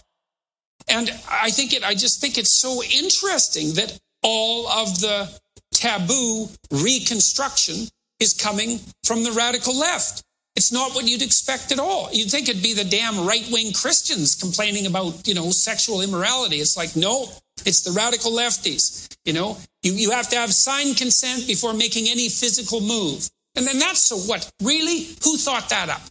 And 0.89 1.11
I 1.31 1.51
think 1.51 1.73
it, 1.75 1.85
I 1.85 1.95
just 1.95 2.21
think 2.21 2.39
it's 2.39 2.59
so 2.61 2.83
interesting 2.83 3.75
that 3.75 3.99
all 4.23 4.69
of 4.69 5.01
the 5.01 5.29
taboo 5.75 6.49
reconstruction 6.71 7.87
is 8.21 8.33
coming 8.35 8.81
from 9.05 9.23
the 9.23 9.33
radical 9.33 9.79
left. 9.79 10.23
It's 10.57 10.73
not 10.73 10.95
what 10.95 11.07
you'd 11.07 11.23
expect 11.23 11.71
at 11.71 11.79
all. 11.79 12.09
You'd 12.13 12.31
think 12.31 12.49
it'd 12.49 12.63
be 12.63 12.75
the 12.75 12.85
damn 12.85 13.27
right 13.27 13.47
wing 13.53 13.73
Christians 13.73 14.35
complaining 14.35 14.87
about, 14.87 15.29
you 15.29 15.35
know, 15.35 15.51
sexual 15.51 16.01
immorality. 16.01 16.57
It's 16.57 16.77
like, 16.77 16.97
no, 16.97 17.29
it's 17.67 17.83
the 17.83 17.93
radical 17.93 18.33
lefties. 18.33 19.09
You 19.25 19.33
know, 19.33 19.59
you, 19.83 19.93
you 19.93 20.11
have 20.11 20.29
to 20.31 20.37
have 20.37 20.53
signed 20.53 20.97
consent 20.97 21.47
before 21.47 21.75
making 21.75 22.09
any 22.09 22.29
physical 22.29 22.81
move. 22.81 23.29
And 23.57 23.67
then 23.67 23.79
that's 23.79 24.01
so 24.01 24.17
what? 24.17 24.51
Really? 24.63 25.05
Who 25.25 25.37
thought 25.37 25.69
that 25.71 25.89
up? 25.89 26.03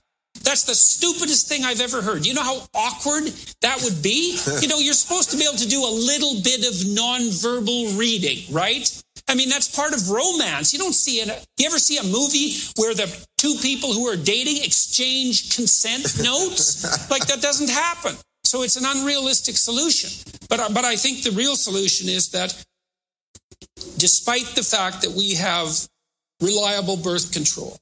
That's 0.43 0.63
the 0.63 0.75
stupidest 0.75 1.47
thing 1.47 1.65
I've 1.65 1.81
ever 1.81 2.01
heard. 2.01 2.25
You 2.25 2.33
know 2.33 2.43
how 2.43 2.61
awkward 2.73 3.33
that 3.61 3.81
would 3.83 4.01
be? 4.03 4.37
you 4.61 4.67
know, 4.67 4.77
you're 4.77 4.93
supposed 4.93 5.31
to 5.31 5.37
be 5.37 5.43
able 5.43 5.57
to 5.57 5.67
do 5.67 5.83
a 5.83 5.91
little 5.91 6.41
bit 6.41 6.67
of 6.67 6.73
nonverbal 6.73 7.97
reading, 7.97 8.53
right? 8.53 8.87
I 9.27 9.35
mean, 9.35 9.49
that's 9.49 9.73
part 9.73 9.93
of 9.93 10.09
romance. 10.09 10.71
You 10.71 10.79
don't 10.79 10.93
see 10.93 11.19
it. 11.19 11.47
You 11.57 11.65
ever 11.65 11.79
see 11.79 11.97
a 11.97 12.03
movie 12.03 12.55
where 12.77 12.93
the 12.93 13.07
two 13.37 13.55
people 13.61 13.91
who 13.91 14.07
are 14.07 14.15
dating 14.15 14.63
exchange 14.63 15.55
consent 15.55 16.23
notes? 16.23 17.09
like 17.11 17.25
that 17.27 17.41
doesn't 17.41 17.69
happen. 17.69 18.15
So 18.47 18.63
it's 18.63 18.77
an 18.77 18.85
unrealistic 18.85 19.57
solution. 19.57 20.09
But, 20.49 20.73
but 20.73 20.85
I 20.85 20.95
think 20.95 21.23
the 21.23 21.31
real 21.31 21.55
solution 21.55 22.07
is 22.07 22.29
that 22.29 22.53
despite 23.97 24.45
the 24.55 24.63
fact 24.63 25.01
that 25.01 25.11
we 25.11 25.35
have 25.35 25.67
reliable 26.41 26.95
birth 26.95 27.33
control, 27.33 27.77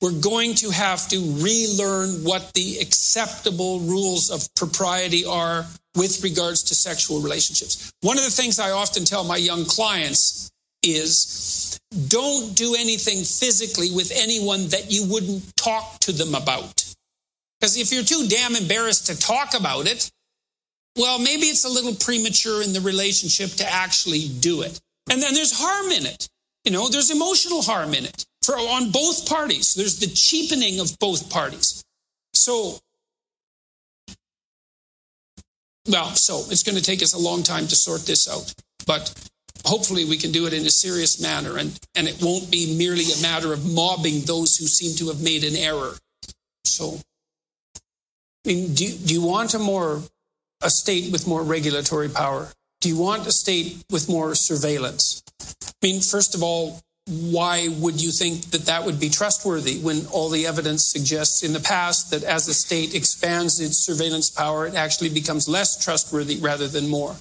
we're 0.00 0.20
going 0.20 0.54
to 0.56 0.70
have 0.70 1.08
to 1.08 1.18
relearn 1.42 2.24
what 2.24 2.52
the 2.54 2.78
acceptable 2.78 3.80
rules 3.80 4.30
of 4.30 4.48
propriety 4.54 5.24
are 5.24 5.66
with 5.96 6.22
regards 6.22 6.62
to 6.64 6.74
sexual 6.74 7.20
relationships. 7.20 7.92
One 8.02 8.16
of 8.16 8.24
the 8.24 8.30
things 8.30 8.60
I 8.60 8.70
often 8.70 9.04
tell 9.04 9.24
my 9.24 9.36
young 9.36 9.64
clients 9.64 10.52
is 10.82 11.80
don't 12.06 12.54
do 12.56 12.76
anything 12.78 13.24
physically 13.24 13.90
with 13.90 14.12
anyone 14.14 14.68
that 14.68 14.90
you 14.90 15.04
wouldn't 15.08 15.56
talk 15.56 15.98
to 16.00 16.12
them 16.12 16.34
about. 16.34 16.84
Because 17.60 17.76
if 17.76 17.92
you're 17.92 18.04
too 18.04 18.26
damn 18.28 18.56
embarrassed 18.56 19.06
to 19.06 19.18
talk 19.18 19.54
about 19.54 19.86
it, 19.86 20.10
well, 20.96 21.18
maybe 21.18 21.46
it's 21.46 21.64
a 21.64 21.68
little 21.68 21.94
premature 21.94 22.62
in 22.62 22.72
the 22.72 22.80
relationship 22.80 23.50
to 23.52 23.70
actually 23.70 24.28
do 24.40 24.62
it. 24.62 24.80
And 25.10 25.22
then 25.22 25.34
there's 25.34 25.58
harm 25.58 25.90
in 25.92 26.06
it. 26.06 26.28
You 26.64 26.72
know, 26.72 26.88
there's 26.88 27.10
emotional 27.10 27.62
harm 27.62 27.94
in 27.94 28.04
it 28.04 28.24
for 28.42 28.54
on 28.54 28.90
both 28.90 29.28
parties. 29.28 29.74
There's 29.74 29.98
the 29.98 30.06
cheapening 30.06 30.80
of 30.80 30.98
both 30.98 31.30
parties. 31.30 31.82
So, 32.34 32.78
well, 35.88 36.14
so 36.14 36.42
it's 36.50 36.62
going 36.62 36.76
to 36.76 36.82
take 36.82 37.02
us 37.02 37.14
a 37.14 37.18
long 37.18 37.42
time 37.42 37.66
to 37.66 37.76
sort 37.76 38.06
this 38.06 38.28
out, 38.28 38.52
but 38.86 39.12
hopefully 39.64 40.04
we 40.04 40.16
can 40.16 40.32
do 40.32 40.46
it 40.46 40.52
in 40.52 40.66
a 40.66 40.70
serious 40.70 41.20
manner 41.20 41.58
and, 41.58 41.78
and 41.94 42.08
it 42.08 42.22
won't 42.22 42.50
be 42.50 42.76
merely 42.76 43.04
a 43.04 43.22
matter 43.22 43.52
of 43.52 43.72
mobbing 43.72 44.22
those 44.22 44.56
who 44.56 44.66
seem 44.66 44.96
to 44.96 45.08
have 45.08 45.22
made 45.22 45.44
an 45.44 45.56
error. 45.56 45.96
So, 46.64 47.00
mean, 48.48 48.74
do, 48.74 48.88
do 48.88 49.14
you 49.14 49.22
want 49.22 49.54
a 49.54 49.58
more 49.58 50.02
a 50.62 50.70
state 50.70 51.10
with 51.12 51.26
more 51.26 51.42
regulatory 51.42 52.08
power? 52.08 52.48
Do 52.80 52.88
you 52.88 52.98
want 52.98 53.26
a 53.26 53.32
state 53.32 53.84
with 53.90 54.08
more 54.08 54.34
surveillance? 54.34 55.22
I 55.40 55.72
mean, 55.82 56.00
first 56.00 56.34
of 56.34 56.42
all, 56.42 56.80
why 57.08 57.68
would 57.78 58.00
you 58.00 58.10
think 58.10 58.50
that 58.50 58.66
that 58.66 58.84
would 58.84 59.00
be 59.00 59.08
trustworthy 59.08 59.78
when 59.78 60.06
all 60.12 60.28
the 60.28 60.46
evidence 60.46 60.86
suggests 60.86 61.42
in 61.42 61.52
the 61.52 61.60
past 61.60 62.10
that 62.10 62.22
as 62.22 62.46
a 62.46 62.54
state 62.54 62.94
expands 62.94 63.58
its 63.58 63.84
surveillance 63.84 64.30
power, 64.30 64.66
it 64.66 64.74
actually 64.74 65.08
becomes 65.08 65.48
less 65.48 65.82
trustworthy 65.82 66.36
rather 66.36 66.68
than 66.68 66.88
more? 66.88 67.16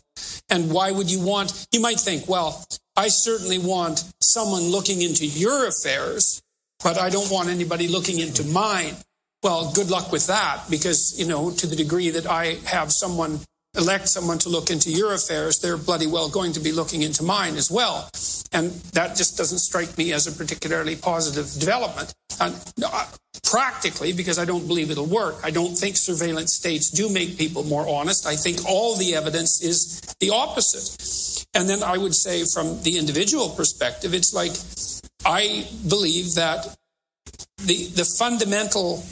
And 0.49 0.72
why 0.72 0.91
would 0.91 1.09
you 1.09 1.20
want, 1.20 1.67
you 1.72 1.82
might 1.82 1.99
think, 1.99 2.28
well, 2.28 2.63
I 2.95 3.07
certainly 3.07 3.57
want 3.57 4.03
someone 4.22 4.63
looking 4.63 5.01
into 5.01 5.26
your 5.26 5.67
affairs, 5.67 6.41
but 6.84 6.99
I 6.99 7.09
don't 7.09 7.32
want 7.32 7.49
anybody 7.49 7.88
looking 7.88 8.20
into 8.20 8.43
mine. 8.43 8.95
Well, 9.41 9.71
good 9.73 9.89
luck 9.89 10.11
with 10.11 10.27
that 10.27 10.63
because, 10.69 11.17
you 11.17 11.25
know, 11.25 11.51
to 11.51 11.67
the 11.67 11.75
degree 11.75 12.09
that 12.09 12.27
I 12.27 12.55
have 12.65 12.91
someone 12.91 13.39
elect 13.77 14.09
someone 14.09 14.39
to 14.39 14.49
look 14.49 14.71
into 14.71 14.91
your 14.91 15.13
affairs, 15.13 15.59
they're 15.59 15.77
bloody 15.77 16.07
well 16.07 16.27
going 16.27 16.51
to 16.53 16.59
be 16.59 16.71
looking 16.71 17.03
into 17.03 17.23
mine 17.23 17.55
as 17.55 17.69
well. 17.69 18.09
And 18.51 18.71
that 18.93 19.15
just 19.15 19.37
doesn't 19.37 19.59
strike 19.59 19.97
me 19.97 20.11
as 20.11 20.25
a 20.25 20.31
particularly 20.31 20.95
positive 20.95 21.51
development. 21.59 22.13
And, 22.41 22.55
uh, 22.83 23.05
practically, 23.43 24.11
because 24.11 24.39
I 24.39 24.45
don't 24.45 24.67
believe 24.67 24.91
it'll 24.91 25.05
work, 25.05 25.35
I 25.43 25.51
don't 25.51 25.77
think 25.77 25.97
surveillance 25.97 26.53
states 26.53 26.89
do 26.89 27.09
make 27.09 27.37
people 27.37 27.63
more 27.63 27.87
honest. 27.87 28.25
I 28.25 28.35
think 28.35 28.65
all 28.67 28.95
the 28.95 29.15
evidence 29.15 29.61
is 29.61 30.01
the 30.19 30.31
opposite. 30.31 31.45
And 31.53 31.69
then 31.69 31.83
I 31.83 31.97
would 31.97 32.15
say, 32.15 32.45
from 32.45 32.81
the 32.83 32.97
individual 32.97 33.49
perspective, 33.49 34.13
it's 34.13 34.33
like 34.33 34.53
I 35.25 35.67
believe 35.87 36.35
that 36.35 36.75
the, 37.57 37.85
the 37.87 38.05
fundamental, 38.05 39.03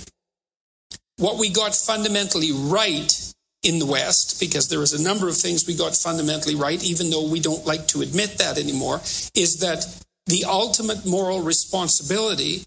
what 1.18 1.38
we 1.38 1.50
got 1.50 1.76
fundamentally 1.76 2.52
right 2.52 3.34
in 3.64 3.80
the 3.80 3.86
West, 3.86 4.40
because 4.40 4.70
there 4.70 4.84
is 4.84 4.94
a 4.94 5.02
number 5.02 5.28
of 5.28 5.36
things 5.36 5.68
we 5.68 5.76
got 5.76 5.96
fundamentally 5.96 6.56
right, 6.56 6.84
even 6.84 7.10
though 7.10 7.28
we 7.28 7.40
don't 7.40 7.66
like 7.66 7.88
to 7.88 8.02
admit 8.02 8.38
that 8.38 8.58
anymore, 8.58 9.02
is 9.36 9.60
that 9.60 9.86
the 10.28 10.46
ultimate 10.46 11.06
moral 11.06 11.42
responsibility 11.42 12.64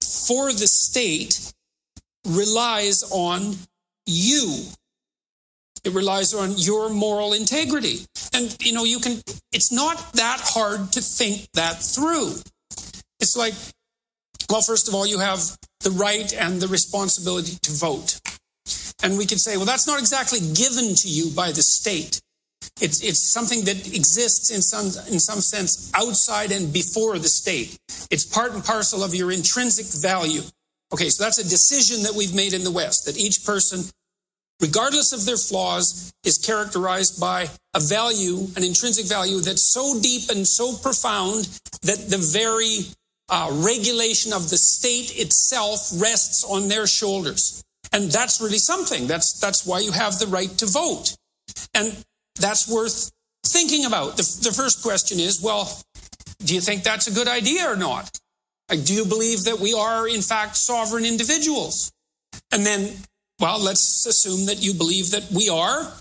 for 0.00 0.52
the 0.52 0.66
state 0.66 1.52
relies 2.26 3.04
on 3.10 3.56
you. 4.06 4.64
It 5.84 5.94
relies 5.94 6.34
on 6.34 6.54
your 6.56 6.90
moral 6.90 7.32
integrity. 7.32 8.00
And, 8.34 8.54
you 8.60 8.72
know, 8.72 8.84
you 8.84 8.98
can, 8.98 9.22
it's 9.52 9.72
not 9.72 10.12
that 10.14 10.40
hard 10.42 10.92
to 10.92 11.00
think 11.00 11.48
that 11.54 11.80
through. 11.82 12.34
It's 13.20 13.36
like, 13.36 13.54
well, 14.50 14.62
first 14.62 14.88
of 14.88 14.94
all, 14.94 15.06
you 15.06 15.18
have 15.18 15.40
the 15.80 15.90
right 15.92 16.32
and 16.34 16.60
the 16.60 16.68
responsibility 16.68 17.56
to 17.62 17.72
vote. 17.72 18.20
And 19.02 19.16
we 19.16 19.26
could 19.26 19.40
say, 19.40 19.56
well, 19.56 19.66
that's 19.66 19.86
not 19.86 19.98
exactly 19.98 20.40
given 20.40 20.94
to 20.94 21.08
you 21.08 21.30
by 21.30 21.52
the 21.52 21.62
state. 21.62 22.20
It's, 22.80 23.02
it's 23.02 23.20
something 23.20 23.64
that 23.64 23.94
exists 23.94 24.50
in 24.50 24.60
some, 24.60 24.86
in 25.12 25.20
some 25.20 25.40
sense 25.40 25.90
outside 25.94 26.52
and 26.52 26.72
before 26.72 27.18
the 27.18 27.28
state. 27.28 27.78
It's 28.10 28.24
part 28.24 28.52
and 28.52 28.64
parcel 28.64 29.02
of 29.02 29.14
your 29.14 29.30
intrinsic 29.30 29.86
value. 29.86 30.42
Okay, 30.92 31.08
so 31.08 31.22
that's 31.24 31.38
a 31.38 31.48
decision 31.48 32.02
that 32.02 32.14
we've 32.14 32.34
made 32.34 32.52
in 32.52 32.64
the 32.64 32.70
West 32.70 33.06
that 33.06 33.18
each 33.18 33.44
person, 33.44 33.84
regardless 34.60 35.12
of 35.12 35.24
their 35.24 35.36
flaws, 35.36 36.12
is 36.24 36.38
characterized 36.38 37.20
by 37.20 37.48
a 37.74 37.80
value, 37.80 38.48
an 38.56 38.64
intrinsic 38.64 39.06
value 39.06 39.40
that's 39.40 39.62
so 39.62 40.00
deep 40.00 40.28
and 40.30 40.46
so 40.46 40.76
profound 40.76 41.44
that 41.82 42.08
the 42.08 42.18
very 42.18 42.86
uh, 43.30 43.48
regulation 43.52 44.32
of 44.32 44.50
the 44.50 44.56
state 44.56 45.18
itself 45.18 45.90
rests 45.96 46.44
on 46.44 46.68
their 46.68 46.86
shoulders. 46.86 47.62
And 47.92 48.10
that's 48.10 48.40
really 48.40 48.58
something. 48.58 49.06
That's, 49.06 49.38
that's 49.40 49.66
why 49.66 49.80
you 49.80 49.92
have 49.92 50.18
the 50.18 50.26
right 50.26 50.50
to 50.58 50.66
vote. 50.66 51.16
And 51.74 51.96
that's 52.38 52.68
worth 52.68 53.10
thinking 53.44 53.84
about. 53.84 54.16
The, 54.16 54.22
the 54.42 54.52
first 54.52 54.82
question 54.82 55.18
is, 55.18 55.40
well, 55.42 55.80
do 56.44 56.54
you 56.54 56.60
think 56.60 56.82
that's 56.82 57.06
a 57.06 57.12
good 57.12 57.28
idea 57.28 57.70
or 57.70 57.76
not? 57.76 58.18
Like, 58.68 58.84
do 58.84 58.94
you 58.94 59.04
believe 59.04 59.44
that 59.44 59.58
we 59.58 59.74
are, 59.74 60.06
in 60.06 60.22
fact, 60.22 60.56
sovereign 60.56 61.04
individuals? 61.04 61.90
And 62.52 62.64
then, 62.64 62.92
well, 63.40 63.58
let's 63.58 64.06
assume 64.06 64.46
that 64.46 64.62
you 64.62 64.74
believe 64.74 65.10
that 65.10 65.30
we 65.32 65.48
are 65.48 65.92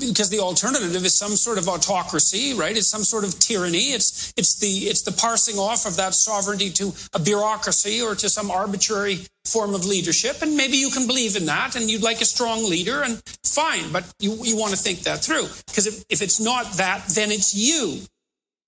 because 0.00 0.30
the 0.30 0.40
alternative 0.40 1.04
is 1.04 1.16
some 1.16 1.36
sort 1.36 1.58
of 1.58 1.68
autocracy, 1.68 2.54
right? 2.54 2.76
It's 2.76 2.88
some 2.88 3.04
sort 3.04 3.24
of 3.24 3.38
tyranny. 3.38 3.92
It's 3.92 4.32
it's 4.36 4.58
the 4.58 4.88
it's 4.88 5.02
the 5.02 5.12
parsing 5.12 5.56
off 5.58 5.86
of 5.86 5.96
that 5.96 6.14
sovereignty 6.14 6.70
to 6.70 6.92
a 7.12 7.18
bureaucracy 7.18 8.00
or 8.00 8.14
to 8.14 8.28
some 8.28 8.50
arbitrary 8.50 9.20
form 9.44 9.74
of 9.74 9.84
leadership. 9.84 10.40
And 10.40 10.56
maybe 10.56 10.76
you 10.76 10.90
can 10.90 11.06
believe 11.06 11.36
in 11.36 11.46
that 11.46 11.76
and 11.76 11.90
you'd 11.90 12.02
like 12.02 12.20
a 12.20 12.24
strong 12.24 12.68
leader 12.68 13.02
and 13.02 13.22
fine, 13.44 13.92
but 13.92 14.04
you, 14.18 14.36
you 14.42 14.56
want 14.56 14.72
to 14.72 14.78
think 14.78 15.00
that 15.00 15.22
through. 15.22 15.46
Because 15.66 15.86
if, 15.86 16.04
if 16.08 16.22
it's 16.22 16.40
not 16.40 16.72
that, 16.74 17.04
then 17.08 17.30
it's 17.30 17.54
you. 17.54 18.00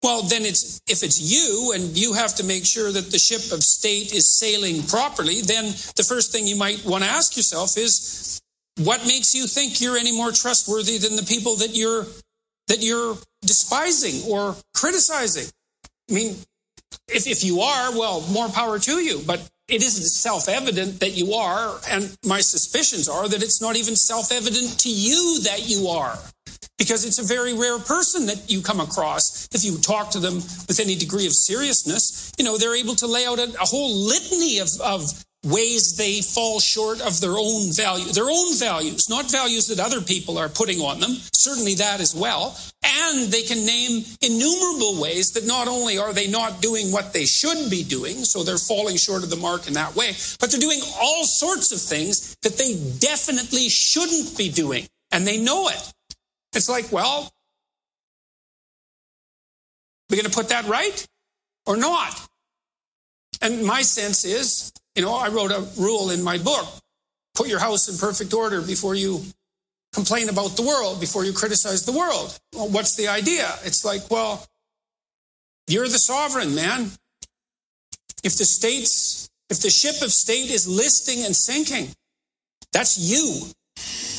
Well, 0.03 0.23
then 0.23 0.43
it's 0.43 0.83
if 0.87 1.03
it's 1.03 1.19
you 1.19 1.73
and 1.75 1.97
you 1.97 2.13
have 2.13 2.35
to 2.37 2.45
make 2.45 2.67
sure 2.67 2.93
that 2.93 3.11
the 3.11 3.19
ship 3.19 3.51
of 3.53 3.63
state 3.63 4.13
is 4.13 4.31
sailing 4.31 4.83
properly, 4.83 5.41
then 5.41 5.65
the 5.97 6.05
first 6.07 6.33
thing 6.33 6.47
you 6.47 6.57
might 6.57 6.85
want 6.85 7.03
to 7.03 7.09
ask 7.09 7.37
yourself 7.39 7.79
is 7.79 8.43
what 8.79 9.07
makes 9.07 9.35
you 9.35 9.47
think 9.47 9.81
you're 9.81 9.97
any 9.97 10.17
more 10.17 10.33
trustworthy 10.33 10.99
than 10.99 11.17
the 11.17 11.23
people 11.23 11.57
that 11.57 11.77
you're 11.77 12.07
that 12.69 12.83
you're 12.83 13.17
despising 13.43 14.31
or 14.31 14.57
criticizing? 14.75 15.51
I 16.11 16.15
mean, 16.15 16.37
if, 17.09 17.27
if 17.27 17.45
you 17.45 17.61
are, 17.61 17.97
well, 17.97 18.23
more 18.33 18.49
power 18.49 18.79
to 18.79 18.93
you. 18.99 19.21
But 19.27 19.49
it 19.69 19.83
isn't 19.83 20.05
self 20.05 20.49
evident 20.49 21.01
that 21.01 21.11
you 21.11 21.35
are. 21.35 21.79
And 21.89 22.17
my 22.25 22.41
suspicions 22.41 23.09
are 23.09 23.29
that 23.29 23.43
it's 23.43 23.61
not 23.61 23.77
even 23.77 23.97
self 23.97 24.33
evident 24.33 24.79
to 24.81 24.91
you 24.91 25.41
that 25.43 25.69
you 25.69 25.89
are. 25.89 26.19
Because 26.77 27.05
it's 27.05 27.21
a 27.21 27.23
very 27.23 27.55
rare 27.55 27.79
person 27.79 28.27
that 28.27 28.51
you 28.51 28.61
come 28.61 28.81
across. 28.81 29.49
If 29.55 29.65
you 29.65 29.79
talk 29.79 30.11
to 30.11 30.19
them 30.19 30.35
with 30.35 30.81
any 30.81 30.97
degree 30.97 31.27
of 31.27 31.33
seriousness, 31.33 32.33
you 32.37 32.45
know, 32.45 32.59
they're 32.59 32.75
able 32.75 32.97
to 32.97 33.07
lay 33.07 33.25
out 33.27 33.39
a, 33.39 33.45
a 33.61 33.65
whole 33.65 33.95
litany 33.95 34.59
of, 34.59 34.69
of 34.81 35.24
ways 35.45 35.97
they 35.97 36.21
fall 36.21 36.59
short 36.59 37.01
of 37.01 37.21
their 37.21 37.37
own 37.37 37.73
value, 37.73 38.11
their 38.13 38.31
own 38.31 38.57
values, 38.57 39.09
not 39.09 39.31
values 39.31 39.67
that 39.69 39.81
other 39.81 40.01
people 40.01 40.39
are 40.39 40.49
putting 40.49 40.81
on 40.81 41.01
them, 41.01 41.17
certainly 41.33 41.75
that 41.75 42.01
as 42.01 42.15
well. 42.15 42.57
And 42.83 43.33
they 43.33 43.43
can 43.43 43.65
name 43.65 44.05
innumerable 44.21 45.01
ways 45.01 45.33
that 45.33 45.47
not 45.47 45.69
only 45.69 45.99
are 45.99 46.13
they 46.13 46.27
not 46.27 46.61
doing 46.61 46.93
what 46.93 47.13
they 47.13 47.27
should 47.27 47.71
be 47.71 47.83
doing, 47.83 48.25
so 48.25 48.43
they're 48.43 48.59
falling 48.59 48.97
short 48.97 49.23
of 49.23 49.31
the 49.31 49.37
mark 49.37 49.67
in 49.67 49.75
that 49.75 49.95
way, 49.95 50.13
but 50.41 50.51
they're 50.51 50.61
doing 50.61 50.81
all 51.01 51.25
sorts 51.25 51.73
of 51.73 51.81
things 51.81 52.37
that 52.43 52.57
they 52.57 52.75
definitely 52.99 53.69
shouldn't 53.69 54.37
be 54.37 54.51
doing. 54.51 54.87
And 55.13 55.27
they 55.27 55.39
know 55.39 55.69
it. 55.69 55.93
It's 56.55 56.69
like, 56.69 56.91
well, 56.91 57.31
we're 60.09 60.17
going 60.17 60.31
to 60.31 60.37
put 60.37 60.51
that 60.51 60.67
right 60.67 61.07
or 61.67 61.77
not? 61.77 62.29
And 63.41 63.65
my 63.65 63.83
sense 63.83 64.25
is 64.25 64.73
you 64.95 65.03
know, 65.03 65.15
I 65.15 65.29
wrote 65.29 65.51
a 65.51 65.67
rule 65.81 66.11
in 66.11 66.23
my 66.23 66.39
book 66.39 66.67
put 67.35 67.49
your 67.49 67.59
house 67.59 67.89
in 67.89 67.99
perfect 67.99 68.33
order 68.33 68.61
before 68.61 68.95
you 68.95 69.21
complain 69.93 70.29
about 70.29 70.57
the 70.57 70.63
world, 70.63 71.01
before 71.01 71.25
you 71.25 71.33
criticize 71.33 71.85
the 71.85 71.93
world. 71.93 72.39
Well, 72.55 72.69
what's 72.69 72.97
the 72.97 73.09
idea? 73.09 73.53
It's 73.65 73.85
like, 73.85 74.11
well, 74.11 74.47
you're 75.67 75.89
the 75.89 75.99
sovereign, 75.99 76.55
man. 76.55 76.91
If 78.23 78.37
the 78.37 78.45
state's, 78.45 79.29
if 79.51 79.61
the 79.61 79.71
ship 79.71 80.03
of 80.03 80.13
state 80.13 80.51
is 80.51 80.67
listing 80.67 81.25
and 81.25 81.35
sinking, 81.35 81.89
that's 82.73 82.99
you. 82.99 83.43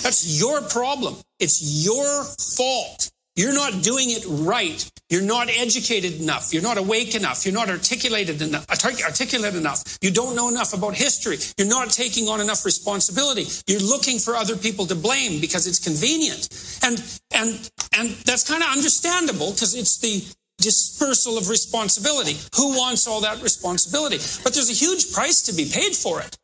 That's 0.04 0.40
your 0.40 0.62
problem. 0.62 1.16
It's 1.40 1.86
your 1.86 2.24
fault. 2.24 3.12
You're 3.36 3.54
not 3.54 3.84
doing 3.84 4.12
it 4.12 4.24
right. 4.28 4.90
You're 5.10 5.22
not 5.22 5.50
educated 5.50 6.20
enough. 6.20 6.52
You're 6.52 6.64
not 6.64 6.78
awake 6.78 7.14
enough. 7.14 7.46
You're 7.46 7.54
not 7.54 7.70
articulated 7.70 8.42
enough, 8.42 8.68
articulate 8.70 9.54
enough. 9.54 10.00
You 10.02 10.10
don't 10.12 10.36
know 10.36 10.50
enough 10.50 10.74
about 10.74 10.96
history. 10.96 11.38
You're 11.58 11.68
not 11.68 11.92
taking 11.92 12.28
on 12.28 12.42
enough 12.42 12.66
responsibility. 12.66 13.46
You're 13.68 13.82
looking 13.82 14.18
for 14.18 14.36
other 14.36 14.56
people 14.56 14.88
to 14.88 14.96
blame 14.96 15.40
because 15.40 15.68
it's 15.68 15.78
convenient. 15.78 16.50
And, 16.84 17.04
and, 17.36 17.70
and 17.96 18.10
that's 18.26 18.50
kind 18.50 18.64
of 18.64 18.70
understandable 18.70 19.52
because 19.52 19.76
it's 19.76 20.00
the 20.00 20.26
dispersal 20.58 21.38
of 21.38 21.50
responsibility. 21.50 22.38
Who 22.56 22.76
wants 22.76 23.08
all 23.08 23.22
that 23.22 23.44
responsibility? 23.44 24.18
But 24.44 24.56
there's 24.56 24.72
a 24.72 24.74
huge 24.74 25.14
price 25.14 25.44
to 25.44 25.54
be 25.54 25.70
paid 25.70 25.96
for 25.96 26.22
it. 26.22 26.36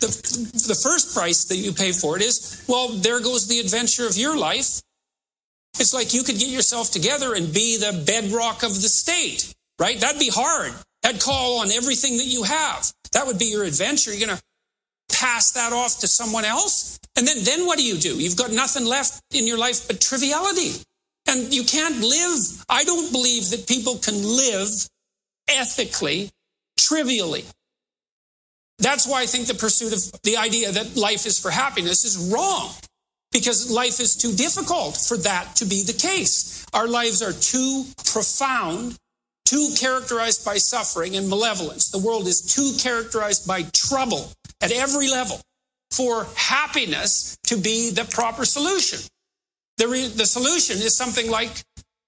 The, 0.00 0.08
the 0.66 0.74
first 0.74 1.14
price 1.14 1.44
that 1.44 1.56
you 1.56 1.72
pay 1.72 1.92
for 1.92 2.16
it 2.16 2.22
is, 2.22 2.64
well, 2.66 2.88
there 2.88 3.20
goes 3.20 3.46
the 3.46 3.60
adventure 3.60 4.06
of 4.06 4.16
your 4.16 4.36
life 4.36 4.80
it's 5.80 5.94
like 5.94 6.12
you 6.12 6.22
could 6.22 6.38
get 6.38 6.48
yourself 6.48 6.90
together 6.90 7.34
and 7.34 7.52
be 7.52 7.78
the 7.78 8.04
bedrock 8.06 8.62
of 8.62 8.74
the 8.74 8.88
state, 8.88 9.54
right? 9.78 9.98
That'd 9.98 10.20
be 10.20 10.28
hard. 10.28 10.74
That'd 11.02 11.22
call 11.22 11.60
on 11.60 11.70
everything 11.70 12.18
that 12.18 12.26
you 12.26 12.42
have. 12.42 12.92
That 13.12 13.26
would 13.26 13.38
be 13.38 13.46
your 13.46 13.64
adventure. 13.64 14.12
You're 14.12 14.26
going 14.26 14.38
to 14.38 14.44
pass 15.16 15.52
that 15.52 15.72
off 15.72 16.00
to 16.00 16.06
someone 16.06 16.44
else. 16.44 17.00
And 17.16 17.26
then, 17.26 17.42
then 17.44 17.66
what 17.66 17.78
do 17.78 17.84
you 17.84 17.96
do? 17.96 18.14
You've 18.14 18.36
got 18.36 18.52
nothing 18.52 18.84
left 18.84 19.22
in 19.32 19.46
your 19.46 19.56
life 19.56 19.88
but 19.88 20.02
triviality. 20.02 20.72
And 21.26 21.52
you 21.52 21.64
can't 21.64 22.00
live. 22.00 22.64
I 22.68 22.84
don't 22.84 23.10
believe 23.10 23.48
that 23.50 23.66
people 23.66 23.96
can 23.96 24.22
live 24.22 24.68
ethically, 25.48 26.30
trivially. 26.76 27.44
that's 28.78 29.06
why 29.08 29.22
I 29.22 29.26
think 29.26 29.46
the 29.46 29.54
pursuit 29.54 29.94
of 29.94 30.22
the 30.22 30.36
idea 30.36 30.72
that 30.72 30.96
life 30.96 31.24
is 31.24 31.38
for 31.38 31.50
happiness 31.50 32.04
is 32.04 32.30
wrong 32.32 32.70
because 33.32 33.70
life 33.70 34.00
is 34.00 34.16
too 34.16 34.32
difficult 34.32 34.96
for 34.96 35.16
that 35.18 35.56
to 35.56 35.64
be 35.64 35.82
the 35.82 35.92
case. 35.92 36.66
Our 36.72 36.88
lives 36.88 37.22
are 37.22 37.32
too 37.32 37.84
profound, 38.04 38.96
too 39.44 39.74
characterized 39.76 40.44
by 40.44 40.56
suffering 40.56 41.16
and 41.16 41.28
malevolence. 41.28 41.90
The 41.90 41.98
world 41.98 42.26
is 42.26 42.42
too 42.42 42.72
characterized 42.78 43.46
by 43.46 43.62
trouble 43.72 44.32
at 44.60 44.72
every 44.72 45.08
level 45.08 45.40
for 45.90 46.26
happiness 46.36 47.36
to 47.44 47.56
be 47.56 47.90
the 47.90 48.04
proper 48.04 48.44
solution. 48.44 49.00
The, 49.78 49.88
re- 49.88 50.08
the 50.08 50.26
solution 50.26 50.76
is 50.76 50.96
something 50.96 51.30
like 51.30 51.64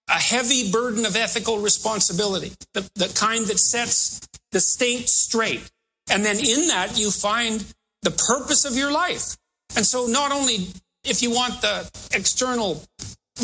a 0.08 0.20
heavy 0.20 0.70
burden 0.70 1.06
of 1.06 1.16
ethical 1.16 1.58
responsibility, 1.58 2.52
the, 2.74 2.88
the 2.94 3.12
kind 3.14 3.46
that 3.46 3.58
sets 3.58 4.20
the 4.50 4.60
state 4.60 5.08
straight. 5.08 5.68
And 6.10 6.24
then 6.24 6.36
in 6.36 6.68
that, 6.68 6.98
you 6.98 7.10
find 7.10 7.64
the 8.02 8.10
purpose 8.10 8.64
of 8.64 8.76
your 8.76 8.92
life. 8.92 9.36
And 9.74 9.86
so, 9.86 10.06
not 10.06 10.32
only 10.32 10.68
if 11.04 11.22
you 11.22 11.30
want 11.30 11.60
the 11.60 11.90
external 12.14 12.84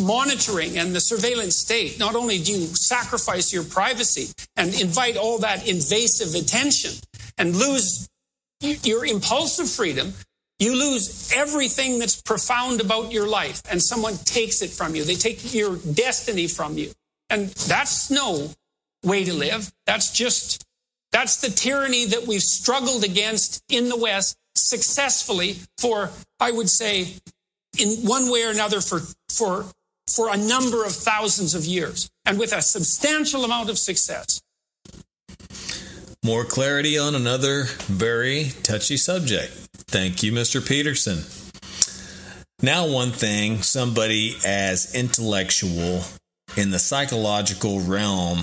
monitoring 0.00 0.78
and 0.78 0.94
the 0.94 1.00
surveillance 1.00 1.56
state, 1.56 1.98
not 1.98 2.14
only 2.14 2.38
do 2.38 2.52
you 2.52 2.66
sacrifice 2.66 3.52
your 3.52 3.64
privacy 3.64 4.32
and 4.56 4.78
invite 4.80 5.16
all 5.16 5.38
that 5.38 5.68
invasive 5.68 6.34
attention 6.40 6.92
and 7.36 7.56
lose 7.56 8.08
your 8.60 9.04
impulsive 9.04 9.68
freedom, 9.68 10.12
you 10.58 10.74
lose 10.74 11.32
everything 11.34 11.98
that's 11.98 12.20
profound 12.20 12.80
about 12.80 13.12
your 13.12 13.28
life 13.28 13.62
and 13.70 13.80
someone 13.80 14.16
takes 14.18 14.60
it 14.62 14.70
from 14.70 14.94
you. 14.94 15.04
They 15.04 15.14
take 15.14 15.54
your 15.54 15.76
destiny 15.76 16.48
from 16.48 16.76
you. 16.76 16.92
And 17.30 17.48
that's 17.48 18.10
no 18.10 18.50
way 19.04 19.24
to 19.24 19.32
live. 19.32 19.70
That's 19.86 20.12
just, 20.12 20.64
that's 21.12 21.40
the 21.40 21.50
tyranny 21.50 22.06
that 22.06 22.26
we've 22.26 22.42
struggled 22.42 23.04
against 23.04 23.62
in 23.68 23.88
the 23.88 23.96
West 23.96 24.36
successfully 24.56 25.58
for, 25.78 26.10
I 26.40 26.50
would 26.50 26.68
say, 26.68 27.14
in 27.80 28.06
one 28.06 28.30
way 28.30 28.44
or 28.44 28.50
another 28.50 28.80
for, 28.80 29.00
for, 29.28 29.66
for 30.06 30.32
a 30.32 30.36
number 30.36 30.84
of 30.84 30.92
thousands 30.92 31.54
of 31.54 31.64
years 31.64 32.08
and 32.26 32.38
with 32.38 32.52
a 32.52 32.62
substantial 32.62 33.44
amount 33.44 33.70
of 33.70 33.78
success. 33.78 34.40
More 36.24 36.44
clarity 36.44 36.98
on 36.98 37.14
another 37.14 37.64
very 37.86 38.52
touchy 38.62 38.96
subject. 38.96 39.52
Thank 39.88 40.22
you, 40.22 40.32
Mr. 40.32 40.66
Peterson. 40.66 41.24
Now, 42.60 42.88
one 42.88 43.12
thing 43.12 43.62
somebody 43.62 44.36
as 44.44 44.94
intellectual 44.94 46.02
in 46.56 46.70
the 46.70 46.78
psychological 46.78 47.80
realm 47.80 48.40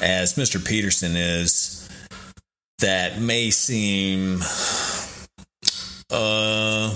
as 0.00 0.34
Mr. 0.34 0.64
Peterson 0.64 1.14
is 1.14 1.88
that 2.78 3.20
may 3.20 3.50
seem 3.50 4.40
uh 6.10 6.94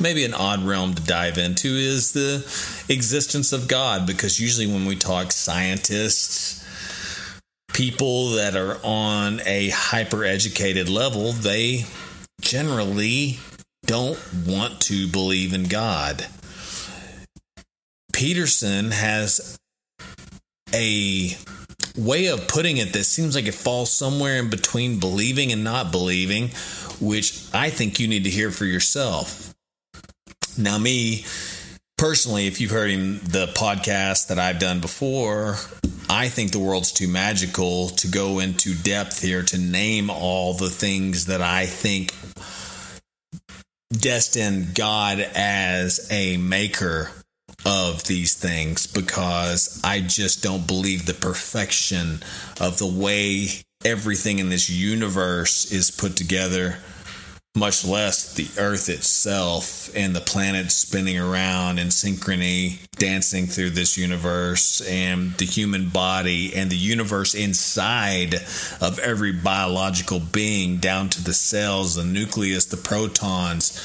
maybe 0.00 0.24
an 0.24 0.34
odd 0.34 0.62
realm 0.62 0.94
to 0.94 1.02
dive 1.02 1.38
into 1.38 1.68
is 1.68 2.12
the 2.12 2.36
existence 2.92 3.52
of 3.52 3.68
God 3.68 4.06
because 4.06 4.40
usually 4.40 4.66
when 4.66 4.86
we 4.86 4.96
talk 4.96 5.32
scientists 5.32 6.62
people 7.72 8.30
that 8.30 8.54
are 8.54 8.78
on 8.84 9.40
a 9.46 9.70
hyper 9.70 10.24
educated 10.24 10.88
level 10.88 11.32
they 11.32 11.84
generally 12.40 13.38
don't 13.86 14.18
want 14.46 14.80
to 14.82 15.08
believe 15.08 15.52
in 15.52 15.64
God. 15.64 16.26
Peterson 18.12 18.90
has 18.92 19.58
a 20.72 21.36
way 21.96 22.26
of 22.26 22.48
putting 22.48 22.76
it 22.76 22.92
that 22.92 23.04
seems 23.04 23.34
like 23.34 23.46
it 23.46 23.54
falls 23.54 23.92
somewhere 23.92 24.36
in 24.36 24.50
between 24.50 25.00
believing 25.00 25.52
and 25.52 25.64
not 25.64 25.92
believing, 25.92 26.48
which 27.00 27.48
I 27.52 27.70
think 27.70 28.00
you 28.00 28.08
need 28.08 28.24
to 28.24 28.30
hear 28.30 28.50
for 28.50 28.64
yourself. 28.64 29.53
Now, 30.56 30.78
me 30.78 31.24
personally, 31.96 32.46
if 32.46 32.60
you've 32.60 32.70
heard 32.70 32.90
him, 32.90 33.18
the 33.18 33.46
podcast 33.48 34.28
that 34.28 34.38
I've 34.38 34.58
done 34.58 34.80
before, 34.80 35.56
I 36.08 36.28
think 36.28 36.52
the 36.52 36.60
world's 36.60 36.92
too 36.92 37.08
magical 37.08 37.88
to 37.88 38.08
go 38.08 38.38
into 38.38 38.74
depth 38.74 39.20
here 39.20 39.42
to 39.42 39.58
name 39.58 40.10
all 40.10 40.54
the 40.54 40.70
things 40.70 41.26
that 41.26 41.42
I 41.42 41.66
think 41.66 42.14
destine 43.90 44.68
God 44.74 45.18
as 45.34 46.06
a 46.10 46.36
maker 46.36 47.10
of 47.64 48.04
these 48.04 48.34
things 48.34 48.86
because 48.86 49.80
I 49.82 50.00
just 50.00 50.42
don't 50.42 50.66
believe 50.66 51.06
the 51.06 51.14
perfection 51.14 52.20
of 52.60 52.78
the 52.78 52.86
way 52.86 53.48
everything 53.84 54.38
in 54.38 54.50
this 54.50 54.68
universe 54.68 55.72
is 55.72 55.90
put 55.90 56.16
together 56.16 56.78
much 57.56 57.84
less 57.84 58.34
the 58.34 58.48
earth 58.58 58.88
itself 58.88 59.88
and 59.94 60.14
the 60.14 60.20
planets 60.20 60.74
spinning 60.74 61.18
around 61.18 61.78
in 61.78 61.86
synchrony, 61.86 62.78
dancing 62.96 63.46
through 63.46 63.70
this 63.70 63.96
universe, 63.96 64.80
and 64.88 65.32
the 65.34 65.44
human 65.44 65.88
body 65.88 66.52
and 66.54 66.68
the 66.68 66.76
universe 66.76 67.32
inside 67.32 68.34
of 68.80 68.98
every 68.98 69.32
biological 69.32 70.18
being, 70.18 70.78
down 70.78 71.08
to 71.08 71.22
the 71.22 71.32
cells, 71.32 71.94
the 71.94 72.04
nucleus, 72.04 72.64
the 72.64 72.76
protons, 72.76 73.80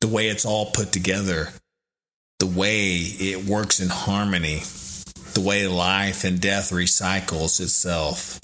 the 0.00 0.08
way 0.08 0.28
it's 0.28 0.46
all 0.46 0.66
put 0.66 0.92
together, 0.92 1.48
the 2.38 2.46
way 2.46 2.96
it 2.96 3.44
works 3.44 3.80
in 3.80 3.88
harmony, 3.88 4.60
the 5.34 5.42
way 5.44 5.66
life 5.66 6.22
and 6.22 6.40
death 6.40 6.70
recycles 6.70 7.60
itself 7.60 8.38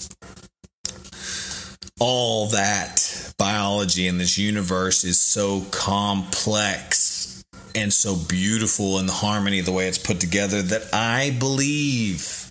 all 1.99 2.47
that 2.47 3.33
biology 3.37 4.07
in 4.07 4.17
this 4.17 4.37
universe 4.37 5.03
is 5.03 5.19
so 5.19 5.61
complex 5.71 7.43
and 7.75 7.93
so 7.93 8.15
beautiful 8.15 8.99
in 8.99 9.05
the 9.05 9.13
harmony 9.13 9.59
of 9.59 9.65
the 9.65 9.71
way 9.71 9.87
it's 9.87 9.97
put 9.97 10.19
together 10.19 10.61
that 10.61 10.93
I 10.93 11.35
believe. 11.39 12.49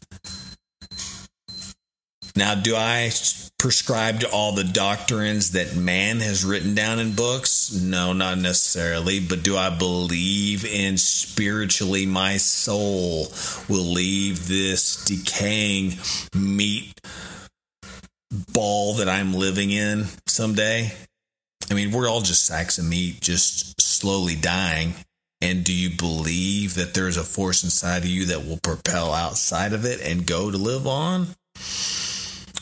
Now, 2.36 2.54
do 2.54 2.76
I 2.76 3.10
prescribe 3.58 4.20
to 4.20 4.30
all 4.30 4.52
the 4.52 4.62
doctrines 4.62 5.52
that 5.52 5.74
man 5.74 6.20
has 6.20 6.44
written 6.44 6.74
down 6.74 6.98
in 6.98 7.14
books? 7.14 7.72
No, 7.72 8.12
not 8.12 8.38
necessarily. 8.38 9.20
But 9.20 9.42
do 9.42 9.56
I 9.56 9.70
believe 9.70 10.64
in 10.66 10.98
spiritually 10.98 12.04
my 12.04 12.36
soul 12.36 13.32
will 13.68 13.90
leave 13.90 14.46
this 14.46 15.02
decaying 15.06 15.94
meat 16.34 16.92
ball 18.30 18.94
that 18.94 19.08
I'm 19.08 19.34
living 19.34 19.70
in 19.70 20.06
someday. 20.26 20.92
I 21.70 21.74
mean, 21.74 21.90
we're 21.90 22.08
all 22.08 22.20
just 22.20 22.44
sacks 22.44 22.78
of 22.78 22.84
meat, 22.84 23.20
just 23.20 23.80
slowly 23.80 24.36
dying. 24.36 24.94
And 25.40 25.64
do 25.64 25.72
you 25.72 25.90
believe 25.90 26.74
that 26.74 26.94
there's 26.94 27.16
a 27.16 27.24
force 27.24 27.62
inside 27.62 27.98
of 27.98 28.08
you 28.08 28.26
that 28.26 28.46
will 28.46 28.58
propel 28.62 29.12
outside 29.12 29.72
of 29.72 29.84
it 29.84 30.00
and 30.00 30.26
go 30.26 30.50
to 30.50 30.56
live 30.56 30.86
on? 30.86 31.28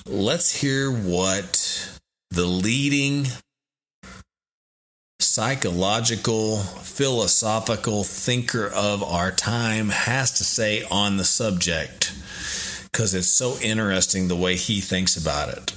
Let's 0.07 0.61
hear 0.61 0.91
what 0.91 1.99
the 2.31 2.45
leading 2.45 3.27
psychological, 5.21 6.59
philosophical 6.59 8.05
thinker 8.05 8.67
of 8.67 9.03
our 9.03 9.31
time 9.31 9.89
has 9.89 10.33
to 10.39 10.45
say 10.45 10.85
on 10.91 11.17
the 11.17 11.25
subject 11.25 12.13
because 12.95 13.13
it's 13.13 13.27
so 13.27 13.57
interesting 13.61 14.29
the 14.29 14.37
way 14.37 14.55
he 14.55 14.81
thinks 14.81 15.17
about 15.17 15.49
it 15.49 15.77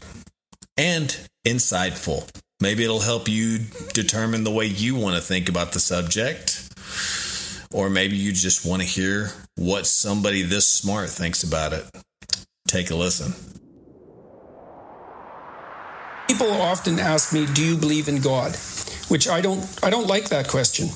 and 0.77 1.17
insightful. 1.43 2.29
Maybe 2.61 2.83
it'll 2.83 2.99
help 2.99 3.27
you 3.27 3.61
determine 3.91 4.43
the 4.43 4.51
way 4.51 4.67
you 4.67 4.95
want 4.95 5.15
to 5.15 5.21
think 5.21 5.49
about 5.49 5.71
the 5.71 5.79
subject. 5.79 6.69
Or 7.71 7.89
maybe 7.89 8.15
you 8.17 8.33
just 8.33 8.67
want 8.67 8.83
to 8.83 8.87
hear 8.87 9.31
what 9.55 9.87
somebody 9.87 10.43
this 10.43 10.67
smart 10.67 11.09
thinks 11.09 11.41
about 11.41 11.73
it. 11.73 11.85
Take 12.67 12.91
a 12.91 12.95
listen. 12.95 13.33
People 16.27 16.51
often 16.51 16.99
ask 16.99 17.33
me, 17.33 17.47
"Do 17.47 17.65
you 17.65 17.77
believe 17.77 18.07
in 18.07 18.21
God?" 18.21 18.55
Which 19.07 19.27
I 19.27 19.41
don't 19.41 19.65
I 19.81 19.89
don't 19.89 20.07
like 20.07 20.29
that 20.29 20.47
question. 20.47 20.89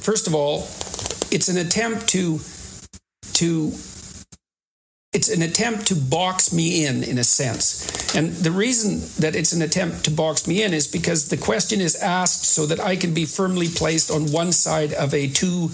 First 0.00 0.28
of 0.28 0.36
all, 0.36 0.68
it's 1.32 1.48
an 1.48 1.56
attempt 1.56 2.06
to 2.10 2.40
to 3.34 3.72
it's 5.14 5.28
an 5.28 5.42
attempt 5.42 5.86
to 5.86 5.94
box 5.94 6.52
me 6.52 6.84
in 6.84 7.04
in 7.04 7.18
a 7.18 7.24
sense. 7.24 8.14
And 8.16 8.32
the 8.32 8.50
reason 8.50 9.00
that 9.20 9.36
it's 9.36 9.52
an 9.52 9.62
attempt 9.62 10.04
to 10.04 10.10
box 10.10 10.46
me 10.48 10.62
in 10.62 10.74
is 10.74 10.88
because 10.88 11.28
the 11.28 11.36
question 11.36 11.80
is 11.80 11.94
asked 11.94 12.44
so 12.44 12.66
that 12.66 12.80
i 12.80 12.96
can 12.96 13.14
be 13.14 13.24
firmly 13.24 13.68
placed 13.68 14.10
on 14.10 14.32
one 14.32 14.52
side 14.52 14.92
of 14.92 15.14
a 15.14 15.28
two 15.28 15.70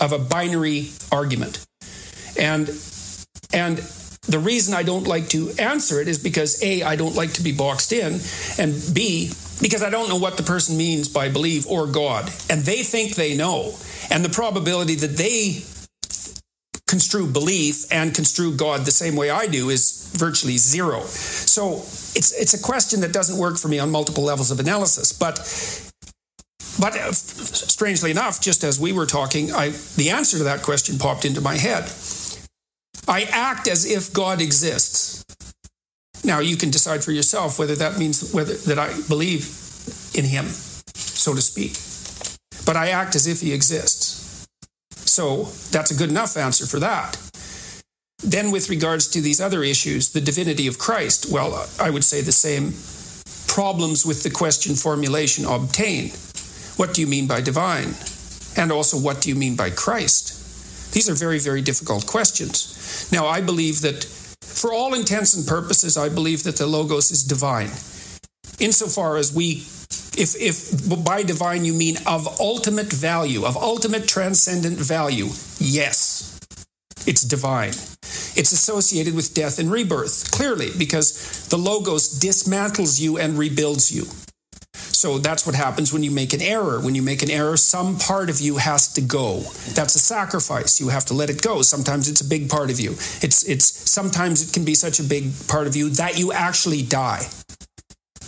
of 0.00 0.12
a 0.12 0.18
binary 0.18 0.90
argument. 1.10 1.64
And 2.38 2.68
and 3.52 3.78
the 4.28 4.38
reason 4.38 4.74
i 4.74 4.82
don't 4.82 5.06
like 5.06 5.28
to 5.28 5.50
answer 5.58 6.00
it 6.00 6.08
is 6.08 6.18
because 6.18 6.62
a 6.62 6.82
i 6.82 6.96
don't 6.96 7.14
like 7.14 7.32
to 7.34 7.42
be 7.42 7.52
boxed 7.52 7.92
in 7.92 8.20
and 8.58 8.74
b 8.92 9.30
because 9.62 9.82
i 9.84 9.88
don't 9.88 10.08
know 10.08 10.16
what 10.16 10.36
the 10.36 10.42
person 10.42 10.76
means 10.76 11.08
by 11.08 11.28
believe 11.30 11.66
or 11.66 11.86
god. 11.86 12.30
And 12.50 12.60
they 12.62 12.82
think 12.82 13.14
they 13.14 13.36
know. 13.36 13.74
And 14.10 14.24
the 14.24 14.28
probability 14.28 14.96
that 14.96 15.16
they 15.16 15.64
construe 16.86 17.26
belief 17.26 17.84
and 17.90 18.14
construe 18.14 18.54
God 18.56 18.84
the 18.84 18.92
same 18.92 19.16
way 19.16 19.30
I 19.30 19.46
do 19.46 19.70
is 19.70 20.12
virtually 20.16 20.56
zero. 20.56 21.00
So 21.02 21.78
it's 22.14 22.32
it's 22.32 22.54
a 22.54 22.62
question 22.62 23.00
that 23.00 23.12
doesn't 23.12 23.38
work 23.38 23.58
for 23.58 23.68
me 23.68 23.78
on 23.78 23.90
multiple 23.90 24.22
levels 24.22 24.50
of 24.50 24.60
analysis. 24.60 25.12
But 25.12 25.36
but 26.78 26.94
strangely 27.14 28.10
enough, 28.10 28.40
just 28.40 28.62
as 28.62 28.78
we 28.78 28.92
were 28.92 29.06
talking, 29.06 29.52
I, 29.52 29.70
the 29.96 30.10
answer 30.10 30.38
to 30.38 30.44
that 30.44 30.62
question 30.62 30.98
popped 30.98 31.24
into 31.24 31.40
my 31.40 31.56
head. 31.56 31.90
I 33.08 33.22
act 33.30 33.68
as 33.68 33.90
if 33.90 34.12
God 34.12 34.40
exists. 34.40 35.24
Now 36.24 36.40
you 36.40 36.56
can 36.56 36.70
decide 36.70 37.04
for 37.04 37.12
yourself 37.12 37.58
whether 37.58 37.76
that 37.76 37.98
means 37.98 38.32
whether 38.32 38.54
that 38.54 38.78
I 38.78 38.92
believe 39.08 39.46
in 40.14 40.24
Him, 40.24 40.46
so 40.46 41.34
to 41.34 41.40
speak. 41.40 41.78
But 42.66 42.76
I 42.76 42.88
act 42.88 43.14
as 43.14 43.26
if 43.26 43.40
He 43.40 43.52
exists. 43.52 44.15
So 45.06 45.44
that's 45.70 45.90
a 45.90 45.94
good 45.94 46.10
enough 46.10 46.36
answer 46.36 46.66
for 46.66 46.78
that. 46.80 47.18
Then, 48.22 48.50
with 48.50 48.70
regards 48.70 49.08
to 49.08 49.20
these 49.20 49.40
other 49.40 49.62
issues, 49.62 50.10
the 50.10 50.20
divinity 50.20 50.66
of 50.66 50.78
Christ, 50.78 51.26
well, 51.30 51.68
I 51.78 51.90
would 51.90 52.04
say 52.04 52.22
the 52.22 52.32
same 52.32 52.72
problems 53.46 54.04
with 54.04 54.22
the 54.22 54.30
question 54.30 54.74
formulation 54.74 55.44
obtain. 55.44 56.10
What 56.76 56.94
do 56.94 57.00
you 57.00 57.06
mean 57.06 57.26
by 57.26 57.40
divine? 57.40 57.94
And 58.56 58.72
also, 58.72 58.98
what 58.98 59.20
do 59.20 59.28
you 59.28 59.34
mean 59.34 59.54
by 59.54 59.70
Christ? 59.70 60.92
These 60.92 61.10
are 61.10 61.14
very, 61.14 61.38
very 61.38 61.60
difficult 61.60 62.06
questions. 62.06 63.08
Now, 63.12 63.26
I 63.26 63.40
believe 63.40 63.82
that 63.82 64.04
for 64.40 64.72
all 64.72 64.94
intents 64.94 65.34
and 65.34 65.46
purposes, 65.46 65.96
I 65.96 66.08
believe 66.08 66.42
that 66.44 66.56
the 66.56 66.66
Logos 66.66 67.10
is 67.10 67.22
divine. 67.22 67.70
Insofar 68.58 69.18
as 69.18 69.34
we, 69.34 69.66
if, 70.16 70.34
if 70.40 71.04
by 71.04 71.22
divine 71.22 71.64
you 71.64 71.74
mean 71.74 71.96
of 72.06 72.40
ultimate 72.40 72.92
value, 72.92 73.44
of 73.44 73.56
ultimate 73.56 74.08
transcendent 74.08 74.78
value, 74.78 75.26
yes, 75.58 76.40
it's 77.06 77.22
divine. 77.22 77.70
It's 78.36 78.52
associated 78.52 79.14
with 79.14 79.34
death 79.34 79.58
and 79.58 79.70
rebirth, 79.70 80.30
clearly, 80.30 80.70
because 80.78 81.48
the 81.48 81.58
Logos 81.58 82.18
dismantles 82.18 83.00
you 83.00 83.18
and 83.18 83.38
rebuilds 83.38 83.94
you. 83.94 84.04
So 84.74 85.18
that's 85.18 85.46
what 85.46 85.54
happens 85.54 85.92
when 85.92 86.02
you 86.02 86.10
make 86.10 86.32
an 86.32 86.40
error. 86.40 86.80
When 86.80 86.94
you 86.94 87.02
make 87.02 87.22
an 87.22 87.30
error, 87.30 87.56
some 87.56 87.98
part 87.98 88.30
of 88.30 88.40
you 88.40 88.56
has 88.56 88.92
to 88.94 89.02
go. 89.02 89.40
That's 89.74 89.94
a 89.94 89.98
sacrifice. 89.98 90.80
You 90.80 90.88
have 90.88 91.04
to 91.06 91.14
let 91.14 91.28
it 91.28 91.42
go. 91.42 91.62
Sometimes 91.62 92.08
it's 92.08 92.22
a 92.22 92.28
big 92.28 92.48
part 92.48 92.70
of 92.70 92.80
you. 92.80 92.92
It's 93.20 93.44
it's 93.46 93.66
sometimes 93.66 94.48
it 94.48 94.54
can 94.54 94.64
be 94.64 94.74
such 94.74 94.98
a 94.98 95.02
big 95.02 95.32
part 95.48 95.66
of 95.66 95.76
you 95.76 95.90
that 95.90 96.18
you 96.18 96.32
actually 96.32 96.82
die. 96.82 97.26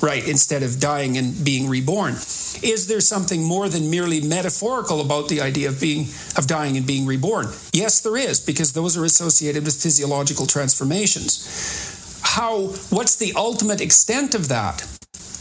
Right, 0.00 0.26
instead 0.28 0.62
of 0.62 0.78
dying 0.78 1.16
and 1.16 1.44
being 1.44 1.68
reborn. 1.68 2.14
Is 2.62 2.86
there 2.86 3.00
something 3.00 3.42
more 3.42 3.68
than 3.68 3.90
merely 3.90 4.20
metaphorical 4.20 5.00
about 5.00 5.28
the 5.28 5.40
idea 5.40 5.68
of 5.68 5.80
being 5.80 6.06
of 6.36 6.46
dying 6.46 6.76
and 6.76 6.86
being 6.86 7.04
reborn? 7.04 7.46
Yes, 7.72 8.00
there 8.00 8.16
is, 8.16 8.38
because 8.38 8.72
those 8.72 8.96
are 8.96 9.04
associated 9.04 9.64
with 9.64 9.74
physiological 9.74 10.46
transformations. 10.46 12.20
How 12.22 12.68
what's 12.90 13.16
the 13.16 13.32
ultimate 13.34 13.80
extent 13.80 14.34
of 14.34 14.48
that? 14.48 14.86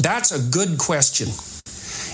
That's 0.01 0.31
a 0.31 0.39
good 0.39 0.77
question. 0.79 1.29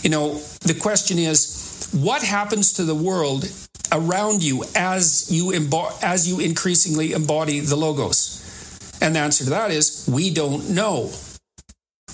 You 0.03 0.09
know, 0.09 0.41
the 0.61 0.73
question 0.73 1.17
is 1.17 1.89
what 1.93 2.23
happens 2.23 2.73
to 2.73 2.83
the 2.83 2.95
world 2.95 3.49
around 3.91 4.43
you 4.43 4.63
as 4.75 5.31
you 5.31 5.51
embo- 5.51 5.93
as 6.03 6.27
you 6.27 6.39
increasingly 6.39 7.13
embody 7.13 7.61
the 7.61 7.75
logos? 7.75 8.39
And 9.01 9.15
the 9.15 9.19
answer 9.19 9.43
to 9.45 9.49
that 9.51 9.71
is 9.71 10.05
we 10.07 10.29
don't 10.29 10.69
know. 10.69 11.11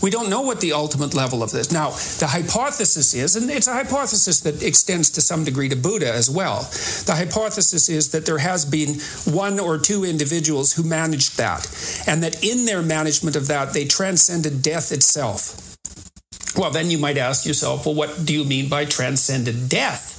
We 0.02 0.10
don't 0.10 0.30
know 0.30 0.42
what 0.42 0.62
the 0.62 0.74
ultimate 0.74 1.14
level 1.14 1.44
of 1.44 1.52
this. 1.52 1.72
Now, 1.72 1.90
the 2.20 2.28
hypothesis 2.28 3.14
is, 3.14 3.36
and 3.36 3.50
it's 3.50 3.68
a 3.68 3.74
hypothesis 3.74 4.40
that 4.42 4.64
extends 4.64 5.10
to 5.12 5.22
some 5.22 5.44
degree 5.44 5.68
to 5.70 5.76
Buddha 5.76 6.14
as 6.14 6.30
well. 6.30 6.62
The 7.06 7.16
hypothesis 7.18 7.90
is 7.90 8.12
that 8.12 8.26
there 8.26 8.38
has 8.38 8.64
been 8.64 9.00
one 9.34 9.60
or 9.60 9.78
two 9.78 10.06
individuals 10.06 10.74
who 10.74 10.84
managed 10.84 11.38
that, 11.38 11.68
and 12.08 12.24
that 12.24 12.44
in 12.44 12.66
their 12.66 12.82
management 12.82 13.36
of 13.36 13.48
that, 13.48 13.74
they 13.74 13.86
transcended 13.86 14.62
death 14.62 14.92
itself. 14.92 15.76
Well, 16.58 16.72
then 16.72 16.90
you 16.90 16.98
might 16.98 17.18
ask 17.18 17.46
yourself, 17.46 17.86
well, 17.86 17.96
what 17.96 18.26
do 18.26 18.34
you 18.34 18.46
mean 18.46 18.70
by 18.70 18.86
transcended 18.86 19.70
death? 19.70 20.16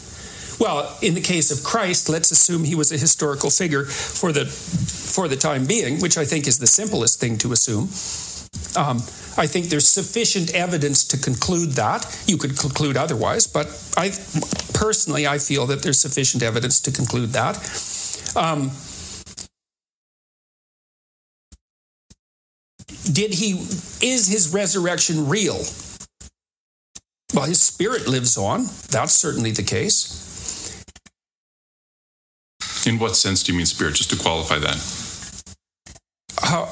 Well, 0.61 0.95
in 1.01 1.15
the 1.15 1.23
case 1.23 1.51
of 1.51 1.65
Christ, 1.65 2.11
let's 2.11 2.31
assume 2.31 2.65
he 2.65 2.75
was 2.75 2.93
a 2.93 2.99
historical 2.99 3.49
figure 3.49 3.87
for 3.87 4.31
the 4.31 4.45
for 4.45 5.27
the 5.27 5.37
time 5.37 5.67
being, 5.67 6.01
which 6.01 6.19
I 6.19 6.27
think 6.27 6.47
is 6.47 6.59
the 6.59 6.67
simplest 6.67 7.19
thing 7.19 7.39
to 7.39 7.53
assume. 7.53 7.89
Um, 8.77 9.03
I 9.41 9.47
think 9.47 9.71
there's 9.71 9.89
sufficient 9.89 10.55
evidence 10.55 11.03
to 11.05 11.17
conclude 11.17 11.71
that. 11.71 12.05
You 12.27 12.37
could 12.37 12.59
conclude 12.59 12.99
otherwise, 12.99 13.47
but 13.47 13.69
I 13.97 14.11
personally 14.75 15.27
I 15.27 15.39
feel 15.39 15.65
that 15.69 15.83
there's 15.83 15.99
sufficient 15.99 16.43
evidence 16.43 16.79
to 16.83 16.93
conclude 16.93 17.31
that. 17.31 17.57
Um, 18.37 18.71
did 23.11 23.33
he 23.33 23.53
is 24.07 24.29
his 24.29 24.53
resurrection 24.53 25.27
real? 25.27 25.65
Well, 27.33 27.47
his 27.47 27.63
spirit 27.63 28.07
lives 28.07 28.37
on. 28.37 28.65
That's 28.91 29.15
certainly 29.15 29.53
the 29.53 29.63
case. 29.63 30.85
In 32.87 32.99
what 32.99 33.17
sense 33.17 33.43
do 33.43 33.53
you 33.53 33.57
mean 33.57 33.65
spirit? 33.67 33.95
Just 33.95 34.11
to 34.11 34.17
qualify 34.17 34.59
that. 34.59 34.77
Uh, 36.43 36.71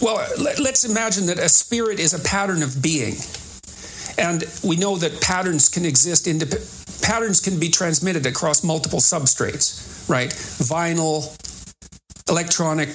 well, 0.00 0.16
let, 0.40 0.60
us 0.60 0.84
imagine 0.84 1.26
that 1.26 1.38
a 1.38 1.48
spirit 1.48 1.98
is 1.98 2.14
a 2.14 2.18
pattern 2.18 2.62
of 2.62 2.82
being. 2.82 3.16
And 4.18 4.44
we 4.64 4.76
know 4.76 4.96
that 4.96 5.20
patterns 5.20 5.68
can 5.68 5.84
exist, 5.84 6.26
patterns 7.02 7.40
can 7.40 7.58
be 7.58 7.68
transmitted 7.68 8.26
across 8.26 8.64
multiple 8.64 9.00
substrates, 9.00 10.08
right? 10.08 10.30
Vinyl, 10.30 11.36
electronic 12.28 12.88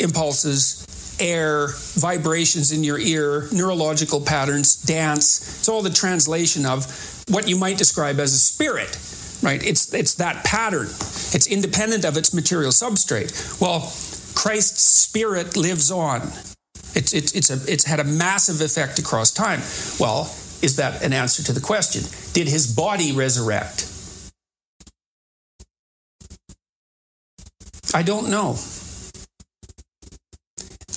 impulses, 0.00 1.16
air, 1.20 1.68
vibrations 1.94 2.72
in 2.72 2.82
your 2.82 2.98
ear, 2.98 3.48
neurological 3.52 4.20
patterns, 4.20 4.76
dance. 4.82 5.58
It's 5.60 5.68
all 5.68 5.82
the 5.82 5.90
translation 5.90 6.66
of 6.66 6.84
what 7.28 7.48
you 7.48 7.56
might 7.56 7.78
describe 7.78 8.18
as 8.18 8.32
a 8.32 8.38
spirit, 8.38 8.98
right? 9.42 9.62
It's, 9.64 9.94
it's 9.94 10.14
that 10.16 10.44
pattern. 10.44 10.86
It's 10.86 11.46
independent 11.46 12.04
of 12.04 12.16
its 12.16 12.34
material 12.34 12.72
substrate. 12.72 13.60
Well, 13.60 13.92
Christ's 14.42 14.82
spirit 14.82 15.56
lives 15.56 15.92
on. 15.92 16.20
It's, 16.96 17.14
it's, 17.14 17.32
it's, 17.32 17.48
a, 17.48 17.72
it's 17.72 17.84
had 17.84 18.00
a 18.00 18.04
massive 18.04 18.60
effect 18.60 18.98
across 18.98 19.30
time. 19.30 19.60
Well, 20.00 20.22
is 20.62 20.74
that 20.78 21.04
an 21.04 21.12
answer 21.12 21.44
to 21.44 21.52
the 21.52 21.60
question? 21.60 22.02
Did 22.32 22.48
his 22.48 22.74
body 22.74 23.12
resurrect? 23.12 23.88
I 27.94 28.02
don't 28.02 28.30
know. 28.30 28.56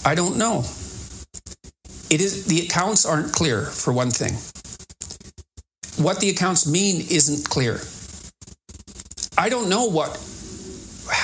I 0.04 0.16
don't 0.16 0.38
know. 0.38 0.62
It 2.10 2.22
is 2.22 2.48
the 2.48 2.66
accounts 2.66 3.06
aren't 3.06 3.32
clear 3.32 3.62
for 3.62 3.94
one 3.94 4.10
thing. 4.10 4.34
What 6.04 6.20
the 6.20 6.32
accounts 6.32 6.66
mean 6.66 7.02
isn't 7.12 7.48
clear. 7.48 7.80
I 9.38 9.50
don't 9.50 9.70
know 9.70 9.86
what 9.86 10.18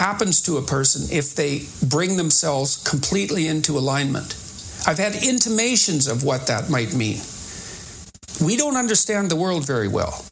happens 0.02 0.41
to 0.41 0.58
a 0.58 0.64
person 0.64 1.16
if 1.16 1.36
they 1.36 1.62
bring 1.88 2.18
themselves 2.18 2.76
completely 2.89 3.47
into 3.47 3.78
alignment. 3.78 4.34
I've 4.88 4.97
had 4.97 5.14
intimations 5.14 6.08
of 6.08 6.24
what 6.24 6.47
that 6.47 6.72
might 6.72 6.91
mean. 6.95 7.22
We 8.43 8.58
don't 8.58 8.78
understand 8.78 9.30
the 9.30 9.36
world 9.36 9.64
very 9.64 9.88
well. 9.88 10.26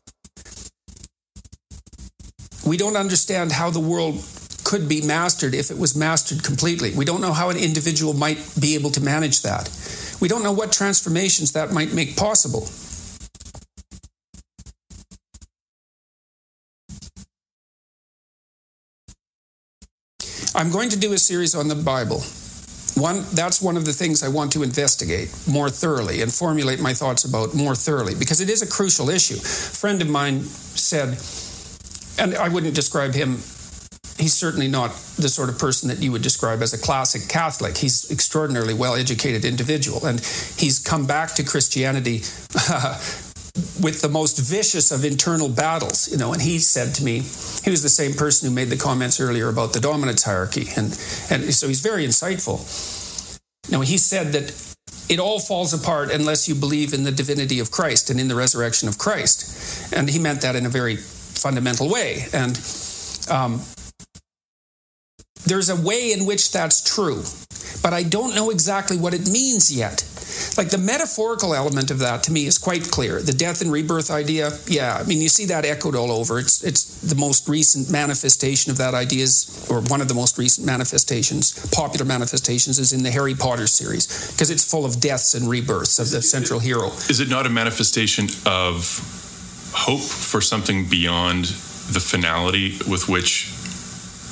We 2.65 2.77
don't 2.77 2.97
understand 2.97 3.51
how 3.51 3.69
the 3.69 3.79
world 3.79 4.25
could 4.63 4.89
be 4.89 5.03
mastered 5.03 5.53
if 5.53 5.69
it 5.69 5.77
was 5.77 5.95
mastered 5.95 6.43
completely. 6.43 6.91
We 6.95 7.05
don't 7.05 7.21
know 7.21 7.33
how 7.33 7.51
an 7.51 7.57
individual 7.57 8.13
might 8.13 8.39
be 8.59 8.73
able 8.73 8.89
to 8.97 9.01
manage 9.01 9.43
that. 9.43 9.69
We 10.19 10.27
don't 10.27 10.41
know 10.41 10.51
what 10.51 10.71
transformations 10.71 11.51
that 11.51 11.71
might 11.71 11.93
make 11.93 12.17
possible. 12.17 12.67
I'm 20.59 20.71
going 20.71 20.89
to 20.89 20.99
do 20.99 21.13
a 21.13 21.17
series 21.17 21.55
on 21.55 21.69
the 21.69 21.75
Bible. 21.75 22.19
One, 23.01 23.23
that's 23.31 23.61
one 23.61 23.77
of 23.77 23.85
the 23.85 23.93
things 23.93 24.23
I 24.23 24.27
want 24.27 24.51
to 24.51 24.61
investigate 24.61 25.33
more 25.47 25.69
thoroughly 25.69 26.21
and 26.21 26.33
formulate 26.33 26.81
my 26.81 26.93
thoughts 26.93 27.23
about 27.23 27.55
more 27.55 27.75
thoroughly 27.75 28.13
because 28.13 28.41
it 28.41 28.49
is 28.49 28.61
a 28.61 28.67
crucial 28.67 29.09
issue. 29.09 29.35
A 29.35 29.39
friend 29.39 30.01
of 30.01 30.09
mine 30.09 30.41
said, 30.41 31.17
and 32.21 32.35
I 32.35 32.49
wouldn't 32.49 32.75
describe 32.75 33.13
him, 33.13 33.35
he's 34.17 34.33
certainly 34.33 34.67
not 34.67 34.89
the 35.15 35.29
sort 35.29 35.47
of 35.47 35.57
person 35.57 35.87
that 35.87 36.03
you 36.03 36.11
would 36.11 36.23
describe 36.23 36.61
as 36.61 36.73
a 36.73 36.77
classic 36.77 37.29
Catholic. 37.29 37.77
He's 37.77 38.11
extraordinarily 38.11 38.73
well 38.73 38.95
educated 38.95 39.45
individual, 39.45 40.05
and 40.05 40.19
he's 40.19 40.77
come 40.77 41.07
back 41.07 41.35
to 41.35 41.43
Christianity 41.43 42.17
with 43.81 44.01
the 44.01 44.09
most 44.09 44.37
vicious 44.39 44.91
of 44.91 45.03
internal 45.03 45.49
battles, 45.49 46.09
you 46.11 46.17
know. 46.17 46.33
And 46.33 46.41
he 46.41 46.59
said 46.59 46.93
to 46.95 47.03
me, 47.03 47.19
he 47.63 47.69
was 47.69 47.81
the 47.81 47.89
same 47.89 48.13
person 48.13 48.47
who 48.47 48.55
made 48.55 48.69
the 48.69 48.77
comments 48.77 49.19
earlier 49.19 49.49
about 49.49 49.73
the 49.73 49.79
dominance 49.79 50.23
hierarchy, 50.23 50.67
and 50.75 50.87
and 51.29 51.53
so 51.53 51.67
he's 51.67 51.81
very 51.81 52.05
insightful. 52.05 52.59
Now 53.71 53.81
he 53.81 53.97
said 53.97 54.33
that 54.33 54.75
it 55.09 55.19
all 55.19 55.39
falls 55.39 55.73
apart 55.73 56.11
unless 56.11 56.47
you 56.47 56.55
believe 56.55 56.93
in 56.93 57.03
the 57.03 57.11
divinity 57.11 57.59
of 57.59 57.71
Christ 57.71 58.09
and 58.09 58.19
in 58.19 58.27
the 58.27 58.35
resurrection 58.35 58.87
of 58.87 58.97
Christ, 58.97 59.93
and 59.93 60.09
he 60.09 60.19
meant 60.19 60.41
that 60.41 60.55
in 60.55 60.65
a 60.65 60.69
very 60.69 60.95
fundamental 60.95 61.89
way. 61.89 62.25
And 62.33 62.59
um, 63.29 63.61
there's 65.45 65.69
a 65.69 65.75
way 65.75 66.11
in 66.11 66.25
which 66.25 66.51
that's 66.51 66.83
true, 66.83 67.23
but 67.81 67.93
I 67.93 68.03
don't 68.03 68.35
know 68.35 68.49
exactly 68.51 68.97
what 68.97 69.13
it 69.13 69.27
means 69.27 69.71
yet. 69.71 70.03
Like 70.59 70.71
the 70.71 70.77
metaphorical 70.77 71.55
element 71.55 71.89
of 71.89 71.99
that 71.99 72.23
to 72.23 72.33
me 72.33 72.45
is 72.45 72.57
quite 72.57 72.91
clear. 72.91 73.21
The 73.21 73.31
death 73.31 73.61
and 73.61 73.71
rebirth 73.71 74.11
idea, 74.11 74.51
yeah, 74.67 74.97
I 74.99 75.03
mean 75.03 75.21
you 75.21 75.29
see 75.29 75.45
that 75.45 75.63
echoed 75.63 75.95
all 75.95 76.11
over. 76.11 76.37
It's 76.37 76.61
it's 76.65 76.83
the 76.99 77.15
most 77.15 77.47
recent 77.47 77.89
manifestation 77.89 78.69
of 78.69 78.77
that 78.77 78.93
idea 78.93 79.23
is, 79.23 79.65
or 79.71 79.79
one 79.79 80.01
of 80.01 80.09
the 80.09 80.13
most 80.13 80.37
recent 80.37 80.67
manifestations, 80.67 81.53
popular 81.71 82.05
manifestations, 82.05 82.77
is 82.77 82.91
in 82.91 83.03
the 83.03 83.11
Harry 83.11 83.35
Potter 83.35 83.67
series 83.67 84.05
because 84.33 84.49
it's 84.49 84.69
full 84.69 84.83
of 84.83 84.99
deaths 84.99 85.33
and 85.33 85.47
rebirths 85.47 85.97
of 85.97 86.11
the 86.11 86.21
central 86.21 86.59
hero. 86.59 86.87
Is 87.07 87.21
it 87.21 87.29
not 87.29 87.45
a 87.45 87.49
manifestation 87.49 88.27
of 88.45 88.99
hope 89.73 90.01
for 90.01 90.41
something 90.41 90.89
beyond 90.89 91.45
the 91.95 92.01
finality 92.01 92.77
with 92.85 93.07
which 93.07 93.47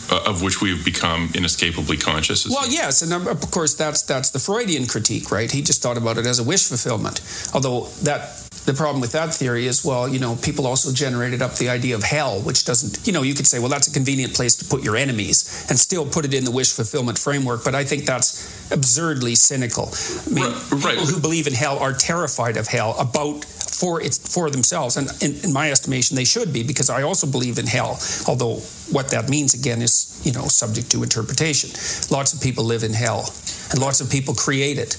uh, 0.10 0.24
of 0.26 0.41
which 0.41 0.62
we've 0.62 0.84
become 0.84 1.30
inescapably 1.36 1.97
conscious. 1.97 2.47
Well, 2.47 2.68
yes, 2.70 3.01
and 3.01 3.14
um, 3.14 3.28
of 3.28 3.51
course 3.51 3.76
that's 3.76 4.01
that's 4.01 4.30
the 4.30 4.39
Freudian 4.39 4.88
critique, 4.88 5.32
right? 5.32 5.51
He 5.51 5.62
just 5.62 5.82
thought 5.82 5.97
about 5.97 6.18
it 6.18 6.26
as 6.26 6.39
a 6.39 6.43
wish 6.43 6.68
fulfillment. 6.68 7.22
Although 7.53 7.88
that 8.03 8.47
the 8.68 8.74
problem 8.74 8.99
with 8.99 9.14
that 9.14 9.34
theory 9.34 9.66
is, 9.66 9.86
well, 9.86 10.10
you 10.10 10.20
know, 10.20 10.36
people 10.36 10.68
also 10.68 10.91
generated 10.91 11.41
up 11.41 11.55
the 11.55 11.70
idea 11.70 11.95
of 11.95 12.03
hell, 12.03 12.41
which 12.41 12.66
doesn't, 12.66 13.08
you 13.08 13.14
know, 13.14 13.22
you 13.22 13.34
could 13.34 13.47
say, 13.47 13.60
well, 13.60 13.70
that's 13.70 13.88
a 13.88 13.93
convenient 13.93 14.34
place 14.34 14.55
to 14.55 14.66
put 14.66 14.84
your 14.84 14.97
enemies 14.97 15.66
and 15.70 15.80
still 15.80 16.05
put 16.05 16.26
it 16.26 16.34
in 16.34 16.43
the 16.43 16.51
wish 16.51 16.74
fulfillment 16.74 17.18
framework. 17.18 17.64
But 17.64 17.76
I 17.76 17.86
think 17.86 18.05
that's 18.05 18.70
absurdly 18.70 19.36
cynical. 19.36 19.93
I 20.28 20.30
mean, 20.30 20.43
right, 20.43 20.72
right. 20.72 20.97
people 20.97 21.05
who 21.05 21.22
believe 21.22 21.47
in 21.47 21.53
hell 21.53 21.80
are 21.80 21.93
terrified 21.93 22.58
of 22.58 22.68
hell 22.68 22.93
about 22.99 23.45
for 23.80 24.01
it 24.01 24.15
for 24.15 24.49
themselves, 24.49 24.97
and 24.97 25.09
in, 25.21 25.36
in 25.43 25.53
my 25.53 25.71
estimation, 25.71 26.15
they 26.15 26.25
should 26.25 26.51
be 26.51 26.63
because 26.63 26.89
I 26.89 27.03
also 27.03 27.28
believe 27.28 27.57
in 27.59 27.67
hell. 27.67 27.99
Although 28.28 28.55
what 28.91 29.09
that 29.09 29.30
means 29.30 29.53
again 29.53 29.82
is, 29.82 30.21
you 30.23 30.32
know, 30.32 30.47
subject 30.47 30.91
to 30.91 31.03
interpretation. 31.03 31.69
Lots 32.09 32.34
of 32.34 32.41
people 32.41 32.63
live 32.63 32.84
in 32.84 32.93
hell, 32.93 33.32
and 33.71 33.80
lots 33.80 34.01
of 34.01 34.09
people 34.09 34.34
create 34.34 34.78
it 34.78 34.97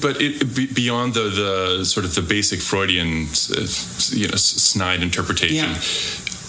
but 0.00 0.20
it, 0.20 0.74
beyond 0.74 1.14
the, 1.14 1.30
the 1.78 1.84
sort 1.84 2.04
of 2.04 2.14
the 2.14 2.22
basic 2.22 2.60
Freudian, 2.60 3.26
uh, 3.56 3.66
you 4.10 4.28
know, 4.28 4.36
snide 4.36 5.02
interpretation, 5.02 5.70
yeah. 5.70 5.76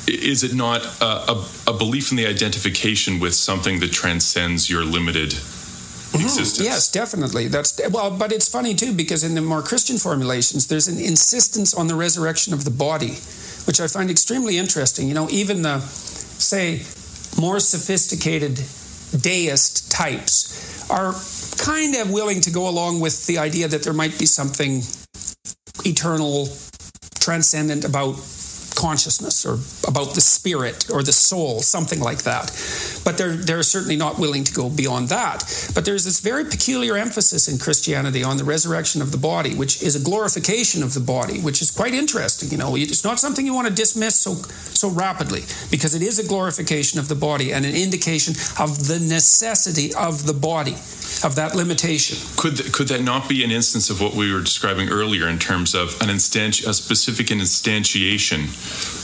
is 0.07 0.43
it 0.43 0.53
not 0.53 0.83
a, 1.01 1.31
a, 1.31 1.45
a, 1.67 1.73
belief 1.77 2.11
in 2.11 2.17
the 2.17 2.27
identification 2.27 3.19
with 3.19 3.33
something 3.33 3.79
that 3.79 3.93
transcends 3.93 4.69
your 4.69 4.83
limited 4.83 5.33
mm-hmm. 6.17 6.27
existence? 6.27 6.65
Yes, 6.65 6.91
definitely. 6.91 7.47
That's 7.47 7.79
well, 7.89 8.11
but 8.11 8.31
it's 8.31 8.47
funny 8.47 8.75
too 8.75 8.93
because 8.93 9.23
in 9.23 9.35
the 9.35 9.41
more 9.41 9.61
Christian 9.61 9.97
formulations, 9.97 10.67
there's 10.67 10.87
an 10.87 10.99
insistence 10.99 11.73
on 11.73 11.87
the 11.87 11.95
resurrection 11.95 12.53
of 12.53 12.63
the 12.63 12.71
body, 12.71 13.17
which 13.65 13.79
I 13.79 13.87
find 13.87 14.09
extremely 14.09 14.57
interesting. 14.57 15.07
You 15.07 15.13
know, 15.13 15.27
even 15.29 15.61
the 15.61 15.79
say 15.79 16.83
more 17.39 17.59
sophisticated 17.59 18.55
deist 19.21 19.91
types 19.91 20.89
are 20.89 21.13
kind 21.63 21.95
of 21.95 22.11
willing 22.11 22.41
to 22.41 22.51
go 22.51 22.69
along 22.69 22.99
with 22.99 23.25
the 23.27 23.37
idea 23.37 23.67
that 23.67 23.83
there 23.83 23.93
might 23.93 24.17
be 24.17 24.25
something 24.25 24.81
eternal, 25.85 26.47
transcendent 27.19 27.83
about 27.85 28.15
consciousness 28.77 29.43
or 29.43 29.53
about 29.87 30.13
the 30.13 30.21
spirit 30.21 30.89
or 30.91 31.01
the 31.01 31.11
soul, 31.11 31.61
something 31.61 31.99
like 31.99 32.23
that. 32.23 32.51
But 33.03 33.17
they're, 33.17 33.35
they're 33.35 33.63
certainly 33.63 33.95
not 33.95 34.19
willing 34.19 34.43
to 34.43 34.53
go 34.53 34.69
beyond 34.69 35.09
that. 35.09 35.43
But 35.73 35.83
there's 35.83 36.05
this 36.05 36.19
very 36.19 36.45
peculiar 36.45 36.95
emphasis 36.95 37.47
in 37.47 37.57
Christianity 37.57 38.23
on 38.23 38.37
the 38.37 38.43
resurrection 38.43 39.01
of 39.01 39.11
the 39.11 39.17
body, 39.17 39.55
which 39.55 39.81
is 39.81 39.95
a 39.95 40.03
glorification 40.03 40.83
of 40.83 40.93
the 40.93 40.99
body, 40.99 41.39
which 41.39 41.61
is 41.61 41.71
quite 41.71 41.95
interesting. 41.95 42.51
You 42.51 42.57
know, 42.57 42.75
it's 42.75 43.03
not 43.03 43.19
something 43.19 43.45
you 43.45 43.55
want 43.55 43.67
to 43.67 43.73
dismiss 43.73 44.15
so, 44.15 44.35
so 44.35 44.89
rapidly 44.89 45.41
because 45.71 45.95
it 45.95 46.03
is 46.03 46.19
a 46.19 46.27
glorification 46.27 46.99
of 46.99 47.07
the 47.07 47.15
body 47.15 47.51
and 47.53 47.65
an 47.65 47.75
indication 47.75 48.35
of 48.59 48.87
the 48.87 48.99
necessity 48.99 49.93
of 49.95 50.27
the 50.27 50.33
body 50.33 50.75
of 51.23 51.35
that 51.35 51.55
limitation. 51.55 52.17
Could 52.35 52.73
could 52.73 52.87
that 52.89 53.01
not 53.01 53.27
be 53.27 53.43
an 53.43 53.51
instance 53.51 53.89
of 53.89 54.01
what 54.01 54.13
we 54.13 54.31
were 54.31 54.41
describing 54.41 54.89
earlier 54.89 55.27
in 55.27 55.39
terms 55.39 55.73
of 55.73 55.99
an 56.01 56.09
instanti- 56.09 56.65
a 56.65 56.73
specific 56.73 57.27
instantiation 57.27 58.47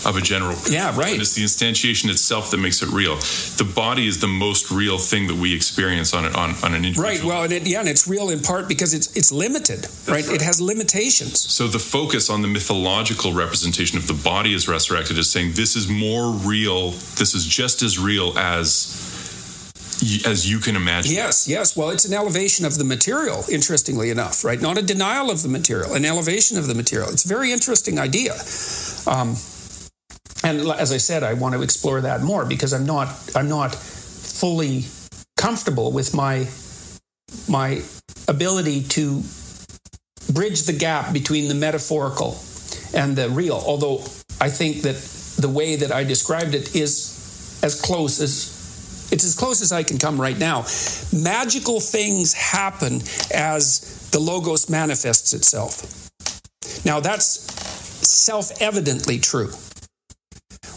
of 0.06 0.18
a 0.18 0.22
general? 0.22 0.58
Yeah, 0.70 0.96
right. 0.98 1.14
And 1.14 1.22
it's 1.22 1.34
the 1.34 1.44
instantiation 1.44 2.10
itself 2.10 2.52
that 2.52 2.58
makes 2.58 2.82
it 2.82 2.90
real. 2.90 3.16
The 3.16 3.72
body 3.76 4.08
is 4.08 4.20
the 4.20 4.28
most 4.28 4.72
real 4.72 4.98
thing 4.98 5.28
that 5.28 5.36
we 5.36 5.54
experience 5.54 6.14
on 6.14 6.26
it 6.26 6.36
on, 6.36 6.52
on 6.64 6.74
an 6.74 6.86
individual. 6.86 7.08
Right. 7.08 7.24
Well, 7.24 7.44
and 7.44 7.54
it, 7.54 7.68
yeah, 7.68 7.80
and 7.80 7.90
it's 7.90 8.08
real 8.08 8.30
in 8.30 8.40
part 8.40 8.68
because 8.68 8.94
it's 8.94 9.16
it's 9.16 9.32
limited. 9.32 9.88
Right? 10.08 10.26
right? 10.26 10.36
It 10.36 10.42
has 10.42 10.60
limitations. 10.60 11.40
So 11.40 11.68
the 11.68 11.80
focus 11.80 12.30
on 12.30 12.42
the 12.42 12.48
mythological 12.48 13.34
representation 13.34 13.98
of 13.98 14.08
the 14.08 14.14
body 14.14 14.54
as 14.54 14.68
resurrected 14.68 15.18
is 15.18 15.30
saying 15.30 15.54
this 15.54 15.76
is 15.76 15.88
more 15.88 16.32
real. 16.32 16.92
This 16.92 17.34
is 17.34 17.46
just 17.46 17.82
as 17.82 18.00
real 18.00 18.38
as 18.38 19.12
as 20.26 20.50
you 20.50 20.60
can 20.60 20.76
imagine. 20.76 21.14
Yes, 21.14 21.48
yes. 21.48 21.78
Well, 21.78 21.90
it's 21.90 22.06
an 22.06 22.14
elevation 22.14 22.66
of 22.66 22.78
the 22.78 22.84
material, 22.84 23.44
interestingly 23.50 24.10
enough, 24.10 24.44
right? 24.44 24.60
Not 24.60 24.78
a 24.78 24.82
denial 24.82 25.32
of 25.32 25.44
the 25.44 25.50
material, 25.50 25.94
an 25.94 26.06
elevation 26.06 26.58
of 26.58 26.68
the 26.68 26.76
material. 26.76 27.10
It's 27.10 27.26
a 27.26 27.28
very 27.28 27.52
interesting 27.52 28.00
idea. 28.00 28.34
Um, 29.08 29.36
and 30.44 30.60
as 30.72 30.92
I 30.92 30.98
said, 30.98 31.24
I 31.24 31.34
want 31.34 31.56
to 31.56 31.62
explore 31.62 32.02
that 32.02 32.22
more 32.22 32.46
because 32.46 32.74
I'm 32.74 32.86
not 32.86 33.10
I'm 33.36 33.50
not 33.50 33.74
fully 33.74 34.86
comfortable 35.38 35.92
with 35.92 36.14
my 36.14 36.48
my 37.48 37.82
ability 38.28 38.84
to 38.84 39.22
bridge 40.32 40.64
the 40.64 40.74
gap 40.74 41.14
between 41.14 41.48
the 41.48 41.56
metaphorical 41.56 42.38
and 42.94 43.16
the 43.16 43.30
real. 43.30 43.56
Although 43.56 44.00
I 44.42 44.50
think 44.50 44.82
that 44.82 44.96
the 45.38 45.50
way 45.50 45.76
that 45.78 45.92
I 45.92 46.04
described 46.04 46.54
it 46.54 46.76
is 46.76 47.60
as 47.64 47.80
close 47.80 48.20
as 48.20 48.54
it's 49.12 49.24
as 49.24 49.36
close 49.36 49.62
as 49.62 49.72
I 49.72 49.84
can 49.84 49.98
come 50.00 50.20
right 50.20 50.38
now. 50.38 50.66
Magical 51.14 51.80
things 51.80 52.34
happen 52.34 53.02
as 53.34 54.10
the 54.12 54.20
Logos 54.20 54.70
manifests 54.70 55.34
itself. 55.34 56.10
Now, 56.84 57.00
that's 57.00 57.30
self 58.08 58.60
evidently 58.60 59.20
true. 59.20 59.52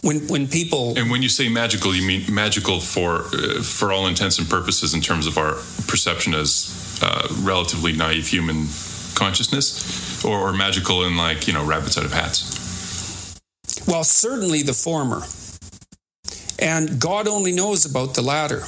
When, 0.03 0.27
when 0.29 0.47
people 0.47 0.97
and 0.97 1.11
when 1.11 1.23
you 1.23 1.29
say 1.29 1.49
magical, 1.49 1.95
you 1.95 2.07
mean 2.07 2.33
magical 2.33 2.81
for 2.81 3.25
uh, 3.33 3.63
for 3.63 3.93
all 3.93 4.07
intents 4.07 4.39
and 4.39 4.49
purposes 4.49 4.95
in 4.95 5.01
terms 5.01 5.27
of 5.27 5.39
our 5.39 5.55
perception 5.89 6.35
as 6.35 7.01
uh, 7.03 7.27
relatively 7.41 7.93
naive 7.93 8.29
human 8.29 8.67
consciousness, 9.15 10.25
or, 10.25 10.39
or 10.39 10.53
magical 10.53 11.05
in 11.05 11.17
like 11.17 11.47
you 11.49 11.53
know 11.53 11.65
rabbits 11.65 11.99
out 11.99 12.05
of 12.05 12.13
hats. 12.13 13.41
Well, 13.87 14.05
certainly 14.05 14.63
the 14.63 14.75
former. 14.75 15.23
And 16.59 17.01
God 17.01 17.29
only 17.29 17.53
knows 17.53 17.85
about 17.85 18.15
the 18.15 18.23
latter. 18.23 18.63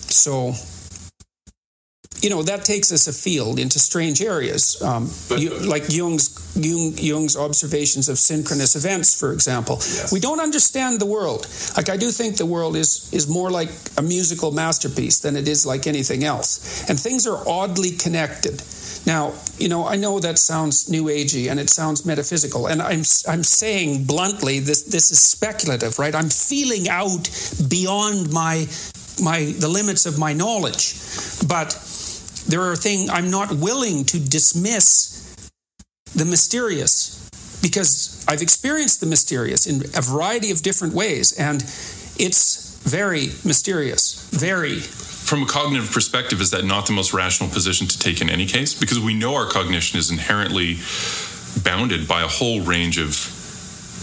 So, 0.00 0.52
you 2.22 2.28
know, 2.30 2.42
that 2.42 2.64
takes 2.64 2.92
us 2.92 3.06
afield 3.06 3.58
into 3.58 3.78
strange 3.78 4.20
areas, 4.20 4.80
um, 4.82 5.10
you, 5.38 5.58
like 5.60 5.84
Jung's, 5.88 6.28
Jung, 6.54 6.92
Jung's 6.96 7.36
observations 7.36 8.08
of 8.08 8.18
synchronous 8.18 8.76
events, 8.76 9.18
for 9.18 9.32
example. 9.32 9.76
Yes. 9.76 10.12
We 10.12 10.20
don't 10.20 10.40
understand 10.40 11.00
the 11.00 11.06
world. 11.06 11.46
Like, 11.76 11.88
I 11.88 11.96
do 11.96 12.10
think 12.10 12.36
the 12.36 12.46
world 12.46 12.76
is, 12.76 13.08
is 13.12 13.28
more 13.28 13.50
like 13.50 13.70
a 13.96 14.02
musical 14.02 14.52
masterpiece 14.52 15.20
than 15.20 15.36
it 15.36 15.48
is 15.48 15.64
like 15.64 15.86
anything 15.86 16.24
else. 16.24 16.88
And 16.88 16.98
things 16.98 17.26
are 17.26 17.42
oddly 17.48 17.92
connected. 17.92 18.62
Now, 19.06 19.32
you 19.58 19.68
know, 19.68 19.86
I 19.86 19.96
know 19.96 20.20
that 20.20 20.38
sounds 20.38 20.90
new 20.90 21.04
agey 21.04 21.50
and 21.50 21.58
it 21.58 21.70
sounds 21.70 22.04
metaphysical, 22.04 22.66
and 22.66 22.82
I'm 22.82 23.02
I'm 23.26 23.42
saying 23.42 24.04
bluntly 24.04 24.60
this 24.60 24.82
this 24.82 25.10
is 25.10 25.18
speculative, 25.18 25.98
right? 25.98 26.14
I'm 26.14 26.28
feeling 26.28 26.86
out 26.88 27.30
beyond 27.68 28.30
my 28.30 28.66
my 29.22 29.54
the 29.58 29.68
limits 29.68 30.04
of 30.04 30.18
my 30.18 30.34
knowledge, 30.34 30.94
but 31.48 31.72
there 32.48 32.62
are 32.62 32.76
things 32.76 33.10
I'm 33.10 33.30
not 33.30 33.52
willing 33.52 34.04
to 34.06 34.18
dismiss 34.18 35.36
the 36.14 36.24
mysterious 36.24 37.28
because 37.62 38.24
I've 38.28 38.42
experienced 38.42 39.00
the 39.00 39.06
mysterious 39.06 39.66
in 39.66 39.82
a 39.96 40.02
variety 40.02 40.50
of 40.50 40.62
different 40.62 40.94
ways, 40.94 41.38
and 41.38 41.62
it's 42.18 42.80
very 42.82 43.28
mysterious, 43.44 44.28
very 44.30 44.80
from 45.30 45.44
a 45.44 45.46
cognitive 45.46 45.92
perspective, 45.92 46.40
is 46.40 46.50
that 46.50 46.64
not 46.64 46.86
the 46.86 46.92
most 46.92 47.14
rational 47.14 47.48
position 47.50 47.86
to 47.86 47.96
take 47.96 48.20
in 48.20 48.28
any 48.28 48.46
case? 48.46 48.74
Because 48.74 48.98
we 48.98 49.14
know 49.14 49.36
our 49.36 49.46
cognition 49.46 49.96
is 49.96 50.10
inherently 50.10 50.78
bounded 51.62 52.08
by 52.08 52.22
a 52.22 52.26
whole 52.26 52.62
range 52.62 52.98
of 52.98 53.14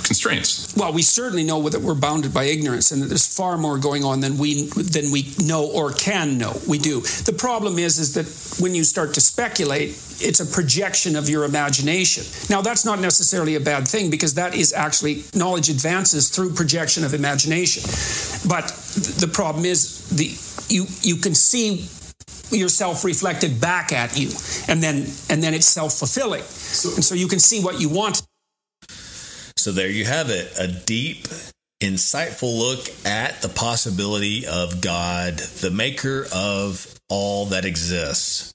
constraints. 0.07 0.75
Well, 0.75 0.93
we 0.93 1.01
certainly 1.01 1.43
know 1.43 1.69
that 1.69 1.81
we're 1.81 1.95
bounded 1.95 2.33
by 2.33 2.45
ignorance 2.45 2.91
and 2.91 3.01
that 3.01 3.07
there's 3.07 3.27
far 3.27 3.57
more 3.57 3.77
going 3.77 4.03
on 4.03 4.21
than 4.21 4.37
we 4.37 4.67
than 4.67 5.11
we 5.11 5.33
know 5.45 5.69
or 5.69 5.91
can 5.91 6.37
know. 6.37 6.59
We 6.67 6.77
do. 6.79 7.01
The 7.01 7.35
problem 7.37 7.77
is 7.77 7.99
is 7.99 8.13
that 8.13 8.61
when 8.61 8.73
you 8.73 8.83
start 8.83 9.13
to 9.15 9.21
speculate, 9.21 9.89
it's 10.19 10.39
a 10.39 10.45
projection 10.45 11.15
of 11.15 11.29
your 11.29 11.43
imagination. 11.43 12.23
Now, 12.49 12.61
that's 12.61 12.85
not 12.85 12.99
necessarily 12.99 13.55
a 13.55 13.59
bad 13.59 13.87
thing 13.87 14.09
because 14.09 14.33
that 14.35 14.55
is 14.55 14.73
actually 14.73 15.23
knowledge 15.35 15.69
advances 15.69 16.29
through 16.29 16.53
projection 16.53 17.03
of 17.03 17.13
imagination. 17.13 17.83
But 18.47 18.67
the 19.19 19.29
problem 19.31 19.65
is 19.65 20.09
the 20.09 20.31
you 20.73 20.85
you 21.01 21.17
can 21.17 21.35
see 21.35 21.87
yourself 22.49 23.03
reflected 23.03 23.59
back 23.59 23.91
at 23.91 24.17
you 24.17 24.29
and 24.67 24.81
then 24.81 25.05
and 25.29 25.43
then 25.43 25.53
it's 25.53 25.65
self-fulfilling 25.65 26.41
so, 26.43 26.95
and 26.95 27.03
so 27.03 27.13
you 27.13 27.27
can 27.27 27.39
see 27.39 27.61
what 27.61 27.79
you 27.79 27.89
want 27.89 28.26
so 29.57 29.71
there 29.71 29.89
you 29.89 30.05
have 30.05 30.29
it 30.29 30.53
a 30.59 30.67
deep 30.67 31.27
insightful 31.81 32.57
look 32.57 32.87
at 33.05 33.41
the 33.41 33.49
possibility 33.49 34.45
of 34.47 34.81
God, 34.81 35.37
the 35.37 35.71
maker 35.71 36.25
of 36.33 36.93
all 37.09 37.47
that 37.47 37.65
exists. 37.65 38.53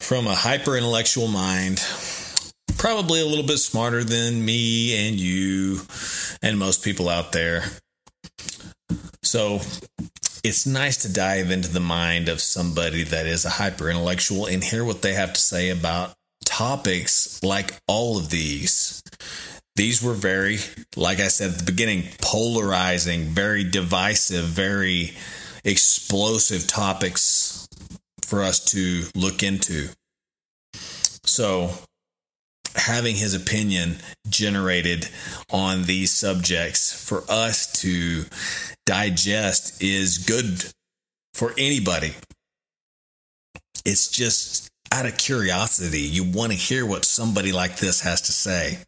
From 0.00 0.26
a 0.26 0.34
hyper 0.34 0.76
intellectual 0.76 1.28
mind, 1.28 1.84
probably 2.76 3.20
a 3.20 3.26
little 3.26 3.46
bit 3.46 3.58
smarter 3.58 4.02
than 4.02 4.44
me 4.44 5.06
and 5.06 5.20
you 5.20 5.80
and 6.42 6.58
most 6.58 6.82
people 6.82 7.08
out 7.08 7.32
there. 7.32 7.62
So 9.22 9.60
it's 10.42 10.66
nice 10.66 10.96
to 11.02 11.12
dive 11.12 11.50
into 11.50 11.70
the 11.70 11.80
mind 11.80 12.28
of 12.28 12.40
somebody 12.40 13.04
that 13.04 13.26
is 13.26 13.44
a 13.44 13.50
hyper 13.50 13.90
intellectual 13.90 14.46
and 14.46 14.64
hear 14.64 14.84
what 14.84 15.02
they 15.02 15.12
have 15.12 15.34
to 15.34 15.40
say 15.40 15.70
about 15.70 16.14
topics 16.44 17.42
like 17.42 17.74
all 17.86 18.18
of 18.18 18.30
these. 18.30 19.02
These 19.80 20.02
were 20.02 20.12
very, 20.12 20.58
like 20.94 21.20
I 21.20 21.28
said 21.28 21.52
at 21.52 21.58
the 21.60 21.64
beginning, 21.64 22.04
polarizing, 22.20 23.28
very 23.28 23.64
divisive, 23.64 24.44
very 24.44 25.12
explosive 25.64 26.66
topics 26.66 27.66
for 28.20 28.42
us 28.42 28.62
to 28.72 29.04
look 29.14 29.42
into. 29.42 29.88
So, 31.24 31.70
having 32.76 33.16
his 33.16 33.32
opinion 33.32 33.96
generated 34.28 35.08
on 35.50 35.84
these 35.84 36.12
subjects 36.12 37.02
for 37.02 37.24
us 37.30 37.72
to 37.80 38.26
digest 38.84 39.82
is 39.82 40.18
good 40.18 40.62
for 41.32 41.54
anybody. 41.56 42.12
It's 43.86 44.10
just 44.10 44.68
out 44.92 45.06
of 45.06 45.16
curiosity. 45.16 46.00
You 46.00 46.24
want 46.24 46.52
to 46.52 46.58
hear 46.58 46.84
what 46.84 47.06
somebody 47.06 47.50
like 47.50 47.78
this 47.78 48.02
has 48.02 48.20
to 48.20 48.32
say. 48.32 48.80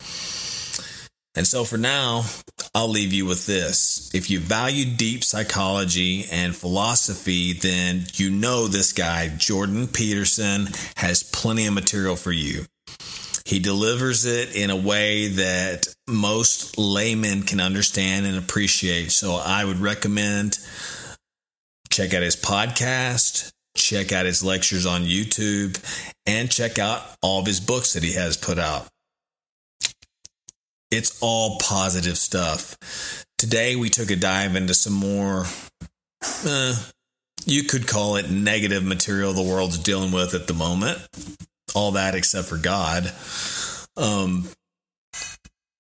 And 1.34 1.46
so 1.46 1.64
for 1.64 1.78
now, 1.78 2.24
I'll 2.74 2.88
leave 2.88 3.12
you 3.12 3.24
with 3.24 3.46
this. 3.46 4.10
If 4.14 4.30
you 4.30 4.38
value 4.38 4.96
deep 4.96 5.24
psychology 5.24 6.26
and 6.30 6.54
philosophy, 6.54 7.54
then 7.54 8.04
you 8.14 8.30
know 8.30 8.68
this 8.68 8.92
guy, 8.92 9.28
Jordan 9.28 9.88
Peterson, 9.88 10.68
has 10.96 11.22
plenty 11.22 11.66
of 11.66 11.74
material 11.74 12.16
for 12.16 12.32
you. 12.32 12.66
He 13.44 13.58
delivers 13.58 14.24
it 14.24 14.54
in 14.54 14.70
a 14.70 14.76
way 14.76 15.28
that 15.28 15.88
most 16.06 16.78
laymen 16.78 17.42
can 17.42 17.60
understand 17.60 18.26
and 18.26 18.36
appreciate. 18.36 19.10
So 19.10 19.34
I 19.34 19.64
would 19.64 19.78
recommend 19.78 20.58
check 21.90 22.14
out 22.14 22.22
his 22.22 22.36
podcast, 22.36 23.52
check 23.76 24.12
out 24.12 24.24
his 24.24 24.42
lectures 24.42 24.86
on 24.86 25.02
YouTube, 25.02 25.78
and 26.26 26.50
check 26.50 26.78
out 26.78 27.02
all 27.20 27.40
of 27.40 27.46
his 27.46 27.60
books 27.60 27.92
that 27.92 28.02
he 28.02 28.14
has 28.14 28.36
put 28.36 28.58
out. 28.58 28.88
It's 30.92 31.18
all 31.22 31.56
positive 31.58 32.18
stuff. 32.18 33.24
Today 33.38 33.76
we 33.76 33.88
took 33.88 34.10
a 34.10 34.16
dive 34.16 34.54
into 34.56 34.74
some 34.74 34.92
more, 34.92 35.46
uh, 36.46 36.74
you 37.46 37.62
could 37.64 37.88
call 37.88 38.16
it 38.16 38.30
negative 38.30 38.84
material 38.84 39.32
the 39.32 39.42
world's 39.42 39.78
dealing 39.78 40.12
with 40.12 40.34
at 40.34 40.46
the 40.46 40.54
moment 40.54 40.98
all 41.74 41.92
that 41.92 42.14
except 42.14 42.46
for 42.46 42.58
God. 42.58 43.10
Um, 43.96 44.48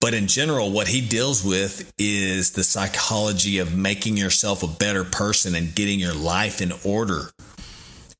but 0.00 0.14
in 0.14 0.28
general, 0.28 0.70
what 0.70 0.88
he 0.88 1.06
deals 1.06 1.44
with 1.44 1.92
is 1.98 2.52
the 2.52 2.64
psychology 2.64 3.58
of 3.58 3.76
making 3.76 4.16
yourself 4.16 4.62
a 4.62 4.66
better 4.66 5.04
person 5.04 5.54
and 5.54 5.74
getting 5.74 6.00
your 6.00 6.14
life 6.14 6.62
in 6.62 6.72
order. 6.86 7.30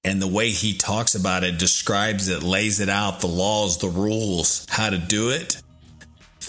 And 0.04 0.20
the 0.20 0.28
way 0.28 0.50
he 0.50 0.76
talks 0.76 1.14
about 1.14 1.42
it, 1.42 1.58
describes 1.58 2.28
it, 2.28 2.42
lays 2.42 2.80
it 2.80 2.90
out, 2.90 3.20
the 3.20 3.28
laws, 3.28 3.78
the 3.78 3.88
rules, 3.88 4.66
how 4.68 4.90
to 4.90 4.98
do 4.98 5.30
it. 5.30 5.61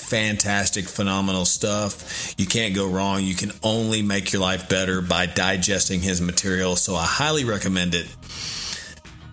Fantastic, 0.03 0.85
phenomenal 0.85 1.45
stuff. 1.45 2.35
You 2.37 2.45
can't 2.45 2.75
go 2.75 2.87
wrong. 2.87 3.23
You 3.23 3.35
can 3.35 3.51
only 3.63 4.01
make 4.01 4.31
your 4.31 4.41
life 4.41 4.69
better 4.69 5.01
by 5.01 5.25
digesting 5.25 6.01
his 6.01 6.21
material. 6.21 6.75
So 6.75 6.95
I 6.95 7.05
highly 7.05 7.45
recommend 7.45 7.95
it. 7.95 8.07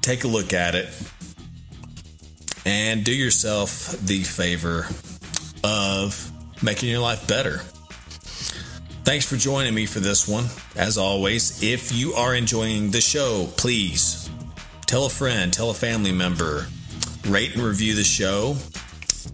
Take 0.01 0.25
a 0.25 0.29
look 0.29 0.53
at 0.53 0.75
it 0.75 0.89
and 2.65 3.05
do 3.05 3.13
yourself 3.13 3.91
the 4.01 4.23
favor 4.23 4.87
of 5.65 6.31
making 6.63 6.89
your 6.89 7.01
life 7.01 7.27
better. 7.27 7.59
Thanks 9.05 9.29
for 9.29 9.37
joining 9.37 9.75
me 9.75 9.87
for 9.87 10.01
this 10.01 10.29
one. 10.29 10.47
As 10.77 10.97
always, 10.97 11.63
if 11.63 11.93
you 11.93 12.13
are 12.15 12.35
enjoying 12.35 12.91
the 12.91 13.01
show, 13.01 13.49
please 13.57 14.31
tell 14.87 15.07
a 15.07 15.11
friend, 15.11 15.53
tell 15.53 15.71
a 15.71 15.75
family 15.75 16.13
member, 16.13 16.67
rate 17.27 17.55
and 17.55 17.63
review 17.63 17.95
the 17.95 18.05
show. 18.05 18.57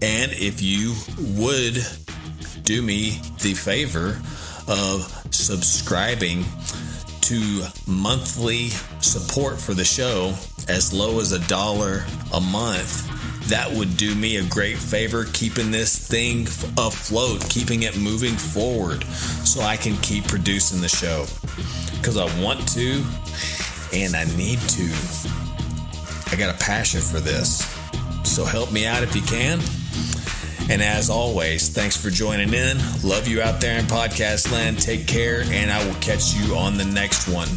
And 0.02 0.32
if 0.32 0.60
you 0.62 0.94
would 1.40 1.78
do 2.64 2.82
me 2.82 3.20
the 3.40 3.54
favor 3.54 4.20
of 4.68 5.28
subscribing 5.30 6.44
to 7.22 7.64
monthly 7.86 8.68
support 9.00 9.58
for 9.58 9.74
the 9.74 9.84
show 9.84 10.34
as 10.68 10.92
low 10.92 11.20
as 11.20 11.32
a 11.32 11.48
dollar 11.48 12.04
a 12.34 12.40
month, 12.40 13.48
that 13.48 13.70
would 13.70 13.96
do 13.96 14.14
me 14.14 14.36
a 14.36 14.44
great 14.44 14.76
favor 14.76 15.24
keeping 15.32 15.70
this 15.70 15.96
thing 16.08 16.42
afloat, 16.76 17.48
keeping 17.48 17.84
it 17.84 17.96
moving 17.96 18.34
forward 18.34 19.04
so 19.44 19.60
I 19.60 19.76
can 19.76 19.96
keep 19.98 20.26
producing 20.26 20.80
the 20.80 20.88
show. 20.88 21.26
Because 21.96 22.16
I 22.16 22.42
want 22.42 22.66
to 22.70 23.04
and 23.92 24.16
I 24.16 24.24
need 24.36 24.58
to. 24.58 24.92
I 26.30 26.36
got 26.36 26.54
a 26.54 26.58
passion 26.58 27.00
for 27.00 27.20
this. 27.20 27.64
So 28.24 28.44
help 28.44 28.72
me 28.72 28.84
out 28.84 29.02
if 29.02 29.14
you 29.14 29.22
can. 29.22 29.60
And 30.68 30.82
as 30.82 31.10
always, 31.10 31.68
thanks 31.68 31.96
for 31.96 32.10
joining 32.10 32.52
in. 32.52 32.78
Love 33.04 33.28
you 33.28 33.40
out 33.40 33.60
there 33.60 33.78
in 33.78 33.84
podcast 33.86 34.50
land. 34.50 34.80
Take 34.80 35.06
care, 35.06 35.42
and 35.46 35.70
I 35.70 35.84
will 35.86 35.94
catch 35.96 36.34
you 36.34 36.56
on 36.56 36.76
the 36.76 36.84
next 36.84 37.28
one. 37.28 37.48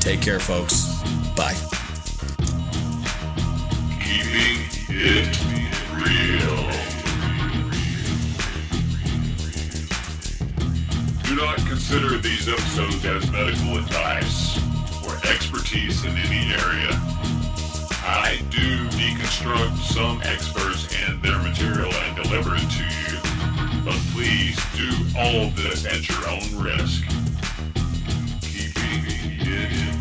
Take 0.00 0.20
care, 0.20 0.38
folks. 0.40 0.84
Bye. 1.34 1.56
Keeping 3.98 4.60
it 4.90 5.40
real. 5.96 6.70
Do 11.24 11.36
not 11.36 11.56
consider 11.66 12.18
these 12.18 12.46
episodes 12.46 13.04
as 13.06 13.30
medical 13.30 13.78
advice 13.78 14.58
or 15.06 15.16
expertise 15.30 16.04
in 16.04 16.14
any 16.16 16.52
area. 16.52 17.29
I 18.12 18.42
do 18.50 18.88
deconstruct 18.88 19.76
some 19.76 20.20
experts 20.24 20.92
and 21.06 21.22
their 21.22 21.38
material 21.38 21.92
and 21.92 22.16
deliver 22.16 22.56
it 22.56 22.68
to 22.68 22.82
you. 22.82 23.84
But 23.84 23.94
please 24.12 24.58
do 24.74 24.90
all 25.16 25.46
of 25.46 25.54
this 25.54 25.86
at 25.86 26.08
your 26.08 26.28
own 26.28 26.60
risk. 26.60 27.04
Keeping 28.42 29.04
it 29.06 29.99